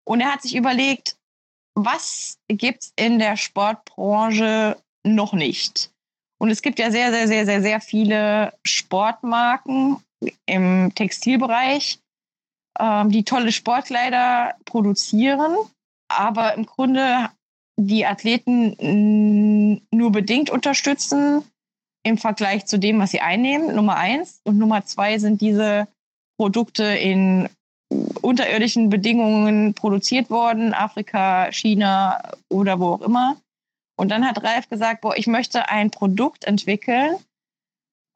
[0.06, 1.18] Und er hat sich überlegt,
[1.74, 5.92] was gibt es in der Sportbranche noch nicht?
[6.40, 10.04] Und es gibt ja sehr, sehr, sehr, sehr, sehr viele Sportmarken
[10.46, 12.00] im Textilbereich,
[12.80, 15.56] ähm, die tolle Sportkleider produzieren,
[16.10, 17.30] aber im Grunde
[17.78, 21.44] die Athleten nur bedingt unterstützen
[22.04, 24.42] im Vergleich zu dem, was sie einnehmen, Nummer eins.
[24.44, 25.88] Und Nummer zwei sind diese
[26.38, 27.50] Produkte in
[28.22, 33.38] unterirdischen Bedingungen produziert worden, Afrika, China oder wo auch immer.
[33.98, 37.16] Und dann hat Ralf gesagt, boah, ich möchte ein Produkt entwickeln,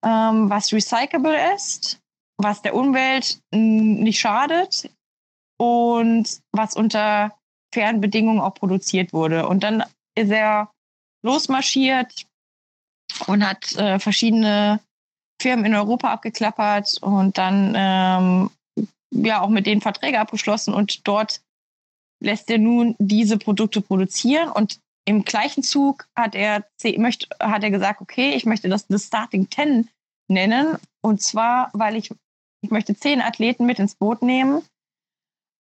[0.04, 2.00] ähm, was recyclable ist,
[2.38, 4.90] was der Umwelt nicht schadet
[5.58, 7.38] und was unter
[7.74, 9.48] fairen Bedingungen auch produziert wurde.
[9.48, 9.84] Und dann
[10.16, 10.72] ist er
[11.24, 12.26] losmarschiert
[13.28, 14.80] und hat äh, verschiedene
[15.42, 18.50] Firmen in Europa abgeklappert und dann ähm,
[19.12, 21.42] ja auch mit denen Verträge abgeschlossen und dort
[22.22, 26.66] lässt er nun diese Produkte produzieren und im gleichen Zug hat er,
[27.40, 29.90] hat er gesagt, okay, ich möchte das The Starting Ten
[30.28, 30.78] nennen.
[31.02, 32.12] Und zwar, weil ich,
[32.62, 34.62] ich möchte zehn Athleten mit ins Boot nehmen,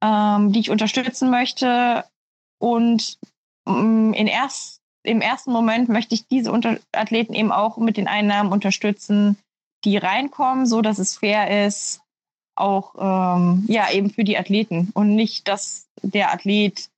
[0.04, 2.06] ähm, die ich unterstützen möchte.
[2.60, 3.18] Und
[3.68, 8.08] ähm, in erst, im ersten Moment möchte ich diese Unter Athleten eben auch mit den
[8.08, 9.38] Einnahmen unterstützen,
[9.84, 12.02] die reinkommen, so dass es fair ist,
[12.56, 16.90] auch ähm, ja eben für die Athleten und nicht, dass der Athlet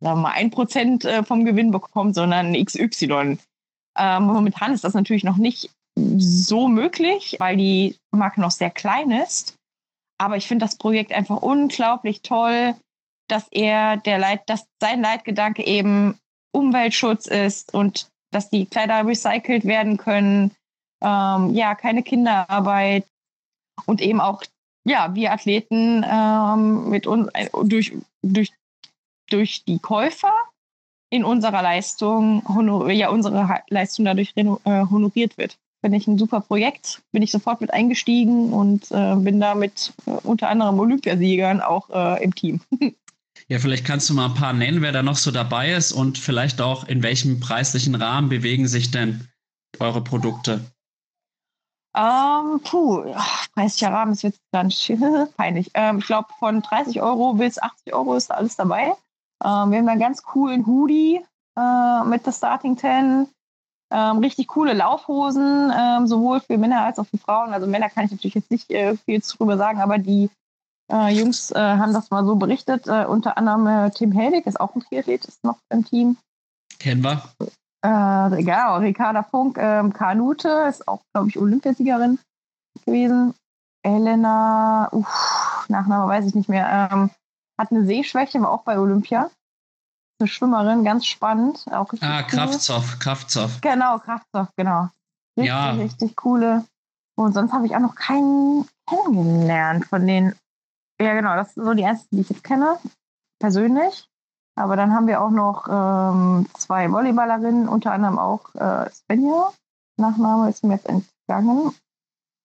[0.00, 3.38] sagen wir mal, ein Prozent äh, vom Gewinn bekommt, sondern XY.
[3.96, 5.70] Ähm, momentan ist das natürlich noch nicht
[6.18, 9.54] so möglich, weil die Marke noch sehr klein ist.
[10.18, 12.74] Aber ich finde das Projekt einfach unglaublich toll,
[13.28, 16.18] dass er der Leit, dass sein Leitgedanke eben
[16.52, 20.50] Umweltschutz ist und dass die Kleider recycelt werden können.
[21.02, 23.06] Ähm, ja, keine Kinderarbeit
[23.86, 24.42] und eben auch
[24.84, 27.92] ja, wir Athleten ähm, mit uns äh, durch,
[28.22, 28.50] durch
[29.30, 30.32] durch die Käufer
[31.10, 32.42] in unserer Leistung,
[32.90, 35.58] ja, unsere Leistung dadurch äh, honoriert wird.
[35.88, 39.94] Finde ich ein super Projekt, bin ich sofort mit eingestiegen und äh, bin da mit
[40.04, 42.60] äh, unter anderem Olympiasiegern auch äh, im Team.
[43.50, 46.18] Ja, vielleicht kannst du mal ein paar nennen, wer da noch so dabei ist und
[46.18, 49.26] vielleicht auch in welchem preislichen Rahmen bewegen sich denn
[49.78, 50.60] eure Produkte?
[51.96, 53.14] Ähm, puh,
[53.54, 54.92] preislicher Rahmen ist jetzt ganz
[55.38, 55.70] peinlich.
[55.72, 58.92] Ähm, ich glaube, von 30 Euro bis 80 Euro ist da alles dabei.
[59.42, 61.24] Ähm, wir haben einen ganz coolen Hoodie
[61.56, 63.28] äh, mit der Starting Ten.
[63.90, 67.54] Ähm, richtig coole Laufhosen, ähm, sowohl für Männer als auch für Frauen.
[67.54, 70.28] Also Männer kann ich natürlich jetzt nicht äh, viel drüber sagen, aber die
[70.92, 72.86] äh, Jungs äh, haben das mal so berichtet.
[72.86, 76.16] Äh, unter anderem äh, Tim Helwig ist auch ein Triathlet, ist noch im Team.
[76.78, 77.22] Kennen wir.
[77.82, 82.18] Äh, genau, Ricarda Funk, ähm, Kanute, ist auch, glaube ich, Olympiasiegerin
[82.84, 83.34] gewesen.
[83.82, 86.90] Elena, uff, Nachname weiß ich nicht mehr.
[86.92, 87.10] Ähm,
[87.58, 89.30] hat eine Sehschwäche, war auch bei Olympia.
[90.20, 91.64] Eine Schwimmerin, ganz spannend.
[91.70, 92.22] Auch ah.
[92.22, 93.60] Kraftzoff, Kraftzoff.
[93.60, 94.88] Genau, Kraftzoff, genau.
[95.36, 95.70] Richtig, ja.
[95.70, 96.64] richtig coole.
[97.16, 100.34] Und sonst habe ich auch noch keinen kennengelernt von den.
[101.00, 102.78] Ja, genau, das sind so die ersten, die ich jetzt kenne,
[103.38, 104.08] persönlich.
[104.56, 109.52] Aber dann haben wir auch noch ähm, zwei Volleyballerinnen, unter anderem auch äh, Svenja.
[109.98, 111.72] Nachname ist mir jetzt entgangen.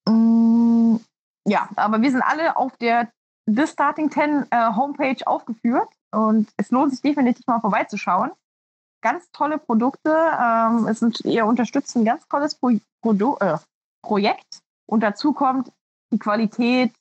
[0.08, 0.98] Mm,
[1.48, 3.12] ja, aber wir sind alle auf der
[3.48, 8.32] The Starting 10 äh, Homepage aufgeführt und es lohnt sich definitiv mal vorbeizuschauen.
[9.02, 10.10] Ganz tolle Produkte.
[10.12, 12.72] Ähm, es sind, ihr unterstützt ein ganz tolles Pro
[13.02, 13.58] Produ äh,
[14.02, 15.72] Projekt und dazu kommt,
[16.12, 16.94] die Qualität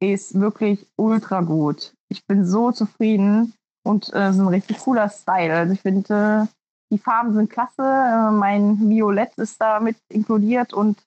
[0.00, 1.94] ist wirklich ultra gut.
[2.08, 3.54] Ich bin so zufrieden
[3.84, 5.54] und äh, ist ein richtig cooler Style.
[5.54, 6.54] Also ich finde, äh,
[6.92, 7.82] die Farben sind klasse.
[7.82, 11.02] Äh, mein Violett ist da mit inkludiert und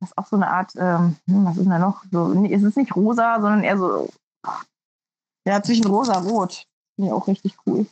[0.00, 2.04] das ist auch so eine Art, ähm, hm, was ist denn da noch?
[2.10, 4.08] So, es ist nicht rosa, sondern eher so,
[5.44, 6.66] ja, zwischen rosa und rot.
[6.96, 7.86] Finde ich auch richtig cool,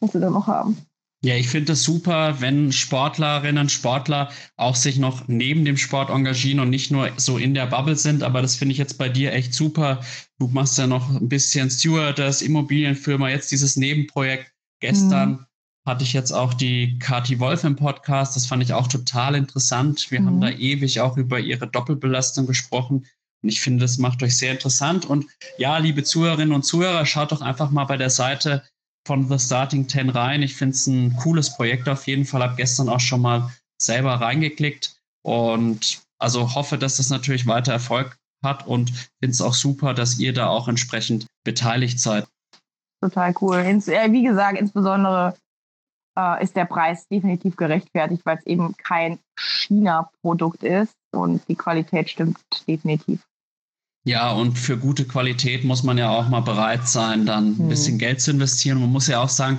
[0.00, 0.76] was wir da noch haben.
[1.24, 6.58] Ja, ich finde es super, wenn Sportlerinnen, Sportler auch sich noch neben dem Sport engagieren
[6.58, 8.24] und nicht nur so in der Bubble sind.
[8.24, 10.00] Aber das finde ich jetzt bei dir echt super.
[10.38, 14.52] Du machst ja noch ein bisschen Stewardess, Immobilienfirma, jetzt dieses Nebenprojekt.
[14.80, 15.46] Gestern mhm
[15.84, 18.36] hatte ich jetzt auch die Kati Wolf im Podcast.
[18.36, 20.10] Das fand ich auch total interessant.
[20.10, 20.26] Wir mhm.
[20.26, 23.06] haben da ewig auch über ihre Doppelbelastung gesprochen.
[23.42, 25.04] Und ich finde, das macht euch sehr interessant.
[25.04, 25.26] Und
[25.58, 28.62] ja, liebe Zuhörerinnen und Zuhörer, schaut doch einfach mal bei der Seite
[29.06, 30.42] von The Starting 10 rein.
[30.42, 32.42] Ich finde es ein cooles Projekt auf jeden Fall.
[32.42, 33.50] Habe gestern auch schon mal
[33.80, 38.90] selber reingeklickt und also hoffe, dass das natürlich weiter Erfolg hat und
[39.20, 42.26] finde es auch super, dass ihr da auch entsprechend beteiligt seid.
[43.02, 43.56] Total cool.
[43.56, 45.36] Äh, wie gesagt, insbesondere
[46.16, 52.10] äh, ist der Preis definitiv gerechtfertigt, weil es eben kein China-Produkt ist und die Qualität
[52.10, 52.38] stimmt
[52.68, 53.20] definitiv.
[54.04, 57.68] Ja, und für gute Qualität muss man ja auch mal bereit sein, dann ein hm.
[57.68, 58.80] bisschen Geld zu investieren.
[58.80, 59.58] Man muss ja auch sagen,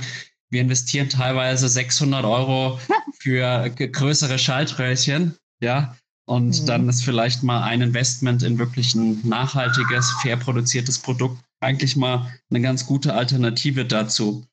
[0.50, 2.80] wir investieren teilweise 600 Euro
[3.20, 5.96] für größere Schaltröhrchen, ja.
[6.26, 6.66] Und hm.
[6.66, 12.32] dann ist vielleicht mal ein Investment in wirklich ein nachhaltiges, fair produziertes Produkt eigentlich mal
[12.50, 14.46] eine ganz gute Alternative dazu.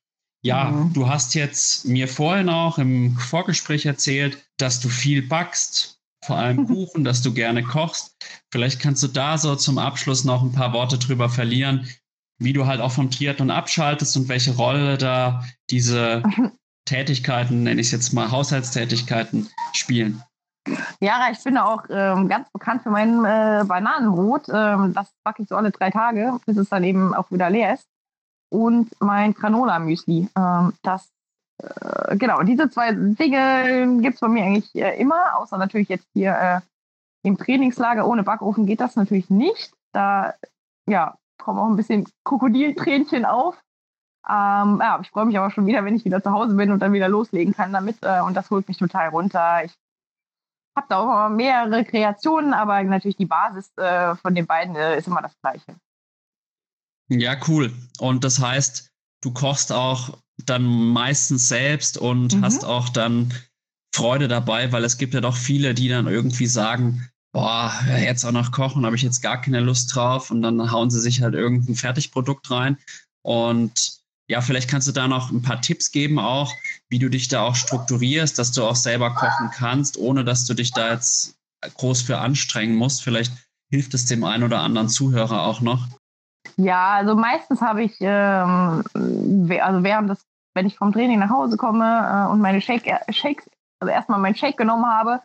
[0.43, 0.93] Ja, mhm.
[0.93, 6.67] du hast jetzt mir vorhin auch im Vorgespräch erzählt, dass du viel backst, vor allem
[6.67, 8.15] Kuchen, dass du gerne kochst.
[8.51, 11.87] Vielleicht kannst du da so zum Abschluss noch ein paar Worte drüber verlieren,
[12.39, 16.23] wie du halt auch vom Triathlon abschaltest und welche Rolle da diese
[16.85, 20.23] Tätigkeiten, nenne ich es jetzt mal Haushaltstätigkeiten, spielen.
[20.99, 24.47] Ja, ich bin auch ähm, ganz bekannt für mein äh, Bananenbrot.
[24.49, 27.73] Ähm, das backe ich so alle drei Tage, bis es dann eben auch wieder leer
[27.73, 27.87] ist
[28.51, 30.29] und mein Granola-Müsli.
[30.37, 31.09] Ähm, das,
[31.61, 36.07] äh, genau, diese zwei Dinge gibt es bei mir eigentlich äh, immer, außer natürlich jetzt
[36.13, 36.61] hier äh,
[37.23, 39.73] im Trainingslager ohne Backofen geht das natürlich nicht.
[39.91, 40.33] Da
[40.87, 43.55] ja, kommen auch ein bisschen Krokodiltränchen auf.
[44.27, 46.79] Ähm, ja, ich freue mich aber schon wieder, wenn ich wieder zu Hause bin und
[46.79, 47.97] dann wieder loslegen kann damit.
[48.01, 49.63] Äh, und das holt mich total runter.
[49.63, 49.73] Ich
[50.75, 55.07] habe da auch mehrere Kreationen, aber natürlich die Basis äh, von den beiden äh, ist
[55.07, 55.75] immer das gleiche.
[57.09, 57.73] Ja, cool.
[57.99, 58.89] Und das heißt,
[59.21, 62.43] du kochst auch dann meistens selbst und mhm.
[62.43, 63.33] hast auch dann
[63.93, 68.31] Freude dabei, weil es gibt ja doch viele, die dann irgendwie sagen, boah, jetzt auch
[68.31, 71.33] noch kochen, habe ich jetzt gar keine Lust drauf und dann hauen sie sich halt
[71.33, 72.77] irgendein Fertigprodukt rein
[73.23, 74.01] und
[74.31, 76.53] ja, vielleicht kannst du da noch ein paar Tipps geben auch,
[76.89, 80.53] wie du dich da auch strukturierst, dass du auch selber kochen kannst, ohne dass du
[80.53, 81.35] dich da jetzt
[81.75, 83.03] groß für anstrengen musst.
[83.03, 83.33] Vielleicht
[83.69, 85.85] hilft es dem einen oder anderen Zuhörer auch noch.
[86.55, 88.83] Ja, also meistens habe ich, ähm,
[89.61, 93.49] also während des, wenn ich vom Training nach Hause komme äh, und meine Shake, Shakes,
[93.79, 95.21] also erstmal meinen Shake genommen habe,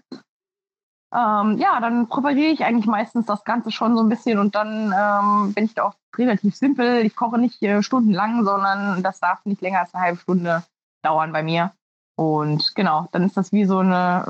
[1.14, 4.92] ähm, ja, dann präpariere ich eigentlich meistens das Ganze schon so ein bisschen und dann
[4.96, 7.04] ähm, bin ich da auch relativ simpel.
[7.04, 10.64] Ich koche nicht äh, stundenlang, sondern das darf nicht länger als eine halbe Stunde
[11.02, 11.72] dauern bei mir.
[12.16, 14.24] Und genau, dann ist das wie so eine,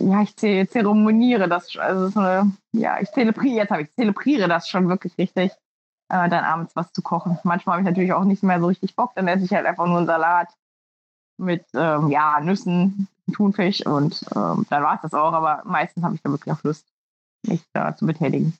[0.00, 4.68] ja, ich zeremoniere das, also so eine, ja, ich zelebriere, jetzt habe ich zelebriere das
[4.68, 5.52] schon wirklich richtig,
[6.08, 7.38] äh, dann abends was zu kochen.
[7.44, 9.86] Manchmal habe ich natürlich auch nicht mehr so richtig Bock, dann esse ich halt einfach
[9.86, 10.48] nur einen Salat
[11.38, 16.14] mit, ähm, ja, Nüssen, Thunfisch und ähm, dann war es das auch, aber meistens habe
[16.14, 16.86] ich da wirklich auch Lust,
[17.46, 18.54] mich da zu betätigen.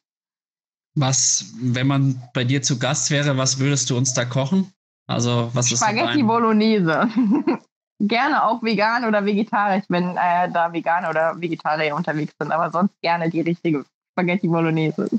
[0.94, 4.72] Was, wenn man bei dir zu Gast wäre, was würdest du uns da kochen?
[5.06, 7.08] Also, was ist Spaghetti Bolognese.
[8.00, 12.94] gerne auch vegan oder vegetarisch, wenn äh, da Veganer oder Vegetarier unterwegs sind, aber sonst
[13.00, 15.08] gerne die richtige Spaghetti Bolognese.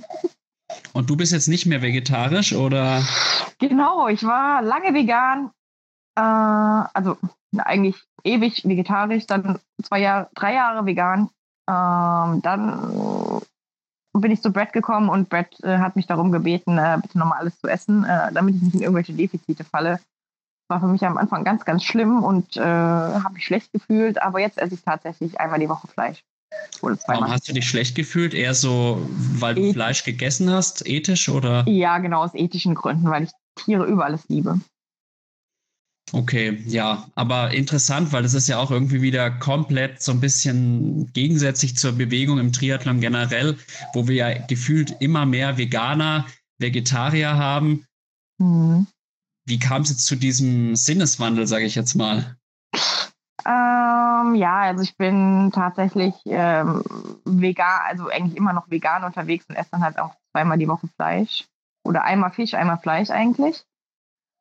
[0.94, 3.02] Und du bist jetzt nicht mehr vegetarisch oder?
[3.60, 5.52] Genau, ich war lange vegan,
[6.16, 7.18] äh, also
[7.58, 11.30] eigentlich ewig vegetarisch, dann zwei Jahre, drei Jahre vegan.
[11.68, 13.42] Ähm, dann
[14.14, 17.40] bin ich zu Brad gekommen und Brad äh, hat mich darum gebeten, äh, bitte nochmal
[17.40, 20.00] alles zu essen, äh, damit ich nicht in irgendwelche Defizite falle.
[20.68, 24.40] War für mich am Anfang ganz, ganz schlimm und äh, habe mich schlecht gefühlt, aber
[24.40, 26.24] jetzt esse ich tatsächlich einmal die Woche Fleisch.
[26.82, 28.34] Warum hast du dich schlecht gefühlt?
[28.34, 31.68] Eher so, weil du Fleisch gegessen hast, ethisch oder?
[31.68, 34.60] Ja, genau, aus ethischen Gründen, weil ich Tiere über alles liebe.
[36.12, 41.12] Okay, ja, aber interessant, weil das ist ja auch irgendwie wieder komplett so ein bisschen
[41.14, 43.58] gegensätzlich zur Bewegung im Triathlon generell,
[43.94, 46.26] wo wir ja gefühlt immer mehr Veganer,
[46.58, 47.86] Vegetarier haben.
[48.40, 48.88] Mhm.
[49.46, 52.36] Wie kam es jetzt zu diesem Sinneswandel, sage ich jetzt mal?
[53.46, 56.84] Ähm, ja, also ich bin tatsächlich ähm,
[57.26, 60.88] vegan, also eigentlich immer noch vegan unterwegs und esse dann halt auch zweimal die Woche
[60.96, 61.48] Fleisch.
[61.84, 63.66] Oder einmal Fisch, einmal Fleisch eigentlich.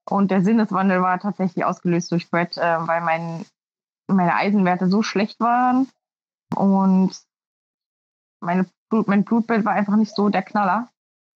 [0.08, 3.44] Und der Sinneswandel war tatsächlich ausgelöst durch Brett, äh, weil mein,
[4.08, 5.88] meine Eisenwerte so schlecht waren
[6.54, 7.14] und
[8.40, 10.88] meine Blut, mein Blutbild war einfach nicht so der Knaller,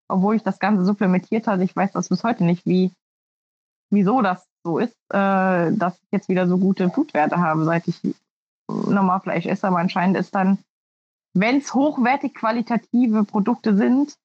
[0.09, 1.64] obwohl ich das Ganze supplementiert hatte.
[1.64, 2.93] Ich weiß das bis heute nicht, wie,
[3.90, 8.01] wieso das so ist, äh, dass ich jetzt wieder so gute Blutwerte habe, seit ich
[8.68, 9.66] normal Fleisch esse.
[9.66, 10.59] Aber anscheinend ist dann,
[11.34, 14.16] wenn es hochwertig qualitative Produkte sind,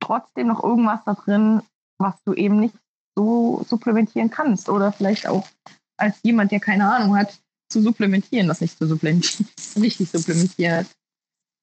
[0.00, 1.62] trotzdem noch irgendwas da drin,
[1.98, 2.74] was du eben nicht
[3.16, 5.46] so supplementieren kannst oder vielleicht auch
[5.96, 7.38] als jemand, der keine Ahnung hat,
[7.68, 10.86] zu supplementieren, das nicht zu supplementieren, richtig supplementieren.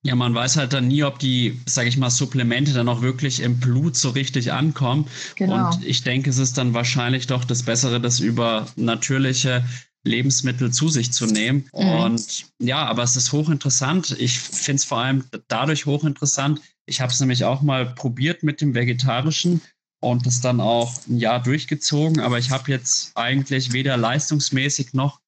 [0.07, 3.41] Ja, man weiß halt dann nie, ob die, sage ich mal, Supplemente dann auch wirklich
[3.41, 5.05] im Blut so richtig ankommen.
[5.35, 5.67] Genau.
[5.67, 9.65] Und ich denke, es ist dann wahrscheinlich doch das Bessere, das über natürliche
[10.05, 11.69] Lebensmittel zu sich zu nehmen.
[11.73, 11.89] Mhm.
[11.89, 14.15] Und ja, aber es ist hochinteressant.
[14.17, 16.61] Ich finde es vor allem dadurch hochinteressant.
[16.85, 19.59] Ich habe es nämlich auch mal probiert mit dem Vegetarischen
[19.99, 22.21] und das dann auch ein Jahr durchgezogen.
[22.21, 25.19] Aber ich habe jetzt eigentlich weder leistungsmäßig noch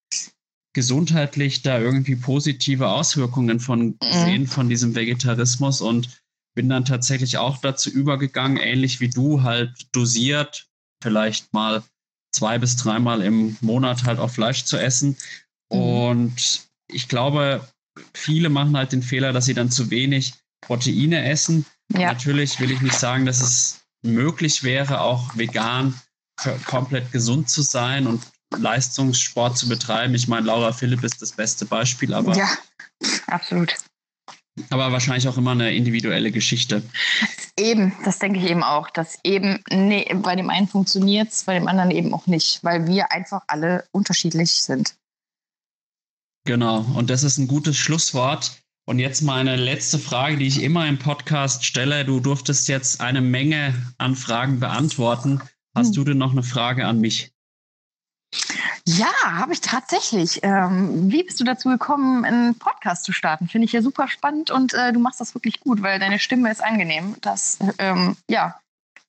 [0.73, 3.99] gesundheitlich da irgendwie positive Auswirkungen von mhm.
[3.99, 4.47] gesehen, mhm.
[4.47, 6.09] von diesem Vegetarismus und
[6.55, 10.67] bin dann tatsächlich auch dazu übergegangen, ähnlich wie du, halt dosiert,
[11.01, 11.83] vielleicht mal
[12.31, 15.17] zwei bis dreimal im Monat halt auch Fleisch zu essen.
[15.71, 15.79] Mhm.
[15.79, 17.67] Und ich glaube,
[18.13, 21.65] viele machen halt den Fehler, dass sie dann zu wenig Proteine essen.
[21.93, 22.13] Ja.
[22.13, 25.99] Natürlich will ich nicht sagen, dass es möglich wäre, auch vegan
[26.65, 28.21] komplett gesund zu sein und
[28.57, 30.15] Leistungssport zu betreiben.
[30.15, 32.35] Ich meine, Laura Philipp ist das beste Beispiel, aber.
[32.35, 32.49] Ja,
[33.27, 33.75] absolut.
[34.69, 36.83] Aber wahrscheinlich auch immer eine individuelle Geschichte.
[37.57, 41.53] Eben, das denke ich eben auch, dass eben nee, bei dem einen funktioniert es, bei
[41.53, 44.95] dem anderen eben auch nicht, weil wir einfach alle unterschiedlich sind.
[46.45, 48.59] Genau, und das ist ein gutes Schlusswort.
[48.85, 52.05] Und jetzt meine letzte Frage, die ich immer im Podcast stelle.
[52.05, 55.41] Du durftest jetzt eine Menge an Fragen beantworten.
[55.75, 55.93] Hast hm.
[55.93, 57.31] du denn noch eine Frage an mich?
[58.85, 60.39] Ja, habe ich tatsächlich.
[60.43, 63.47] Ähm, wie bist du dazu gekommen, einen Podcast zu starten?
[63.47, 66.51] Finde ich ja super spannend und äh, du machst das wirklich gut, weil deine Stimme
[66.51, 67.15] ist angenehm.
[67.21, 68.59] Das ähm, ja,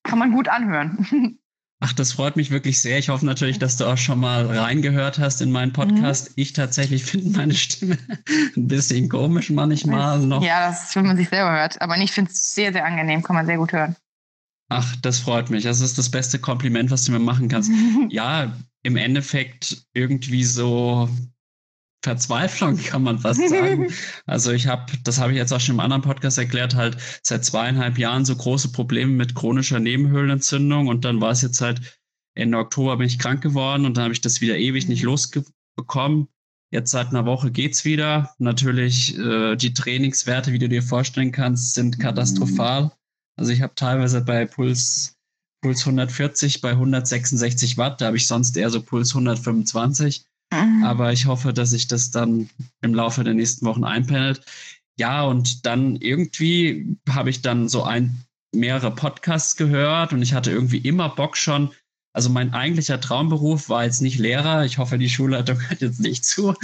[0.03, 1.39] kann man gut anhören.
[1.83, 2.99] Ach, das freut mich wirklich sehr.
[2.99, 6.29] Ich hoffe natürlich, dass du auch schon mal reingehört hast in meinen Podcast.
[6.29, 6.35] Mhm.
[6.37, 7.97] Ich tatsächlich finde meine Stimme
[8.29, 10.43] ein bisschen komisch manchmal noch.
[10.43, 11.81] Ja, das ist, wenn man sich selber hört.
[11.81, 13.23] Aber ich finde es sehr, sehr angenehm.
[13.23, 13.97] Kann man sehr gut hören.
[14.69, 15.65] Ach, das freut mich.
[15.65, 17.71] Das ist das beste Kompliment, was du mir machen kannst.
[18.11, 18.53] ja,
[18.83, 21.09] im Endeffekt irgendwie so
[22.03, 23.93] Verzweiflung, kann man fast sagen.
[24.27, 27.45] also ich habe, das habe ich jetzt auch schon im anderen Podcast erklärt, halt seit
[27.45, 32.01] zweieinhalb Jahren so große Probleme mit chronischer Nebenhöhlenentzündung und dann war es jetzt halt
[32.35, 36.29] Ende Oktober bin ich krank geworden und dann habe ich das wieder ewig nicht losbekommen.
[36.73, 38.33] Jetzt seit einer Woche geht's wieder.
[38.39, 42.93] Natürlich äh, die Trainingswerte, wie du dir vorstellen kannst, sind katastrophal.
[43.37, 45.19] Also ich habe teilweise bei Puls
[45.63, 50.25] Puls 140 bei 166 Watt, da habe ich sonst eher so Puls 125.
[50.53, 50.85] Mhm.
[50.85, 52.49] Aber ich hoffe, dass sich das dann
[52.81, 54.43] im Laufe der nächsten Wochen einpendelt.
[54.99, 60.51] Ja, und dann irgendwie habe ich dann so ein, mehrere Podcasts gehört und ich hatte
[60.51, 61.71] irgendwie immer Bock schon.
[62.13, 64.65] Also mein eigentlicher Traumberuf war jetzt nicht Lehrer.
[64.65, 66.55] Ich hoffe, die Schulleitung hört jetzt nicht zu.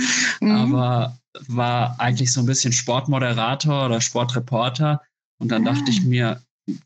[0.41, 0.51] Mhm.
[0.51, 5.03] Aber war eigentlich so ein bisschen Sportmoderator oder Sportreporter.
[5.39, 5.73] Und dann ah.
[5.73, 6.43] dachte ich mir,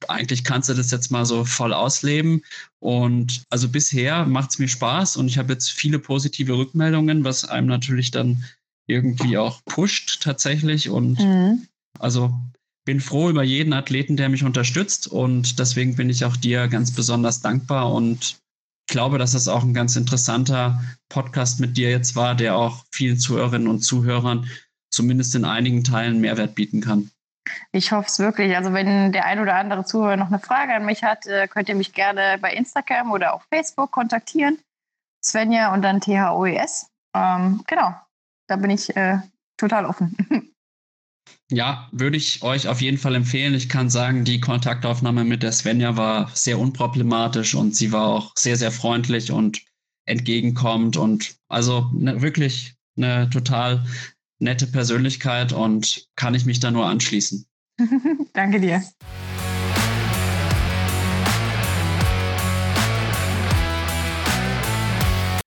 [0.09, 2.43] eigentlich kannst du das jetzt mal so voll ausleben.
[2.79, 7.45] Und also bisher macht es mir Spaß und ich habe jetzt viele positive Rückmeldungen, was
[7.45, 8.45] einem natürlich dann
[8.87, 10.91] irgendwie auch pusht tatsächlich.
[10.91, 11.67] Und mhm.
[11.99, 12.39] also
[12.85, 15.07] bin froh über jeden Athleten, der mich unterstützt.
[15.07, 18.37] Und deswegen bin ich auch dir ganz besonders dankbar und
[18.87, 23.19] glaube, dass es auch ein ganz interessanter Podcast mit dir jetzt war, der auch vielen
[23.19, 24.49] Zuhörerinnen und Zuhörern
[24.91, 27.11] zumindest in einigen Teilen Mehrwert bieten kann.
[27.73, 28.57] Ich hoffe es wirklich.
[28.57, 31.69] Also wenn der ein oder andere Zuhörer noch eine Frage an mich hat, äh, könnt
[31.69, 34.59] ihr mich gerne bei Instagram oder auf Facebook kontaktieren.
[35.25, 36.91] Svenja und dann THOES.
[37.15, 37.95] Ähm, genau,
[38.49, 39.19] da bin ich äh,
[39.57, 40.17] total offen.
[41.53, 43.55] Ja, würde ich euch auf jeden Fall empfehlen.
[43.55, 48.33] Ich kann sagen, die Kontaktaufnahme mit der Svenja war sehr unproblematisch und sie war auch
[48.37, 49.61] sehr, sehr freundlich und
[50.07, 53.85] entgegenkommend und also ne, wirklich eine total
[54.41, 57.47] nette Persönlichkeit und kann ich mich da nur anschließen.
[58.33, 58.83] Danke dir.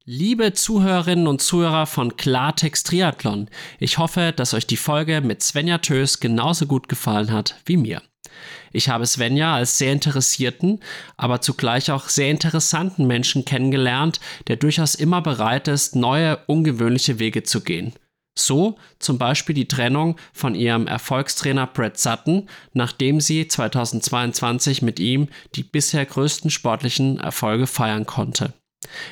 [0.05, 3.49] Liebe Zuhörerinnen und Zuhörer von Klartext Triathlon,
[3.79, 8.01] ich hoffe, dass euch die Folge mit Svenja Tös genauso gut gefallen hat wie mir.
[8.73, 10.81] Ich habe Svenja als sehr interessierten,
[11.15, 17.43] aber zugleich auch sehr interessanten Menschen kennengelernt, der durchaus immer bereit ist, neue, ungewöhnliche Wege
[17.43, 17.93] zu gehen.
[18.35, 25.27] So zum Beispiel die Trennung von ihrem Erfolgstrainer Brett Sutton, nachdem sie 2022 mit ihm
[25.55, 28.53] die bisher größten sportlichen Erfolge feiern konnte.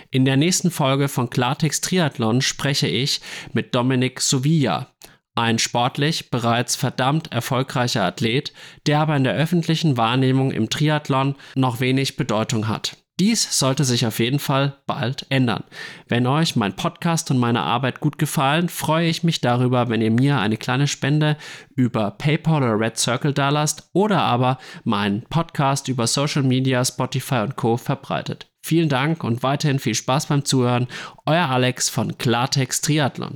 [0.10, 3.22] In der nächsten Folge von Klartext Triathlon spreche ich
[3.53, 4.91] mit Dominik Sovilla,
[5.35, 8.52] ein sportlich bereits verdammt erfolgreicher Athlet,
[8.85, 12.98] der aber in der öffentlichen Wahrnehmung im Triathlon noch wenig Bedeutung hat.
[13.22, 15.64] Dies sollte sich auf jeden Fall bald ändern.
[16.07, 20.10] Wenn euch mein Podcast und meine Arbeit gut gefallen, freue ich mich darüber, wenn ihr
[20.10, 21.38] mir eine kleine Spende
[21.76, 27.57] über PayPal oder Red Circle dalasst oder aber meinen Podcast über Social Media, Spotify und
[27.57, 27.77] Co.
[27.77, 28.49] verbreitet.
[28.64, 30.88] Vielen Dank und weiterhin viel Spaß beim Zuhören.
[31.27, 33.30] Euer Alex von Klartext Triathlon.